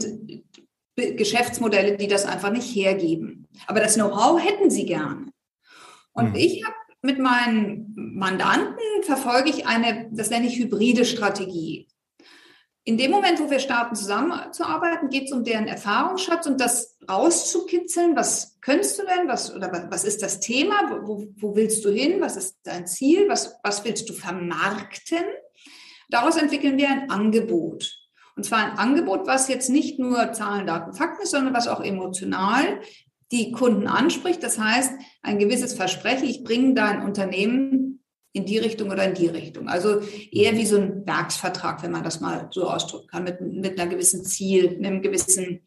Geschäftsmodelle, 0.96 1.96
die 1.96 2.08
das 2.08 2.26
einfach 2.26 2.50
nicht 2.50 2.74
hergeben. 2.74 3.47
Aber 3.66 3.80
das 3.80 3.94
Know-how 3.94 4.40
hätten 4.42 4.70
sie 4.70 4.86
gerne. 4.86 5.26
Und 6.12 6.30
mhm. 6.30 6.36
ich 6.36 6.64
habe 6.64 6.74
mit 7.02 7.18
meinen 7.18 7.92
Mandanten 7.94 9.02
verfolge 9.02 9.50
ich 9.50 9.66
eine, 9.66 10.08
das 10.12 10.30
nenne 10.30 10.46
ich 10.46 10.58
hybride 10.58 11.04
Strategie. 11.04 11.88
In 12.84 12.96
dem 12.96 13.10
Moment, 13.10 13.38
wo 13.38 13.50
wir 13.50 13.58
starten 13.58 13.94
zusammenzuarbeiten, 13.94 15.10
geht 15.10 15.26
es 15.26 15.32
um 15.32 15.44
deren 15.44 15.66
Erfahrungsschatz 15.66 16.46
und 16.46 16.58
das 16.58 16.96
rauszukitzeln. 17.08 18.16
Was 18.16 18.58
könntest 18.62 18.98
du 18.98 19.02
denn? 19.04 19.28
Was, 19.28 19.54
oder 19.54 19.88
was 19.90 20.04
ist 20.04 20.22
das 20.22 20.40
Thema? 20.40 21.02
Wo, 21.02 21.26
wo 21.36 21.54
willst 21.54 21.84
du 21.84 21.90
hin? 21.90 22.20
Was 22.20 22.36
ist 22.36 22.56
dein 22.62 22.86
Ziel? 22.86 23.28
Was, 23.28 23.58
was 23.62 23.84
willst 23.84 24.08
du 24.08 24.14
vermarkten? 24.14 25.24
Daraus 26.08 26.38
entwickeln 26.38 26.78
wir 26.78 26.88
ein 26.88 27.10
Angebot. 27.10 27.94
Und 28.36 28.44
zwar 28.44 28.60
ein 28.60 28.78
Angebot, 28.78 29.26
was 29.26 29.48
jetzt 29.48 29.68
nicht 29.68 29.98
nur 29.98 30.32
Zahlen, 30.32 30.66
Daten, 30.66 30.94
Fakten 30.94 31.24
ist, 31.24 31.32
sondern 31.32 31.52
was 31.52 31.68
auch 31.68 31.80
emotional 31.80 32.80
die 33.30 33.52
Kunden 33.52 33.86
anspricht. 33.86 34.42
Das 34.42 34.58
heißt, 34.58 34.92
ein 35.22 35.38
gewisses 35.38 35.74
Versprechen, 35.74 36.28
ich 36.28 36.44
bringe 36.44 36.74
dein 36.74 37.02
Unternehmen 37.02 38.02
in 38.32 38.44
die 38.44 38.58
Richtung 38.58 38.90
oder 38.90 39.04
in 39.04 39.14
die 39.14 39.26
Richtung. 39.26 39.68
Also 39.68 40.00
eher 40.30 40.54
wie 40.54 40.66
so 40.66 40.76
ein 40.76 41.06
Werksvertrag, 41.06 41.82
wenn 41.82 41.90
man 41.90 42.04
das 42.04 42.20
mal 42.20 42.48
so 42.52 42.68
ausdrücken 42.68 43.08
kann, 43.08 43.24
mit, 43.24 43.40
mit 43.40 43.78
einer 43.78 43.90
gewissen 43.90 44.24
Ziel, 44.24 44.76
einem 44.76 45.02
gewissen 45.02 45.60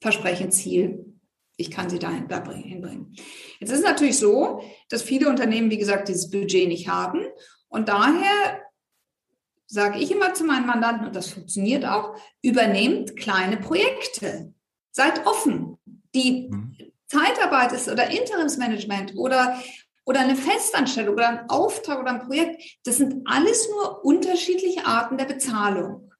Versprechenziel. 0.00 1.04
Ich 1.56 1.70
kann 1.70 1.88
sie 1.88 1.98
dahin 1.98 2.28
da 2.28 2.44
hinbringen. 2.52 3.14
Jetzt 3.60 3.70
ist 3.70 3.78
es 3.78 3.84
natürlich 3.84 4.18
so, 4.18 4.62
dass 4.90 5.02
viele 5.02 5.28
Unternehmen, 5.28 5.70
wie 5.70 5.78
gesagt, 5.78 6.08
dieses 6.08 6.30
Budget 6.30 6.68
nicht 6.68 6.88
haben. 6.88 7.24
Und 7.68 7.88
daher 7.88 8.60
sage 9.66 9.98
ich 9.98 10.10
immer 10.10 10.34
zu 10.34 10.44
meinen 10.44 10.66
Mandanten, 10.66 11.06
und 11.06 11.16
das 11.16 11.30
funktioniert 11.30 11.84
auch, 11.84 12.14
übernehmt 12.42 13.16
kleine 13.16 13.56
Projekte. 13.56 14.52
Seid 14.92 15.26
offen. 15.26 15.78
Die 16.16 16.48
mhm. 16.50 16.76
Zeitarbeit 17.06 17.72
ist 17.72 17.88
oder 17.88 18.10
Interimsmanagement 18.10 19.16
oder, 19.16 19.60
oder 20.04 20.20
eine 20.20 20.34
Festanstellung 20.34 21.14
oder 21.14 21.28
ein 21.28 21.50
Auftrag 21.50 22.00
oder 22.00 22.10
ein 22.10 22.26
Projekt, 22.26 22.62
das 22.84 22.96
sind 22.96 23.26
alles 23.26 23.68
nur 23.70 24.04
unterschiedliche 24.04 24.86
Arten 24.86 25.18
der 25.18 25.26
Bezahlung. 25.26 26.10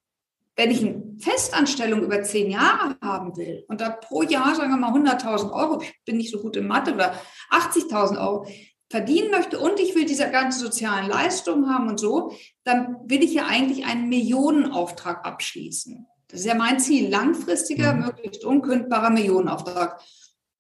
Wenn 0.55 0.71
ich 0.71 0.81
eine 0.81 1.03
Festanstellung 1.19 2.03
über 2.03 2.23
zehn 2.23 2.51
Jahre 2.51 2.97
haben 3.03 3.37
will 3.37 3.65
und 3.69 3.81
da 3.81 3.91
pro 3.91 4.23
Jahr, 4.23 4.55
sagen 4.55 4.71
wir 4.71 4.77
mal, 4.77 4.93
100.000 4.93 5.53
Euro, 5.53 5.83
ich 5.83 5.93
bin 6.05 6.17
nicht 6.19 6.31
so 6.31 6.41
gut 6.41 6.57
in 6.57 6.67
Mathe, 6.67 6.95
oder 6.95 7.15
80.000 7.51 8.21
Euro, 8.21 8.47
verdienen 8.89 9.31
möchte 9.31 9.59
und 9.59 9.81
ich 9.81 9.95
will 9.95 10.07
diese 10.07 10.31
ganze 10.31 10.61
sozialen 10.61 11.09
Leistungen 11.09 11.69
haben 11.69 11.89
und 11.89 11.99
so, 11.99 12.33
dann 12.65 12.97
will 13.05 13.23
ich 13.23 13.35
ja 13.35 13.47
eigentlich 13.47 13.85
einen 13.85 14.09
Millionenauftrag 14.09 15.27
abschließen. 15.27 16.07
Das 16.29 16.41
ist 16.41 16.47
ja 16.47 16.55
mein 16.55 16.81
Ziel, 16.81 17.09
langfristiger, 17.09 17.95
mhm. 17.95 18.07
möglichst 18.07 18.45
unkündbarer 18.45 19.11
Millionenauftrag. 19.11 20.01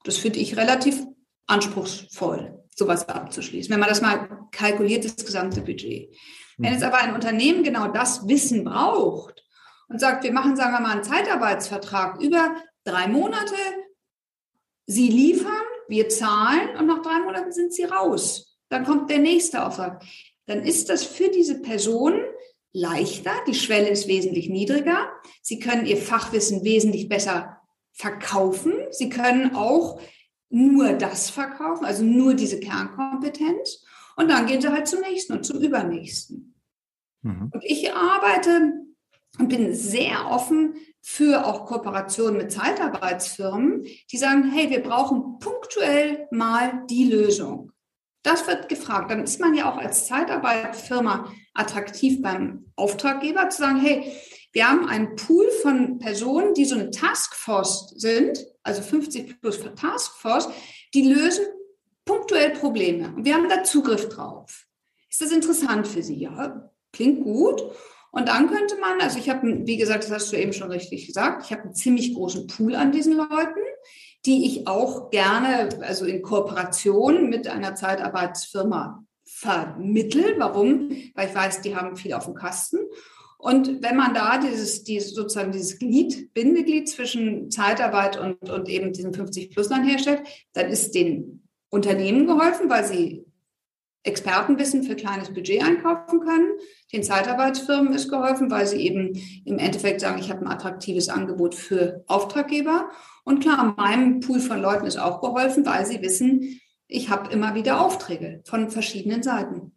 Das 0.04 0.16
finde 0.16 0.38
ich 0.38 0.56
relativ 0.56 1.04
anspruchsvoll, 1.46 2.62
sowas 2.74 3.08
abzuschließen, 3.08 3.72
wenn 3.72 3.80
man 3.80 3.88
das 3.88 4.02
mal 4.02 4.48
kalkuliert, 4.52 5.04
das 5.04 5.16
gesamte 5.16 5.60
Budget. 5.62 6.10
Mhm. 6.56 6.64
Wenn 6.64 6.72
jetzt 6.72 6.84
aber 6.84 6.98
ein 6.98 7.14
Unternehmen 7.14 7.62
genau 7.62 7.88
das 7.88 8.26
Wissen 8.28 8.64
braucht 8.64 9.44
und 9.88 10.00
sagt, 10.00 10.24
wir 10.24 10.32
machen, 10.32 10.56
sagen 10.56 10.72
wir 10.72 10.80
mal, 10.80 10.92
einen 10.92 11.04
Zeitarbeitsvertrag 11.04 12.20
über 12.20 12.54
drei 12.84 13.08
Monate, 13.08 13.54
Sie 14.86 15.08
liefern 15.08 15.50
wir 15.88 16.08
zahlen 16.08 16.76
und 16.78 16.86
nach 16.86 17.02
drei 17.02 17.20
Monaten 17.20 17.52
sind 17.52 17.72
sie 17.72 17.84
raus. 17.84 18.58
Dann 18.68 18.84
kommt 18.84 19.10
der 19.10 19.18
nächste 19.18 19.64
Auftrag. 19.64 20.02
Dann 20.46 20.62
ist 20.62 20.88
das 20.88 21.04
für 21.04 21.28
diese 21.28 21.60
Person 21.60 22.22
leichter, 22.72 23.32
die 23.46 23.54
Schwelle 23.54 23.88
ist 23.88 24.08
wesentlich 24.08 24.48
niedriger. 24.48 25.08
Sie 25.42 25.58
können 25.58 25.86
ihr 25.86 25.96
Fachwissen 25.96 26.64
wesentlich 26.64 27.08
besser 27.08 27.60
verkaufen. 27.92 28.74
Sie 28.90 29.08
können 29.08 29.54
auch 29.54 30.00
nur 30.50 30.92
das 30.92 31.30
verkaufen, 31.30 31.84
also 31.84 32.04
nur 32.04 32.34
diese 32.34 32.60
Kernkompetenz. 32.60 33.84
Und 34.16 34.30
dann 34.30 34.46
gehen 34.46 34.60
sie 34.60 34.70
halt 34.70 34.86
zum 34.86 35.00
nächsten 35.00 35.34
und 35.34 35.44
zum 35.44 35.60
übernächsten. 35.60 36.54
Mhm. 37.22 37.50
Und 37.52 37.64
ich 37.64 37.92
arbeite 37.92 38.72
und 39.38 39.48
bin 39.48 39.74
sehr 39.74 40.30
offen 40.30 40.74
für 41.02 41.46
auch 41.46 41.66
Kooperationen 41.66 42.38
mit 42.38 42.52
Zeitarbeitsfirmen, 42.52 43.84
die 44.10 44.16
sagen, 44.16 44.50
hey, 44.50 44.70
wir 44.70 44.82
brauchen 44.82 45.38
punktuell 45.38 46.26
mal 46.30 46.84
die 46.88 47.04
Lösung. 47.04 47.72
Das 48.22 48.46
wird 48.48 48.68
gefragt. 48.68 49.10
Dann 49.10 49.22
ist 49.22 49.40
man 49.40 49.54
ja 49.54 49.70
auch 49.70 49.76
als 49.76 50.06
Zeitarbeitsfirma 50.06 51.32
attraktiv 51.58 52.22
beim 52.22 52.66
Auftraggeber 52.76 53.48
zu 53.50 53.62
sagen, 53.62 53.80
hey, 53.80 54.12
wir 54.52 54.68
haben 54.68 54.88
einen 54.88 55.16
Pool 55.16 55.46
von 55.62 55.98
Personen, 55.98 56.54
die 56.54 56.64
so 56.64 56.76
eine 56.76 56.90
Taskforce 56.90 57.94
sind, 57.96 58.44
also 58.62 58.80
50 58.80 59.40
plus 59.40 59.60
Taskforce, 59.74 60.48
die 60.94 61.02
lösen 61.02 61.44
punktuell 62.04 62.50
Probleme. 62.50 63.12
Und 63.14 63.24
wir 63.24 63.34
haben 63.34 63.48
da 63.48 63.64
Zugriff 63.64 64.08
drauf. 64.08 64.66
Ist 65.10 65.20
das 65.20 65.32
interessant 65.32 65.86
für 65.86 66.02
Sie? 66.02 66.16
Ja, 66.16 66.70
klingt 66.92 67.22
gut. 67.22 67.62
Und 68.12 68.28
dann 68.28 68.48
könnte 68.48 68.78
man, 68.78 68.98
also 69.00 69.18
ich 69.18 69.28
habe, 69.28 69.66
wie 69.66 69.76
gesagt, 69.76 70.04
das 70.04 70.10
hast 70.10 70.32
du 70.32 70.36
eben 70.36 70.54
schon 70.54 70.70
richtig 70.70 71.06
gesagt, 71.06 71.44
ich 71.44 71.52
habe 71.52 71.64
einen 71.64 71.74
ziemlich 71.74 72.14
großen 72.14 72.46
Pool 72.46 72.74
an 72.74 72.92
diesen 72.92 73.14
Leuten, 73.14 73.60
die 74.24 74.46
ich 74.46 74.66
auch 74.66 75.10
gerne, 75.10 75.68
also 75.82 76.06
in 76.06 76.22
Kooperation 76.22 77.28
mit 77.28 77.46
einer 77.46 77.74
Zeitarbeitsfirma 77.74 79.04
vermittel. 79.36 80.34
Warum? 80.38 80.90
Weil 81.14 81.28
ich 81.28 81.34
weiß, 81.34 81.60
die 81.60 81.76
haben 81.76 81.96
viel 81.96 82.14
auf 82.14 82.24
dem 82.24 82.34
Kasten. 82.34 82.78
Und 83.38 83.82
wenn 83.82 83.96
man 83.96 84.14
da 84.14 84.38
dieses, 84.38 84.82
dieses 84.82 85.14
sozusagen 85.14 85.52
dieses 85.52 85.78
Glied, 85.78 86.32
Bindeglied 86.32 86.88
zwischen 86.88 87.50
Zeitarbeit 87.50 88.18
und, 88.18 88.48
und 88.48 88.68
eben 88.68 88.94
diesen 88.94 89.12
50-Plus-Land 89.12 89.86
herstellt, 89.86 90.22
dann 90.54 90.68
ist 90.68 90.94
den 90.94 91.46
Unternehmen 91.68 92.26
geholfen, 92.26 92.70
weil 92.70 92.84
sie 92.84 93.26
Expertenwissen 94.04 94.84
für 94.84 94.96
kleines 94.96 95.34
Budget 95.34 95.62
einkaufen 95.62 96.20
können. 96.20 96.52
Den 96.92 97.02
Zeitarbeitsfirmen 97.02 97.92
ist 97.92 98.08
geholfen, 98.08 98.50
weil 98.50 98.66
sie 98.66 98.78
eben 98.78 99.20
im 99.44 99.58
Endeffekt 99.58 100.00
sagen, 100.00 100.18
ich 100.18 100.30
habe 100.30 100.40
ein 100.40 100.50
attraktives 100.50 101.10
Angebot 101.10 101.54
für 101.54 102.04
Auftraggeber. 102.06 102.88
Und 103.24 103.40
klar, 103.40 103.74
meinem 103.76 104.20
Pool 104.20 104.40
von 104.40 104.62
Leuten 104.62 104.86
ist 104.86 104.96
auch 104.96 105.20
geholfen, 105.20 105.66
weil 105.66 105.84
sie 105.84 106.00
wissen, 106.00 106.60
ich 106.88 107.10
habe 107.10 107.30
immer 107.30 107.54
wieder 107.54 107.80
Aufträge 107.80 108.42
von 108.44 108.70
verschiedenen 108.70 109.22
Seiten. 109.22 109.72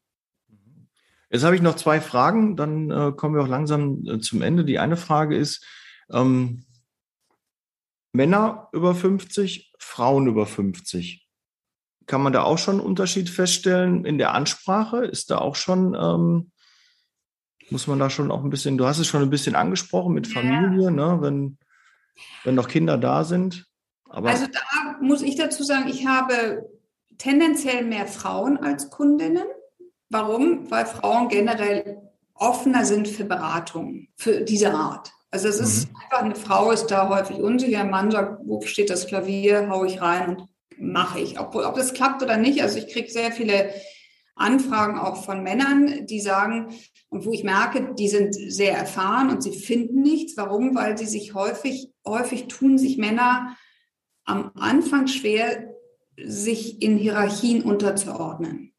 Jetzt 1.29 1.43
habe 1.43 1.55
ich 1.55 1.61
noch 1.61 1.75
zwei 1.75 2.01
Fragen, 2.01 2.55
dann 2.55 2.89
äh, 2.89 3.11
kommen 3.15 3.35
wir 3.35 3.43
auch 3.43 3.47
langsam 3.47 4.03
äh, 4.07 4.19
zum 4.19 4.41
Ende. 4.41 4.65
Die 4.65 4.79
eine 4.79 4.97
Frage 4.97 5.37
ist, 5.37 5.65
ähm, 6.11 6.65
Männer 8.13 8.69
über 8.71 8.95
50, 8.95 9.73
Frauen 9.77 10.27
über 10.27 10.47
50. 10.47 11.27
Kann 12.07 12.23
man 12.23 12.33
da 12.33 12.41
auch 12.41 12.57
schon 12.57 12.75
einen 12.75 12.85
Unterschied 12.85 13.29
feststellen 13.29 14.05
in 14.05 14.17
der 14.17 14.33
Ansprache? 14.33 15.05
Ist 15.05 15.29
da 15.29 15.37
auch 15.37 15.55
schon, 15.55 15.93
ähm, 15.93 16.51
muss 17.69 17.85
man 17.85 17.99
da 17.99 18.09
schon 18.09 18.31
auch 18.31 18.43
ein 18.43 18.49
bisschen, 18.49 18.79
du 18.79 18.87
hast 18.87 18.97
es 18.97 19.05
schon 19.05 19.21
ein 19.21 19.29
bisschen 19.29 19.55
angesprochen 19.55 20.15
mit 20.15 20.25
Familie, 20.25 20.85
ja. 20.85 20.91
ne, 20.91 21.19
wenn, 21.21 21.59
wenn 22.43 22.55
noch 22.55 22.67
Kinder 22.67 22.97
da 22.97 23.23
sind. 23.23 23.67
Aber 24.05 24.29
also 24.29 24.47
da 24.47 24.97
muss 24.99 25.21
ich 25.21 25.35
dazu 25.35 25.63
sagen, 25.63 25.87
ich 25.87 26.07
habe 26.07 26.67
tendenziell 27.19 27.85
mehr 27.85 28.07
Frauen 28.07 28.57
als 28.57 28.89
Kundinnen. 28.89 29.45
Warum? 30.09 30.71
Weil 30.71 30.87
Frauen 30.87 31.27
generell 31.27 32.01
offener 32.33 32.85
sind 32.85 33.07
für 33.07 33.25
Beratungen, 33.25 34.07
für 34.15 34.41
diese 34.41 34.73
Art. 34.73 35.11
Also 35.29 35.47
es 35.47 35.59
ist 35.59 35.89
mhm. 35.89 35.95
einfach, 36.03 36.23
eine 36.23 36.35
Frau 36.35 36.71
ist 36.71 36.87
da 36.87 37.07
häufig 37.09 37.37
unsicher, 37.37 37.81
ein 37.81 37.91
Mann 37.91 38.09
sagt, 38.09 38.41
wo 38.45 38.61
steht 38.61 38.89
das 38.89 39.05
Klavier, 39.05 39.69
hau 39.69 39.83
ich 39.83 40.01
rein 40.01 40.29
und 40.29 40.49
mache 40.79 41.19
ich. 41.19 41.39
Obwohl, 41.39 41.65
ob 41.65 41.75
das 41.75 41.93
klappt 41.93 42.23
oder 42.23 42.37
nicht, 42.37 42.63
also 42.63 42.79
ich 42.79 42.91
kriege 42.91 43.11
sehr 43.11 43.31
viele 43.31 43.71
Anfragen 44.35 44.97
auch 44.97 45.23
von 45.23 45.43
Männern, 45.43 46.07
die 46.07 46.21
sagen, 46.21 46.73
und 47.09 47.25
wo 47.25 47.31
ich 47.31 47.43
merke, 47.43 47.93
die 47.95 48.07
sind 48.07 48.33
sehr 48.33 48.75
erfahren 48.75 49.29
und 49.29 49.43
sie 49.43 49.51
finden 49.51 50.01
nichts. 50.01 50.37
Warum? 50.37 50.75
Weil 50.75 50.97
sie 50.97 51.07
sich 51.07 51.33
häufig, 51.33 51.91
häufig 52.07 52.47
tun 52.47 52.77
sich 52.77 52.97
Männer 52.97 53.57
am 54.23 54.51
Anfang 54.55 55.07
schwer, 55.07 55.68
sich 56.25 56.81
in 56.81 56.97
Hierarchien 56.97 57.63
unterzuordnen. 57.63 58.73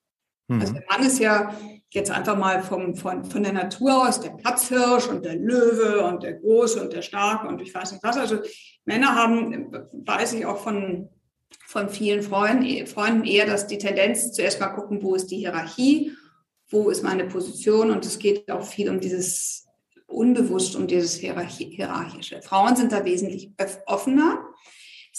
Mhm. 0.48 0.60
Also 0.60 0.72
der 0.74 0.84
Mann 0.88 1.06
ist 1.06 1.18
ja 1.18 1.54
jetzt 1.90 2.10
einfach 2.10 2.36
mal 2.36 2.62
vom, 2.62 2.94
von, 2.94 3.24
von 3.24 3.42
der 3.42 3.52
Natur 3.52 4.08
aus 4.08 4.20
der 4.20 4.30
Platzhirsch 4.30 5.08
und 5.08 5.24
der 5.24 5.36
Löwe 5.36 6.04
und 6.04 6.22
der 6.22 6.34
Große 6.34 6.80
und 6.80 6.92
der 6.92 7.02
Starke 7.02 7.48
und 7.48 7.60
ich 7.60 7.74
weiß 7.74 7.92
nicht 7.92 8.04
was. 8.04 8.16
Also 8.16 8.38
Männer 8.84 9.14
haben, 9.14 9.72
weiß 9.92 10.34
ich 10.34 10.46
auch 10.46 10.58
von, 10.58 11.08
von 11.66 11.88
vielen 11.88 12.22
Freunden, 12.22 12.86
Freunden 12.86 13.24
eher, 13.24 13.46
dass 13.46 13.66
die 13.66 13.78
Tendenz 13.78 14.32
zuerst 14.32 14.60
mal 14.60 14.68
gucken, 14.68 15.02
wo 15.02 15.14
ist 15.14 15.28
die 15.28 15.38
Hierarchie, 15.38 16.12
wo 16.68 16.90
ist 16.90 17.02
meine 17.02 17.24
Position 17.24 17.90
und 17.90 18.06
es 18.06 18.18
geht 18.18 18.50
auch 18.50 18.64
viel 18.64 18.88
um 18.88 19.00
dieses 19.00 19.66
unbewusst 20.06 20.74
um 20.74 20.86
dieses 20.86 21.14
Hierarchische. 21.14 22.42
Frauen 22.42 22.74
sind 22.74 22.92
da 22.92 23.04
wesentlich 23.04 23.52
offener 23.86 24.44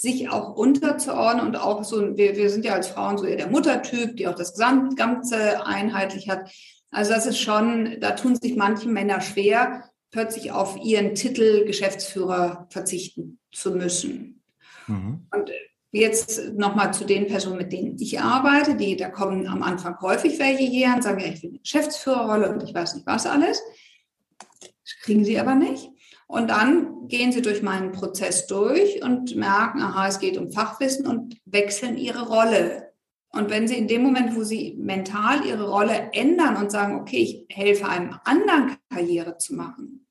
sich 0.02 0.28
auch 0.30 0.56
unterzuordnen 0.56 1.46
und 1.46 1.56
auch 1.56 1.84
so, 1.84 2.16
wir, 2.16 2.36
wir 2.36 2.50
sind 2.50 2.64
ja 2.64 2.74
als 2.74 2.88
Frauen 2.88 3.18
so 3.18 3.24
eher 3.24 3.36
der 3.36 3.50
Muttertyp, 3.50 4.16
die 4.16 4.26
auch 4.26 4.34
das 4.34 4.54
Ganze 4.56 5.64
einheitlich 5.64 6.28
hat. 6.28 6.50
Also 6.90 7.12
das 7.12 7.24
ist 7.24 7.38
schon, 7.38 8.00
da 8.00 8.10
tun 8.10 8.34
sich 8.34 8.56
manche 8.56 8.88
Männer 8.88 9.20
schwer, 9.20 9.84
plötzlich 10.10 10.50
auf 10.50 10.76
ihren 10.82 11.14
Titel 11.14 11.64
Geschäftsführer 11.66 12.66
verzichten 12.68 13.38
zu 13.52 13.70
müssen. 13.70 14.42
Mhm. 14.88 15.28
Und 15.32 15.52
jetzt 15.92 16.52
nochmal 16.54 16.92
zu 16.92 17.04
den 17.04 17.28
Personen, 17.28 17.58
mit 17.58 17.72
denen 17.72 17.96
ich 18.00 18.20
arbeite, 18.20 18.74
die, 18.74 18.96
da 18.96 19.08
kommen 19.08 19.46
am 19.46 19.62
Anfang 19.62 20.00
häufig 20.00 20.36
welche 20.40 20.64
her 20.64 20.94
und 20.96 21.04
sagen, 21.04 21.20
ja, 21.20 21.28
ich 21.28 21.44
will 21.44 21.50
eine 21.50 21.60
Geschäftsführerrolle 21.60 22.50
und 22.50 22.64
ich 22.64 22.74
weiß 22.74 22.96
nicht 22.96 23.06
was 23.06 23.24
alles. 23.24 23.62
Das 24.60 24.96
kriegen 25.02 25.24
sie 25.24 25.38
aber 25.38 25.54
nicht. 25.54 25.91
Und 26.32 26.48
dann 26.48 27.08
gehen 27.08 27.30
sie 27.30 27.42
durch 27.42 27.60
meinen 27.60 27.92
Prozess 27.92 28.46
durch 28.46 29.02
und 29.02 29.36
merken, 29.36 29.82
aha, 29.82 30.08
es 30.08 30.18
geht 30.18 30.38
um 30.38 30.50
Fachwissen 30.50 31.06
und 31.06 31.36
wechseln 31.44 31.98
ihre 31.98 32.26
Rolle. 32.26 32.94
Und 33.32 33.50
wenn 33.50 33.68
sie 33.68 33.76
in 33.76 33.86
dem 33.86 34.02
Moment, 34.02 34.34
wo 34.34 34.42
sie 34.42 34.74
mental 34.78 35.44
ihre 35.44 35.68
Rolle 35.68 36.08
ändern 36.14 36.56
und 36.56 36.72
sagen, 36.72 36.98
okay, 36.98 37.18
ich 37.18 37.54
helfe 37.54 37.86
einem 37.86 38.14
anderen 38.24 38.78
Karriere 38.88 39.36
zu 39.36 39.54
machen 39.54 40.06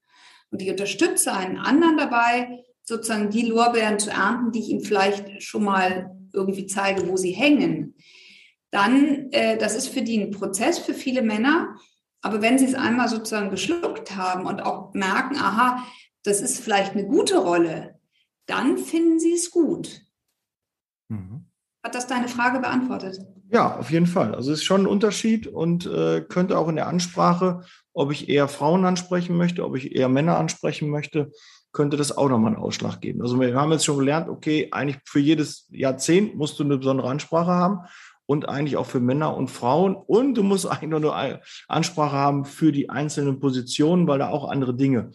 und 0.52 0.62
ich 0.62 0.70
unterstütze 0.70 1.34
einen 1.34 1.58
anderen 1.58 1.98
dabei, 1.98 2.66
sozusagen 2.84 3.32
die 3.32 3.48
Lorbeeren 3.48 3.98
zu 3.98 4.12
ernten, 4.12 4.52
die 4.52 4.60
ich 4.60 4.70
ihm 4.70 4.82
vielleicht 4.82 5.42
schon 5.42 5.64
mal 5.64 6.16
irgendwie 6.34 6.68
zeige, 6.68 7.08
wo 7.08 7.18
sie 7.18 7.32
hängen, 7.32 7.96
dann, 8.70 9.32
äh, 9.32 9.58
das 9.58 9.76
ist 9.76 9.88
für 9.88 10.04
die 10.04 10.22
ein 10.22 10.30
Prozess 10.30 10.78
für 10.78 10.94
viele 10.94 11.24
Männer. 11.24 11.78
Aber 12.22 12.44
wenn 12.44 12.60
sie 12.60 12.66
es 12.66 12.76
einmal 12.76 13.10
sozusagen 13.10 13.50
geschluckt 13.50 14.16
haben 14.16 14.46
und 14.46 14.62
auch 14.62 14.94
merken, 14.94 15.38
aha, 15.38 15.84
das 16.24 16.42
ist 16.42 16.60
vielleicht 16.60 16.94
eine 16.94 17.06
gute 17.06 17.38
Rolle, 17.38 18.00
dann 18.46 18.78
finden 18.78 19.20
sie 19.20 19.34
es 19.34 19.52
gut. 19.52 20.02
Mhm. 21.10 21.46
Hat 21.84 21.96
das 21.96 22.08
deine 22.08 22.28
Frage 22.28 22.60
beantwortet? 22.60 23.20
Ja, 23.50 23.78
auf 23.78 23.92
jeden 23.92 24.06
Fall. 24.06 24.36
Also 24.36 24.52
es 24.52 24.60
ist 24.60 24.66
schon 24.66 24.82
ein 24.82 24.88
Unterschied 24.88 25.48
und 25.48 25.86
äh, 25.86 26.22
könnte 26.22 26.58
auch 26.58 26.70
in 26.70 26.76
der 26.76 26.88
Ansprache, 26.88 27.62
ob 27.94 28.12
ich 28.12 28.30
eher 28.30 28.48
Frauen 28.48 28.86
ansprechen 28.86 29.36
möchte, 29.36 29.66
ob 29.66 29.76
ich 29.76 29.96
eher 29.96 30.08
Männer 30.08 30.38
ansprechen 30.38 30.90
möchte, 30.90 31.32
könnte 31.74 31.98
das 31.98 32.16
auch 32.16 32.30
nochmal 32.30 32.54
einen 32.54 32.62
Ausschlag 32.62 33.02
geben. 33.02 33.22
Also 33.22 33.40
wir 33.40 33.56
haben 33.56 33.72
jetzt 33.72 33.86
schon 33.86 33.98
gelernt, 33.98 34.30
okay, 34.30 34.70
eigentlich 34.72 35.00
für 35.06 35.20
jedes 35.20 35.68
Jahrzehnt 35.72 36.36
musst 36.36 36.60
du 36.60 36.64
eine 36.64 36.78
besondere 36.78 37.10
Ansprache 37.10 37.52
haben 37.52 37.80
und 38.26 38.48
eigentlich 38.48 38.78
auch 38.78 38.86
für 38.86 39.00
Männer 39.00 39.36
und 39.36 39.50
Frauen. 39.50 39.96
Und 39.96 40.36
du 40.36 40.44
musst 40.44 40.66
eigentlich 40.72 40.90
nur 40.90 41.16
eine 41.16 41.42
Ansprache 41.68 42.16
haben 42.16 42.46
für 42.46 42.72
die 42.72 42.90
einzelnen 42.90 43.40
Positionen, 43.40 44.08
weil 44.08 44.20
da 44.20 44.30
auch 44.30 44.50
andere 44.50 44.76
Dinge 44.76 45.12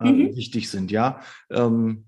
äh, 0.00 0.10
mhm. 0.10 0.36
wichtig 0.36 0.70
sind, 0.70 0.90
ja. 0.90 1.20
Ähm, 1.50 2.06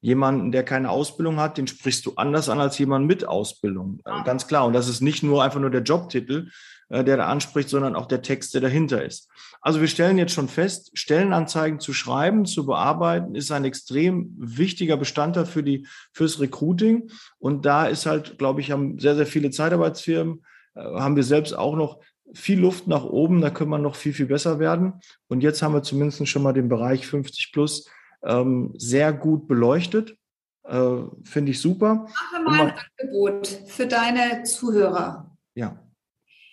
jemanden, 0.00 0.50
der 0.50 0.64
keine 0.64 0.90
Ausbildung 0.90 1.36
hat, 1.36 1.58
den 1.58 1.66
sprichst 1.66 2.06
du 2.06 2.14
anders 2.16 2.48
an 2.48 2.60
als 2.60 2.78
jemanden 2.78 3.06
mit 3.06 3.26
Ausbildung. 3.26 4.00
Äh, 4.04 4.24
ganz 4.24 4.46
klar. 4.46 4.66
Und 4.66 4.72
das 4.72 4.88
ist 4.88 5.00
nicht 5.00 5.22
nur 5.22 5.44
einfach 5.44 5.60
nur 5.60 5.70
der 5.70 5.82
Jobtitel, 5.82 6.48
äh, 6.88 7.04
der 7.04 7.18
da 7.18 7.26
anspricht, 7.26 7.68
sondern 7.68 7.96
auch 7.96 8.06
der 8.06 8.22
Text, 8.22 8.54
der 8.54 8.60
dahinter 8.60 9.04
ist. 9.04 9.28
Also 9.60 9.80
wir 9.80 9.88
stellen 9.88 10.16
jetzt 10.16 10.32
schon 10.32 10.48
fest, 10.48 10.90
Stellenanzeigen 10.94 11.80
zu 11.80 11.92
schreiben, 11.92 12.46
zu 12.46 12.64
bearbeiten, 12.64 13.34
ist 13.34 13.52
ein 13.52 13.66
extrem 13.66 14.32
wichtiger 14.38 14.96
Bestandteil 14.96 15.44
für 15.44 15.62
die, 15.62 15.86
fürs 16.12 16.40
Recruiting. 16.40 17.10
Und 17.38 17.66
da 17.66 17.86
ist 17.86 18.06
halt, 18.06 18.38
glaube 18.38 18.62
ich, 18.62 18.70
haben 18.70 18.98
sehr, 18.98 19.16
sehr 19.16 19.26
viele 19.26 19.50
Zeitarbeitsfirmen, 19.50 20.42
äh, 20.74 20.80
haben 20.80 21.16
wir 21.16 21.24
selbst 21.24 21.52
auch 21.56 21.76
noch 21.76 22.00
viel 22.34 22.60
Luft 22.60 22.86
nach 22.86 23.04
oben, 23.04 23.40
da 23.40 23.50
können 23.50 23.70
wir 23.70 23.78
noch 23.78 23.96
viel, 23.96 24.12
viel 24.12 24.26
besser 24.26 24.58
werden. 24.58 24.94
Und 25.28 25.42
jetzt 25.42 25.62
haben 25.62 25.74
wir 25.74 25.82
zumindest 25.82 26.26
schon 26.28 26.42
mal 26.42 26.52
den 26.52 26.68
Bereich 26.68 27.06
50 27.06 27.52
plus 27.52 27.88
ähm, 28.22 28.72
sehr 28.76 29.12
gut 29.12 29.48
beleuchtet. 29.48 30.16
Äh, 30.64 31.02
Finde 31.24 31.52
ich 31.52 31.60
super. 31.60 32.06
Mache 32.32 32.42
mal 32.44 32.60
ein 32.60 32.74
Angebot 32.98 33.46
für 33.66 33.86
deine 33.86 34.42
Zuhörer. 34.44 35.36
Ja, 35.54 35.82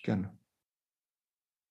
gerne. 0.03 0.37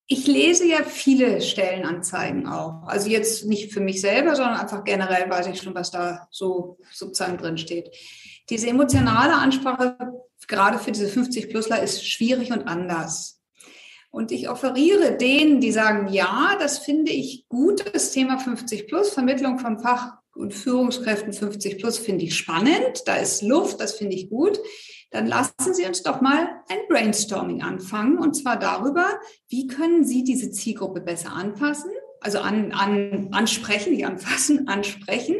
Ich 0.09 0.29
lese 0.29 0.69
ja 0.69 0.85
viele 0.85 1.41
Stellenanzeigen 1.41 2.47
auch. 2.47 2.85
Also 2.85 3.11
jetzt 3.11 3.45
nicht 3.45 3.73
für 3.73 3.81
mich 3.81 4.01
selber, 4.01 4.37
sondern 4.37 4.61
einfach 4.61 4.85
generell 4.85 5.29
weiß 5.29 5.49
ich 5.49 5.61
schon, 5.61 5.75
was 5.75 5.91
da 5.91 6.29
so 6.31 6.79
sozusagen 6.93 7.39
drin 7.39 7.59
steht. 7.59 7.91
Diese 8.49 8.69
emotionale 8.69 9.35
Ansprache, 9.35 9.97
gerade 10.47 10.79
für 10.79 10.93
diese 10.93 11.09
50-Plusler, 11.09 11.83
ist 11.83 12.07
schwierig 12.07 12.53
und 12.53 12.69
anders. 12.69 13.36
Und 14.11 14.33
ich 14.33 14.49
offeriere 14.49 15.17
denen, 15.17 15.61
die 15.61 15.73
sagen, 15.73 16.09
ja, 16.13 16.57
das 16.59 16.79
finde 16.79 17.13
ich 17.13 17.47
gut, 17.49 17.85
das 17.95 18.13
Thema 18.13 18.39
50 18.39 18.87
plus, 18.87 19.11
Vermittlung 19.11 19.59
von 19.59 19.79
Fach- 19.79 20.15
und 20.35 20.55
Führungskräften 20.55 21.33
50 21.33 21.79
plus 21.79 21.99
finde 21.99 22.25
ich 22.25 22.37
spannend, 22.37 23.03
da 23.07 23.17
ist 23.17 23.43
Luft, 23.43 23.81
das 23.81 23.95
finde 23.95 24.17
ich 24.17 24.29
gut. 24.29 24.61
Dann 25.11 25.27
lassen 25.27 25.73
Sie 25.73 25.85
uns 25.87 26.03
doch 26.03 26.21
mal 26.21 26.49
ein 26.69 26.79
Brainstorming 26.89 27.63
anfangen 27.63 28.19
und 28.19 28.35
zwar 28.35 28.59
darüber, 28.59 29.07
wie 29.49 29.67
können 29.67 30.05
Sie 30.05 30.25
diese 30.25 30.51
Zielgruppe 30.51 31.01
besser 31.01 31.33
anpassen, 31.33 31.91
also 32.21 32.41
an, 32.41 32.73
an, 32.73 33.29
ansprechen, 33.33 33.93
nicht 33.93 34.05
anfassen, 34.05 34.69
ansprechen, 34.69 35.37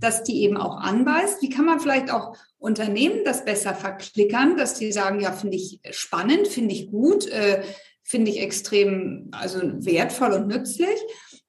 dass 0.00 0.22
die 0.22 0.42
eben 0.42 0.56
auch 0.56 0.78
anweist. 0.78 1.42
Wie 1.42 1.50
kann 1.50 1.64
man 1.64 1.80
vielleicht 1.80 2.10
auch 2.10 2.36
Unternehmen 2.58 3.24
das 3.24 3.44
besser 3.44 3.74
verklickern, 3.74 4.56
dass 4.56 4.74
die 4.74 4.92
sagen, 4.92 5.20
ja, 5.20 5.32
finde 5.32 5.56
ich 5.56 5.80
spannend, 5.90 6.48
finde 6.48 6.74
ich 6.74 6.90
gut, 6.90 7.26
äh, 7.26 7.62
finde 8.08 8.30
ich 8.30 8.40
extrem 8.40 9.28
also 9.32 9.60
wertvoll 9.62 10.32
und 10.32 10.48
nützlich. 10.48 10.98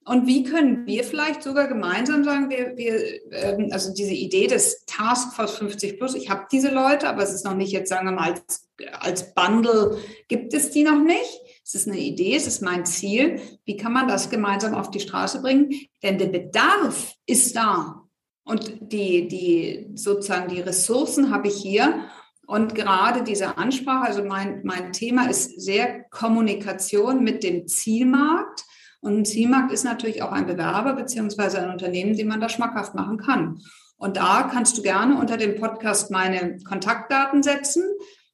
Und 0.04 0.28
wie 0.28 0.44
können 0.44 0.86
wir 0.86 1.06
vielleicht 1.06 1.42
sogar 1.42 1.68
gemeinsam 1.68 2.26
sagen, 2.26 2.50
wir, 2.50 2.76
wir 2.76 3.32
ähm, 3.32 3.70
also 3.72 3.94
diese 3.94 4.14
Idee 4.14 4.48
des 4.48 4.84
Taskforce 4.86 5.56
50 5.58 5.98
Plus, 5.98 6.16
ich 6.16 6.30
habe 6.30 6.48
diese 6.52 6.70
Leute, 6.70 7.08
aber 7.08 7.24
es 7.24 7.34
ist 7.34 7.46
noch 7.46 7.56
nicht 7.56 7.72
jetzt, 7.72 7.90
sagen 7.90 8.08
wir 8.08 8.12
mal, 8.12 8.34
als, 8.34 8.68
als 9.00 9.34
Bundle 9.34 9.98
gibt 10.28 10.54
es 10.54 10.72
die 10.72 10.84
noch 10.84 11.02
nicht. 11.02 11.40
Es 11.64 11.76
ist 11.76 11.88
eine 11.88 12.00
Idee, 12.00 12.36
es 12.36 12.48
ist 12.48 12.62
mein 12.62 12.86
Ziel. 12.86 13.40
Wie 13.64 13.78
kann 13.78 13.94
man 13.94 14.10
das 14.10 14.30
gemeinsam 14.30 14.74
auf 14.74 14.92
die 14.92 15.00
Straße 15.00 15.42
bringen? 15.42 15.72
Denn 16.04 16.18
der 16.18 16.28
Bedarf 16.28 17.14
ist 17.26 17.56
da. 17.56 18.04
Und 18.44 18.92
die, 18.92 19.28
die 19.30 19.92
sozusagen 19.94 20.54
die 20.54 20.62
Ressourcen 20.62 21.30
habe 21.32 21.48
ich 21.48 21.56
hier. 21.56 22.10
Und 22.50 22.74
gerade 22.74 23.24
diese 23.24 23.60
Ansprache, 23.60 24.08
also 24.08 24.24
mein, 24.24 24.62
mein 24.64 24.92
Thema 24.92 25.30
ist 25.30 25.62
sehr 25.62 26.06
Kommunikation 26.06 27.24
mit 27.24 27.44
dem 27.44 27.68
Zielmarkt. 27.68 28.64
Und 29.02 29.20
ein 29.20 29.26
Zielmarkt 29.26 29.72
ist 29.72 29.84
natürlich 29.84 30.24
auch 30.24 30.32
ein 30.32 30.48
Bewerber 30.48 30.94
beziehungsweise 30.94 31.62
ein 31.62 31.70
Unternehmen, 31.70 32.18
den 32.18 32.28
man 32.28 32.42
da 32.42 32.50
schmackhaft 32.50 32.96
machen 32.96 33.20
kann. 33.20 33.62
Und 33.98 34.18
da 34.18 34.50
kannst 34.52 34.76
du 34.76 34.82
gerne 34.82 35.20
unter 35.20 35.38
dem 35.38 35.60
Podcast 35.60 36.10
meine 36.10 36.58
Kontaktdaten 36.64 37.44
setzen. 37.44 37.84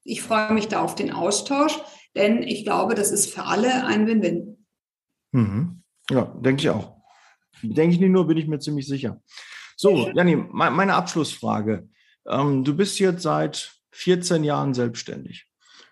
Ich 0.06 0.22
freue 0.22 0.54
mich 0.54 0.70
da 0.70 0.80
auf 0.80 0.96
den 0.96 1.12
Austausch, 1.12 1.78
denn 2.16 2.42
ich 2.42 2.64
glaube, 2.64 2.96
das 2.96 3.12
ist 3.12 3.34
für 3.34 3.44
alle 3.44 3.86
ein 3.86 4.08
Win-Win. 4.08 4.66
Mhm. 5.34 5.84
Ja, 6.10 6.34
denke 6.40 6.62
ich 6.62 6.70
auch. 6.70 7.02
Denke 7.62 7.96
ich 7.96 8.00
nicht 8.00 8.12
nur, 8.12 8.28
bin 8.28 8.38
ich 8.38 8.48
mir 8.48 8.60
ziemlich 8.60 8.88
sicher. 8.88 9.22
So, 9.76 10.10
Janni, 10.14 10.38
meine 10.38 10.94
Abschlussfrage. 10.94 11.90
Ähm, 12.26 12.64
du 12.64 12.78
bist 12.78 12.98
jetzt 13.00 13.24
seit 13.24 13.75
14 13.96 14.44
Jahren 14.44 14.74
selbstständig. 14.74 15.48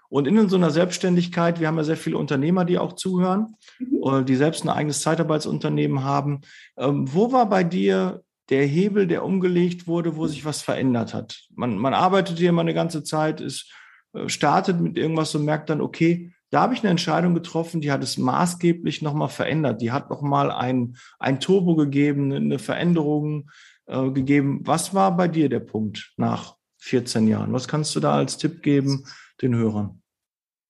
Und 0.09 0.27
in 0.27 0.47
so 0.47 0.57
einer 0.57 0.69
Selbstständigkeit, 0.69 1.59
wir 1.59 1.67
haben 1.67 1.77
ja 1.77 1.83
sehr 1.83 1.97
viele 1.97 2.19
Unternehmer, 2.19 2.65
die 2.65 2.77
auch 2.77 2.93
zuhören, 2.93 3.55
mhm. 3.79 4.25
die 4.25 4.35
selbst 4.35 4.63
ein 4.63 4.69
eigenes 4.69 5.01
Zeitarbeitsunternehmen 5.01 6.03
haben. 6.03 6.41
Ähm, 6.77 7.11
wo 7.11 7.31
war 7.31 7.49
bei 7.49 7.63
dir 7.63 8.21
der 8.49 8.65
Hebel, 8.65 9.07
der 9.07 9.25
umgelegt 9.25 9.87
wurde, 9.87 10.15
wo 10.15 10.27
sich 10.27 10.45
was 10.45 10.61
verändert 10.61 11.13
hat? 11.13 11.47
Man, 11.55 11.77
man 11.77 11.95
arbeitet 11.95 12.37
hier 12.37 12.51
mal 12.51 12.61
eine 12.61 12.75
ganze 12.75 13.03
Zeit, 13.03 13.41
ist, 13.41 13.71
äh, 14.13 14.29
startet 14.29 14.79
mit 14.79 14.97
irgendwas 14.97 15.33
und 15.33 15.45
merkt 15.45 15.71
dann, 15.71 15.81
okay, 15.81 16.31
da 16.51 16.61
habe 16.61 16.75
ich 16.75 16.81
eine 16.81 16.91
Entscheidung 16.91 17.33
getroffen, 17.33 17.81
die 17.81 17.91
hat 17.91 18.03
es 18.03 18.19
maßgeblich 18.19 19.01
nochmal 19.01 19.29
verändert. 19.29 19.81
Die 19.81 19.91
hat 19.91 20.11
nochmal 20.11 20.51
ein, 20.51 20.97
ein 21.17 21.39
Turbo 21.39 21.75
gegeben, 21.75 22.31
eine 22.31 22.59
Veränderung 22.59 23.49
äh, 23.87 24.11
gegeben. 24.11 24.61
Was 24.63 24.93
war 24.93 25.17
bei 25.17 25.27
dir 25.27 25.49
der 25.49 25.61
Punkt 25.61 26.13
nach 26.17 26.55
14 26.83 27.27
Jahren? 27.27 27.53
Was 27.53 27.67
kannst 27.67 27.95
du 27.95 28.01
da 28.01 28.15
als 28.15 28.37
Tipp 28.37 28.61
geben 28.61 29.05
den 29.41 29.55
Hörern? 29.55 30.01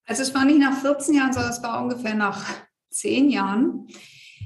Also 0.06 0.22
es 0.22 0.34
war 0.34 0.44
nicht 0.44 0.60
nach 0.60 0.78
14 0.80 1.14
Jahren, 1.14 1.32
sondern 1.32 1.52
es 1.52 1.62
war 1.62 1.82
ungefähr 1.82 2.14
nach 2.14 2.44
10 2.90 3.30
Jahren. 3.30 3.88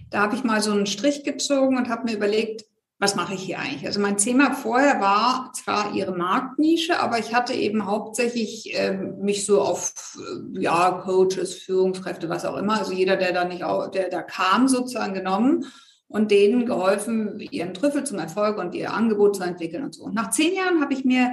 Da 0.09 0.23
habe 0.23 0.35
ich 0.35 0.45
mal 0.45 0.63
so 0.63 0.73
einen 0.73 0.87
Strich 0.87 1.25
gezogen 1.25 1.77
und 1.77 1.91
habe 1.91 2.05
mir 2.05 2.17
überlegt, 2.17 2.65
was 2.99 3.17
mache 3.17 3.35
ich 3.35 3.43
hier 3.43 3.59
eigentlich? 3.59 3.87
Also 3.87 4.01
mein 4.01 4.17
Thema 4.17 4.55
vorher 4.55 4.99
war 5.01 5.53
zwar 5.53 5.95
ihre 5.95 6.17
Marktnische, 6.17 7.01
aber 7.01 7.19
ich 7.19 7.35
hatte 7.35 7.53
eben 7.53 7.85
hauptsächlich 7.85 8.75
äh, 8.75 8.95
mich 8.95 9.45
so 9.45 9.61
auf 9.61 10.17
äh, 10.19 10.61
ja 10.61 10.91
Coaches, 10.91 11.55
Führungskräfte, 11.55 12.31
was 12.31 12.47
auch 12.47 12.57
immer, 12.57 12.79
also 12.79 12.93
jeder, 12.93 13.17
der 13.17 13.33
da 13.33 13.45
nicht, 13.45 13.63
auch, 13.63 13.89
der 13.89 14.09
da 14.09 14.23
kam, 14.23 14.69
sozusagen 14.69 15.15
genommen 15.15 15.67
und 16.09 16.31
denen 16.31 16.67
geholfen, 16.67 17.39
ihren 17.39 17.75
Trüffel 17.75 18.05
zum 18.05 18.19
Erfolg 18.19 18.59
und 18.59 18.75
ihr 18.75 18.93
Angebot 18.93 19.37
zu 19.37 19.43
entwickeln 19.43 19.85
und 19.85 19.95
so. 19.95 20.05
Und 20.05 20.15
nach 20.15 20.31
zehn 20.31 20.55
Jahren 20.55 20.81
habe 20.81 20.95
ich 20.95 21.05
mir 21.05 21.33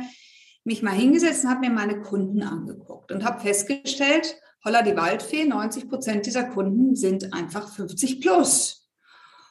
mich 0.66 0.82
mal 0.82 0.92
hingesetzt 0.92 1.44
und 1.44 1.52
habe 1.52 1.62
mir 1.62 1.70
meine 1.70 2.02
Kunden 2.02 2.42
angeguckt 2.42 3.12
und 3.12 3.24
habe 3.24 3.40
festgestellt, 3.40 4.36
holla 4.66 4.82
die 4.82 4.98
Waldfee, 4.98 5.46
90 5.46 5.88
Prozent 5.88 6.26
dieser 6.26 6.44
Kunden 6.44 6.96
sind 6.96 7.34
einfach 7.34 7.72
50 7.72 8.20
plus. 8.20 8.90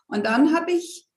Und 0.09 0.27
dann 0.27 0.55
habe 0.55 0.73
ich 0.73 1.09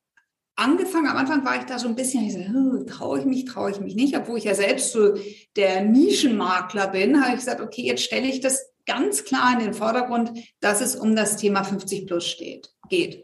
angefangen, 0.55 1.07
am 1.07 1.17
Anfang 1.17 1.43
war 1.43 1.57
ich 1.57 1.65
da 1.65 1.79
so 1.79 1.87
ein 1.87 1.95
bisschen, 1.95 2.23
ich 2.23 2.33
so, 2.33 2.83
traue 2.83 3.19
ich 3.19 3.25
mich, 3.25 3.45
traue 3.45 3.71
ich 3.71 3.79
mich 3.79 3.95
nicht, 3.95 4.15
obwohl 4.15 4.37
ich 4.37 4.43
ja 4.43 4.53
selbst 4.53 4.91
so 4.91 5.15
der 5.55 5.83
Nischenmakler 5.83 6.87
bin, 6.87 7.21
habe 7.21 7.31
ich 7.31 7.39
gesagt, 7.39 7.59
okay, 7.59 7.81
jetzt 7.83 8.03
stelle 8.03 8.27
ich 8.27 8.39
das 8.39 8.71
ganz 8.85 9.23
klar 9.23 9.53
in 9.53 9.65
den 9.65 9.73
Vordergrund, 9.73 10.31
dass 10.59 10.81
es 10.81 10.95
um 10.95 11.15
das 11.15 11.37
Thema 11.37 11.63
50 11.63 12.07
plus 12.07 12.25
steht, 12.27 12.71
geht. 12.87 13.23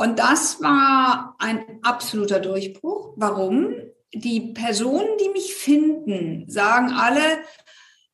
Und 0.00 0.18
das 0.18 0.62
war 0.62 1.36
ein 1.38 1.78
absoluter 1.82 2.40
Durchbruch. 2.40 3.14
Warum? 3.16 3.74
die 4.12 4.52
Personen, 4.52 5.18
die 5.20 5.28
mich 5.30 5.54
finden, 5.54 6.44
sagen 6.48 6.90
alle, 6.90 7.20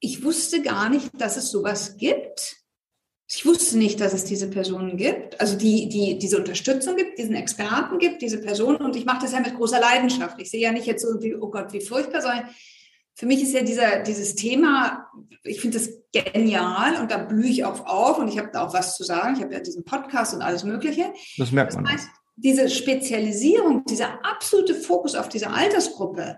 ich 0.00 0.22
wusste 0.22 0.62
gar 0.62 0.88
nicht, 0.88 1.10
dass 1.18 1.36
es 1.36 1.50
sowas 1.50 1.96
gibt. 1.96 2.56
Ich 3.28 3.44
wusste 3.44 3.76
nicht, 3.76 4.00
dass 4.00 4.12
es 4.12 4.24
diese 4.24 4.48
Personen 4.48 4.96
gibt, 4.96 5.40
also 5.40 5.56
die, 5.56 5.88
die 5.88 6.18
diese 6.18 6.36
Unterstützung 6.36 6.96
gibt, 6.96 7.18
diesen 7.18 7.34
Experten 7.34 7.98
gibt, 7.98 8.22
diese 8.22 8.40
Personen. 8.40 8.76
Und 8.76 8.94
ich 8.94 9.04
mache 9.04 9.22
das 9.22 9.32
ja 9.32 9.40
mit 9.40 9.56
großer 9.56 9.80
Leidenschaft. 9.80 10.40
Ich 10.40 10.50
sehe 10.50 10.60
ja 10.60 10.70
nicht 10.70 10.86
jetzt 10.86 11.02
irgendwie, 11.02 11.34
oh 11.34 11.50
Gott, 11.50 11.72
wie 11.72 11.80
furchtbar, 11.80 12.22
sondern 12.22 12.48
für 13.16 13.24
mich 13.24 13.42
ist 13.42 13.54
ja 13.54 13.62
dieser, 13.62 14.00
dieses 14.00 14.34
Thema, 14.34 15.10
ich 15.42 15.60
finde 15.62 15.78
das 15.78 15.90
genial 16.12 17.00
und 17.00 17.10
da 17.10 17.16
blühe 17.16 17.48
ich 17.48 17.64
auch 17.64 17.86
auf 17.86 18.18
und 18.18 18.28
ich 18.28 18.38
habe 18.38 18.50
da 18.52 18.66
auch 18.66 18.74
was 18.74 18.94
zu 18.94 19.04
sagen. 19.04 19.36
Ich 19.36 19.42
habe 19.42 19.54
ja 19.54 19.60
diesen 19.60 19.84
Podcast 19.84 20.34
und 20.34 20.42
alles 20.42 20.64
Mögliche. 20.64 21.14
Das 21.38 21.50
merkt 21.50 21.74
man. 21.74 21.84
Das 21.84 21.94
heißt, 21.94 22.08
diese 22.36 22.68
Spezialisierung, 22.68 23.86
dieser 23.86 24.22
absolute 24.22 24.74
Fokus 24.74 25.14
auf 25.14 25.30
diese 25.30 25.50
Altersgruppe 25.50 26.36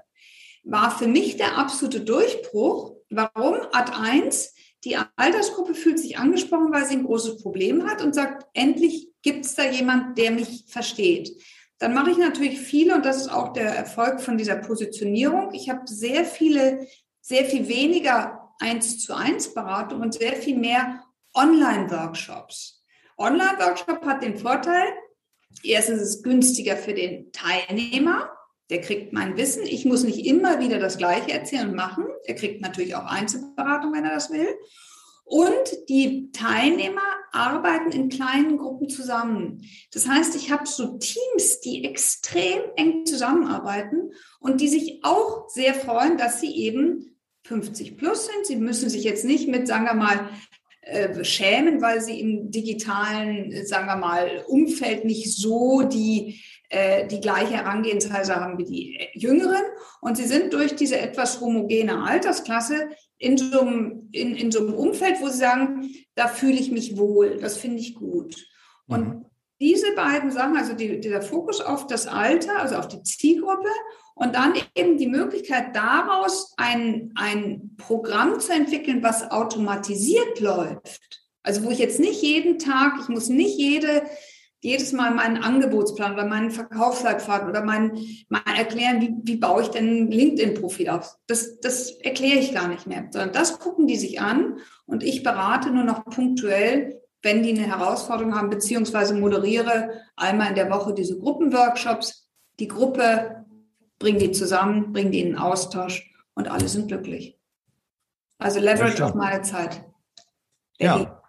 war 0.62 0.96
für 0.96 1.08
mich 1.08 1.36
der 1.36 1.58
absolute 1.58 2.00
Durchbruch. 2.00 2.94
Warum? 3.10 3.56
Ad 3.72 3.92
1, 4.00 4.54
die 4.84 4.96
Altersgruppe 5.16 5.74
fühlt 5.74 5.98
sich 5.98 6.16
angesprochen, 6.16 6.72
weil 6.72 6.84
sie 6.84 6.94
ein 6.94 7.04
großes 7.04 7.42
Problem 7.42 7.88
hat 7.88 8.02
und 8.02 8.14
sagt, 8.14 8.46
endlich 8.54 9.08
gibt 9.22 9.44
es 9.44 9.56
da 9.56 9.64
jemand, 9.64 10.16
der 10.16 10.30
mich 10.30 10.66
versteht. 10.68 11.32
Dann 11.78 11.94
mache 11.94 12.10
ich 12.10 12.18
natürlich 12.18 12.60
viele, 12.60 12.94
und 12.94 13.04
das 13.04 13.18
ist 13.18 13.28
auch 13.28 13.52
der 13.52 13.74
Erfolg 13.74 14.20
von 14.20 14.36
dieser 14.36 14.56
Positionierung. 14.56 15.54
Ich 15.54 15.70
habe 15.70 15.82
sehr 15.86 16.24
viele, 16.24 16.86
sehr 17.20 17.44
viel 17.44 17.68
weniger 17.68 18.52
eins 18.60 18.98
zu 18.98 19.14
eins 19.14 19.54
Beratung 19.54 20.00
und 20.00 20.14
sehr 20.14 20.34
viel 20.34 20.58
mehr 20.58 21.04
Online-Workshops. 21.34 22.82
Online-Workshop 23.16 24.04
hat 24.04 24.22
den 24.22 24.38
Vorteil, 24.38 24.86
Erstens 25.62 26.02
ist 26.02 26.08
es 26.08 26.22
günstiger 26.22 26.76
für 26.76 26.94
den 26.94 27.32
Teilnehmer. 27.32 28.30
Der 28.70 28.80
kriegt 28.80 29.12
mein 29.12 29.36
Wissen. 29.36 29.62
Ich 29.64 29.84
muss 29.84 30.04
nicht 30.04 30.26
immer 30.26 30.60
wieder 30.60 30.78
das 30.78 30.98
Gleiche 30.98 31.32
erzählen 31.32 31.70
und 31.70 31.74
machen. 31.74 32.04
Er 32.24 32.34
kriegt 32.34 32.60
natürlich 32.60 32.94
auch 32.94 33.06
Einzelberatung, 33.06 33.94
wenn 33.94 34.04
er 34.04 34.14
das 34.14 34.30
will. 34.30 34.48
Und 35.28 35.88
die 35.88 36.30
Teilnehmer 36.32 37.02
arbeiten 37.32 37.92
in 37.92 38.08
kleinen 38.08 38.56
Gruppen 38.56 38.88
zusammen. 38.88 39.62
Das 39.92 40.08
heißt, 40.08 40.34
ich 40.36 40.50
habe 40.50 40.66
so 40.66 40.98
Teams, 40.98 41.60
die 41.60 41.84
extrem 41.84 42.62
eng 42.76 43.04
zusammenarbeiten 43.04 44.12
und 44.40 44.60
die 44.60 44.68
sich 44.68 45.00
auch 45.02 45.48
sehr 45.48 45.74
freuen, 45.74 46.16
dass 46.16 46.40
sie 46.40 46.54
eben 46.56 47.18
50 47.44 47.96
plus 47.96 48.26
sind. 48.26 48.46
Sie 48.46 48.56
müssen 48.56 48.88
sich 48.88 49.04
jetzt 49.04 49.24
nicht 49.24 49.48
mit, 49.48 49.66
sagen 49.66 49.84
wir 49.84 49.94
mal, 49.94 50.30
äh, 50.88 51.22
schämen, 51.22 51.82
weil 51.82 52.00
sie 52.00 52.18
im 52.18 52.50
digitalen, 52.50 53.66
sagen 53.66 53.86
wir 53.86 53.96
mal, 53.96 54.44
Umfeld 54.46 55.04
nicht 55.04 55.36
so 55.36 55.82
die, 55.82 56.40
äh, 56.70 57.06
die 57.06 57.20
gleiche 57.20 57.54
Herangehensweise 57.54 58.36
haben 58.36 58.56
wie 58.56 58.64
die 58.64 59.08
Jüngeren. 59.12 59.62
Und 60.00 60.16
sie 60.16 60.24
sind 60.24 60.52
durch 60.52 60.76
diese 60.76 60.98
etwas 60.98 61.40
homogene 61.40 62.02
Altersklasse 62.02 62.88
in 63.18 63.36
so 63.36 63.60
einem, 63.60 64.08
in, 64.12 64.34
in 64.34 64.50
so 64.50 64.60
einem 64.60 64.74
Umfeld, 64.74 65.20
wo 65.20 65.28
sie 65.28 65.38
sagen, 65.38 65.90
da 66.14 66.26
fühle 66.26 66.58
ich 66.58 66.70
mich 66.70 66.96
wohl, 66.96 67.36
das 67.36 67.58
finde 67.58 67.80
ich 67.80 67.94
gut. 67.94 68.46
Und 68.86 69.08
mhm. 69.08 69.24
Diese 69.60 69.92
beiden 69.94 70.30
Sachen, 70.30 70.56
also 70.56 70.72
die, 70.72 71.00
dieser 71.00 71.22
Fokus 71.22 71.60
auf 71.60 71.86
das 71.86 72.06
Alter, 72.06 72.60
also 72.60 72.76
auf 72.76 72.88
die 72.88 73.02
Zielgruppe 73.02 73.68
und 74.14 74.34
dann 74.34 74.54
eben 74.74 74.98
die 74.98 75.06
Möglichkeit 75.06 75.74
daraus 75.74 76.52
ein, 76.56 77.12
ein 77.14 77.74
Programm 77.76 78.40
zu 78.40 78.52
entwickeln, 78.52 79.02
was 79.02 79.30
automatisiert 79.30 80.40
läuft. 80.40 81.22
Also 81.42 81.64
wo 81.64 81.70
ich 81.70 81.78
jetzt 81.78 82.00
nicht 82.00 82.22
jeden 82.22 82.58
Tag, 82.58 82.94
ich 83.00 83.08
muss 83.08 83.28
nicht 83.28 83.56
jede, 83.58 84.02
jedes 84.60 84.92
Mal 84.92 85.12
meinen 85.12 85.38
Angebotsplan 85.38 86.14
oder 86.14 86.26
meinen 86.26 86.50
Verkaufsleitfaden 86.50 87.48
oder 87.48 87.64
mein, 87.64 87.98
mal 88.28 88.42
erklären, 88.56 89.00
wie, 89.00 89.14
wie 89.22 89.36
baue 89.36 89.62
ich 89.62 89.68
denn 89.68 90.04
ein 90.04 90.10
LinkedIn-Profil 90.10 90.88
auf. 90.90 91.16
Das, 91.26 91.60
das 91.60 91.92
erkläre 91.92 92.38
ich 92.38 92.52
gar 92.52 92.68
nicht 92.68 92.86
mehr, 92.86 93.06
sondern 93.10 93.32
das 93.32 93.60
gucken 93.60 93.86
die 93.86 93.96
sich 93.96 94.20
an 94.20 94.58
und 94.86 95.02
ich 95.04 95.22
berate 95.22 95.70
nur 95.70 95.84
noch 95.84 96.04
punktuell, 96.04 97.00
wenn 97.22 97.42
die 97.42 97.50
eine 97.50 97.66
Herausforderung 97.66 98.34
haben, 98.34 98.50
beziehungsweise 98.50 99.14
moderiere 99.14 100.02
einmal 100.16 100.50
in 100.50 100.54
der 100.54 100.70
Woche 100.70 100.94
diese 100.94 101.18
Gruppenworkshops. 101.18 102.28
Die 102.60 102.68
Gruppe 102.68 103.44
bringt 103.98 104.20
die 104.20 104.32
zusammen, 104.32 104.92
bringt 104.92 105.14
die 105.14 105.20
in 105.20 105.28
den 105.28 105.38
Austausch 105.38 106.12
und 106.34 106.48
alle 106.48 106.68
sind 106.68 106.88
glücklich. 106.88 107.38
Also 108.38 108.60
Leverage 108.60 109.04
auf 109.04 109.14
meine 109.14 109.42
Zeit. 109.42 109.84
Ja. 110.78 111.20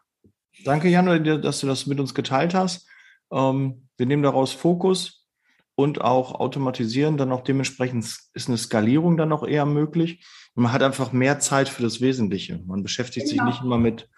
Danke, 0.63 0.89
Jan, 0.89 1.23
dass 1.41 1.59
du 1.61 1.67
das 1.67 1.87
mit 1.87 1.99
uns 1.99 2.13
geteilt 2.13 2.53
hast. 2.53 2.87
Ähm, 3.31 3.87
wir 3.97 4.05
nehmen 4.05 4.23
daraus 4.23 4.51
Fokus 4.51 5.27
und 5.75 6.01
auch 6.01 6.35
automatisieren. 6.35 7.17
Dann 7.17 7.31
auch 7.31 7.41
dementsprechend 7.41 8.05
ist 8.33 8.47
eine 8.47 8.57
Skalierung 8.57 9.17
dann 9.17 9.31
auch 9.31 9.47
eher 9.47 9.65
möglich. 9.65 10.25
Und 10.53 10.63
man 10.63 10.73
hat 10.73 10.83
einfach 10.83 11.11
mehr 11.11 11.39
Zeit 11.39 11.69
für 11.69 11.81
das 11.81 12.01
Wesentliche. 12.01 12.61
Man 12.65 12.83
beschäftigt 12.83 13.29
genau. 13.29 13.45
sich 13.45 13.53
nicht 13.53 13.63
immer 13.63 13.77
mit, 13.77 14.09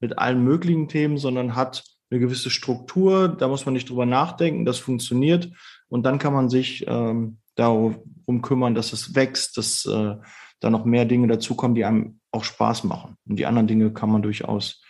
mit 0.00 0.18
allen 0.18 0.42
möglichen 0.42 0.88
Themen, 0.88 1.18
sondern 1.18 1.54
hat 1.54 1.84
eine 2.10 2.20
gewisse 2.20 2.50
Struktur. 2.50 3.28
Da 3.28 3.48
muss 3.48 3.66
man 3.66 3.74
nicht 3.74 3.88
drüber 3.88 4.06
nachdenken. 4.06 4.64
Das 4.64 4.78
funktioniert. 4.78 5.50
Und 5.88 6.04
dann 6.04 6.18
kann 6.18 6.32
man 6.32 6.48
sich 6.48 6.84
ähm, 6.88 7.38
darum 7.54 8.42
kümmern, 8.42 8.74
dass 8.74 8.92
es 8.92 9.14
wächst, 9.14 9.56
dass 9.56 9.84
äh, 9.86 10.16
da 10.60 10.70
noch 10.70 10.84
mehr 10.84 11.04
Dinge 11.04 11.28
dazukommen, 11.28 11.74
die 11.74 11.84
einem 11.84 12.20
auch 12.32 12.44
Spaß 12.44 12.84
machen. 12.84 13.16
Und 13.28 13.36
die 13.36 13.46
anderen 13.46 13.66
Dinge 13.66 13.92
kann 13.92 14.10
man 14.10 14.22
durchaus 14.22 14.82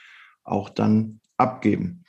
auch 0.44 0.68
dann 0.68 1.20
abgeben. 1.36 2.04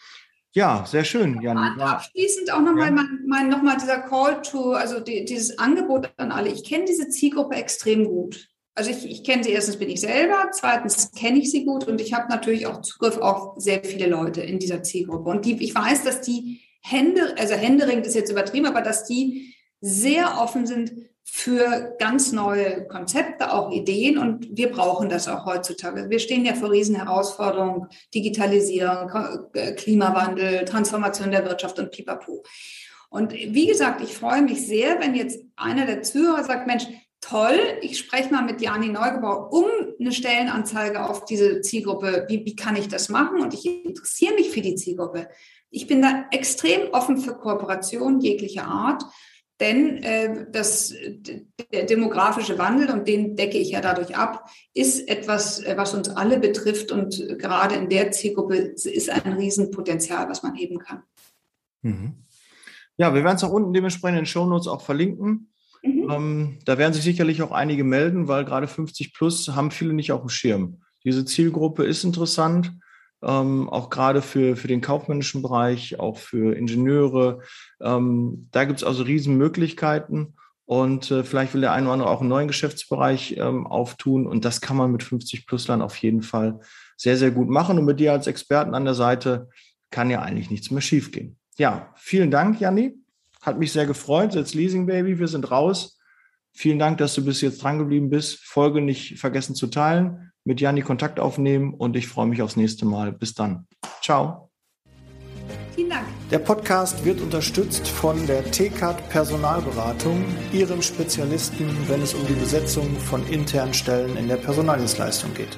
Ja, 0.53 0.85
sehr 0.85 1.05
schön, 1.05 1.41
Jan. 1.41 1.57
Abschließend 1.79 2.51
auch 2.51 2.59
nochmal 2.59 2.87
ja. 2.87 2.91
mein, 2.91 3.19
mein, 3.25 3.49
noch 3.49 3.61
dieser 3.77 4.01
Call 4.01 4.41
to, 4.41 4.73
also 4.73 4.99
die, 4.99 5.23
dieses 5.23 5.57
Angebot 5.57 6.11
an 6.17 6.31
alle. 6.31 6.49
Ich 6.49 6.65
kenne 6.65 6.83
diese 6.83 7.07
Zielgruppe 7.07 7.55
extrem 7.55 8.03
gut. 8.03 8.49
Also 8.81 8.89
ich, 8.89 9.07
ich 9.07 9.23
kenne 9.23 9.43
sie 9.43 9.51
erstens 9.51 9.77
bin 9.77 9.91
ich 9.91 10.01
selber, 10.01 10.49
zweitens 10.51 11.11
kenne 11.11 11.37
ich 11.37 11.51
sie 11.51 11.65
gut 11.65 11.87
und 11.87 12.01
ich 12.01 12.13
habe 12.13 12.29
natürlich 12.29 12.65
auch 12.65 12.81
Zugriff 12.81 13.19
auf 13.19 13.53
sehr 13.57 13.83
viele 13.83 14.07
Leute 14.07 14.41
in 14.41 14.57
dieser 14.57 14.81
Zielgruppe. 14.81 15.29
Und 15.29 15.45
die, 15.45 15.63
ich 15.63 15.75
weiß, 15.75 16.03
dass 16.03 16.21
die 16.21 16.61
Hände, 16.81 17.35
also 17.37 17.53
Händering 17.53 18.01
ist 18.01 18.15
jetzt 18.15 18.31
übertrieben, 18.31 18.65
aber 18.65 18.81
dass 18.81 19.05
die 19.05 19.53
sehr 19.81 20.41
offen 20.41 20.65
sind 20.65 20.93
für 21.21 21.95
ganz 21.99 22.31
neue 22.31 22.87
Konzepte, 22.87 23.53
auch 23.53 23.71
Ideen. 23.71 24.17
Und 24.17 24.47
wir 24.57 24.71
brauchen 24.71 25.09
das 25.09 25.27
auch 25.27 25.45
heutzutage. 25.45 26.09
Wir 26.09 26.17
stehen 26.17 26.43
ja 26.43 26.55
vor 26.55 26.71
Riesenherausforderungen, 26.71 27.87
Digitalisierung, 28.15 29.11
Klimawandel, 29.77 30.65
Transformation 30.65 31.29
der 31.29 31.45
Wirtschaft 31.45 31.77
und 31.77 31.91
pipapo. 31.91 32.43
Und 33.11 33.31
wie 33.31 33.67
gesagt, 33.67 34.01
ich 34.01 34.15
freue 34.15 34.41
mich 34.41 34.65
sehr, 34.65 34.99
wenn 34.99 35.13
jetzt 35.13 35.39
einer 35.55 35.85
der 35.85 36.01
Zuhörer 36.01 36.43
sagt, 36.43 36.65
Mensch, 36.65 36.87
toll, 37.21 37.59
ich 37.81 37.97
spreche 37.97 38.33
mal 38.33 38.43
mit 38.43 38.61
Jani 38.61 38.89
Neugebauer 38.89 39.53
um 39.53 39.65
eine 39.99 40.11
Stellenanzeige 40.11 41.07
auf 41.07 41.25
diese 41.25 41.61
Zielgruppe. 41.61 42.25
Wie, 42.27 42.43
wie 42.45 42.55
kann 42.55 42.75
ich 42.75 42.87
das 42.87 43.09
machen? 43.09 43.41
Und 43.41 43.53
ich 43.53 43.65
interessiere 43.85 44.33
mich 44.33 44.49
für 44.49 44.61
die 44.61 44.75
Zielgruppe. 44.75 45.29
Ich 45.69 45.87
bin 45.87 46.01
da 46.01 46.25
extrem 46.31 46.89
offen 46.91 47.17
für 47.17 47.35
Kooperation 47.35 48.19
jeglicher 48.19 48.65
Art. 48.65 49.03
Denn 49.61 49.97
äh, 49.97 50.47
das, 50.51 50.91
der 51.71 51.85
demografische 51.85 52.57
Wandel, 52.57 52.89
und 52.89 53.07
den 53.07 53.35
decke 53.35 53.59
ich 53.59 53.69
ja 53.69 53.79
dadurch 53.79 54.17
ab, 54.17 54.49
ist 54.73 55.07
etwas, 55.07 55.63
äh, 55.63 55.77
was 55.77 55.93
uns 55.93 56.09
alle 56.09 56.39
betrifft. 56.39 56.91
Und 56.91 57.37
gerade 57.37 57.75
in 57.75 57.87
der 57.87 58.09
Zielgruppe 58.09 58.55
ist 58.55 59.09
ein 59.11 59.33
Riesenpotenzial, 59.33 60.27
was 60.27 60.41
man 60.41 60.55
heben 60.55 60.79
kann. 60.79 61.03
Mhm. 61.83 62.23
Ja, 62.97 63.13
wir 63.13 63.23
werden 63.23 63.35
es 63.35 63.43
auch 63.43 63.51
unten 63.51 63.71
dementsprechend 63.71 64.17
in 64.17 64.23
den 64.23 64.25
Shownotes 64.25 64.67
auch 64.67 64.81
verlinken. 64.81 65.50
Mhm. 65.81 66.09
Ähm, 66.09 66.59
da 66.65 66.77
werden 66.77 66.93
sich 66.93 67.03
sicherlich 67.03 67.41
auch 67.41 67.51
einige 67.51 67.83
melden, 67.83 68.27
weil 68.27 68.45
gerade 68.45 68.67
50 68.67 69.13
plus 69.13 69.49
haben 69.49 69.71
viele 69.71 69.93
nicht 69.93 70.11
auf 70.11 70.21
dem 70.21 70.29
Schirm. 70.29 70.81
Diese 71.03 71.25
Zielgruppe 71.25 71.83
ist 71.83 72.03
interessant 72.03 72.73
ähm, 73.23 73.69
auch 73.69 73.89
gerade 73.89 74.21
für, 74.21 74.55
für 74.55 74.67
den 74.67 74.81
kaufmännischen 74.81 75.41
Bereich, 75.41 75.99
auch 75.99 76.17
für 76.17 76.55
Ingenieure. 76.55 77.41
Ähm, 77.79 78.47
da 78.51 78.65
gibt 78.65 78.79
es 78.79 78.83
also 78.83 79.03
Riesenmöglichkeiten 79.03 80.35
und 80.65 81.11
äh, 81.11 81.23
vielleicht 81.23 81.53
will 81.53 81.61
der 81.61 81.73
eine 81.73 81.85
oder 81.85 81.93
andere 81.93 82.09
auch 82.09 82.21
einen 82.21 82.29
neuen 82.29 82.47
Geschäftsbereich 82.47 83.37
ähm, 83.37 83.67
auftun 83.67 84.25
und 84.25 84.45
das 84.45 84.61
kann 84.61 84.77
man 84.77 84.91
mit 84.91 85.03
50 85.03 85.45
Pluslern 85.45 85.81
auf 85.81 85.97
jeden 85.97 86.23
Fall 86.23 86.59
sehr, 86.97 87.17
sehr 87.17 87.31
gut 87.31 87.49
machen 87.49 87.77
und 87.77 87.85
mit 87.85 87.99
dir 87.99 88.11
als 88.11 88.27
Experten 88.27 88.73
an 88.73 88.85
der 88.85 88.95
Seite 88.95 89.49
kann 89.91 90.09
ja 90.09 90.21
eigentlich 90.21 90.49
nichts 90.49 90.71
mehr 90.71 90.81
schiefgehen. 90.81 91.37
Ja, 91.57 91.93
vielen 91.97 92.31
Dank, 92.31 92.59
Janni. 92.59 93.00
Hat 93.41 93.57
mich 93.57 93.71
sehr 93.71 93.85
gefreut. 93.85 94.35
Jetzt 94.35 94.53
Leasing 94.53 94.85
Baby, 94.85 95.19
wir 95.19 95.27
sind 95.27 95.49
raus. 95.49 95.97
Vielen 96.53 96.79
Dank, 96.79 96.97
dass 96.97 97.15
du 97.15 97.23
bis 97.23 97.41
jetzt 97.41 97.63
dran 97.63 97.79
geblieben 97.79 98.09
bist. 98.09 98.39
Folge 98.39 98.81
nicht 98.81 99.19
vergessen 99.19 99.55
zu 99.55 99.67
teilen 99.67 100.31
mit 100.43 100.59
Janni 100.59 100.81
Kontakt 100.81 101.19
aufnehmen 101.19 101.73
und 101.73 101.95
ich 101.95 102.07
freue 102.07 102.27
mich 102.27 102.41
aufs 102.41 102.55
nächste 102.55 102.85
Mal. 102.85 103.11
Bis 103.11 103.33
dann. 103.33 103.67
Ciao. 104.01 104.49
Vielen 105.75 105.89
Dank. 105.89 106.05
Der 106.29 106.39
Podcast 106.39 107.05
wird 107.05 107.21
unterstützt 107.21 107.87
von 107.87 108.25
der 108.27 108.49
TCAT 108.51 109.09
Personalberatung, 109.09 110.23
ihrem 110.51 110.81
Spezialisten, 110.81 111.67
wenn 111.87 112.01
es 112.01 112.13
um 112.13 112.25
die 112.27 112.33
Besetzung 112.33 112.95
von 112.97 113.25
internen 113.27 113.73
Stellen 113.73 114.17
in 114.17 114.27
der 114.27 114.37
Personaldienstleistung 114.37 115.33
geht. 115.33 115.57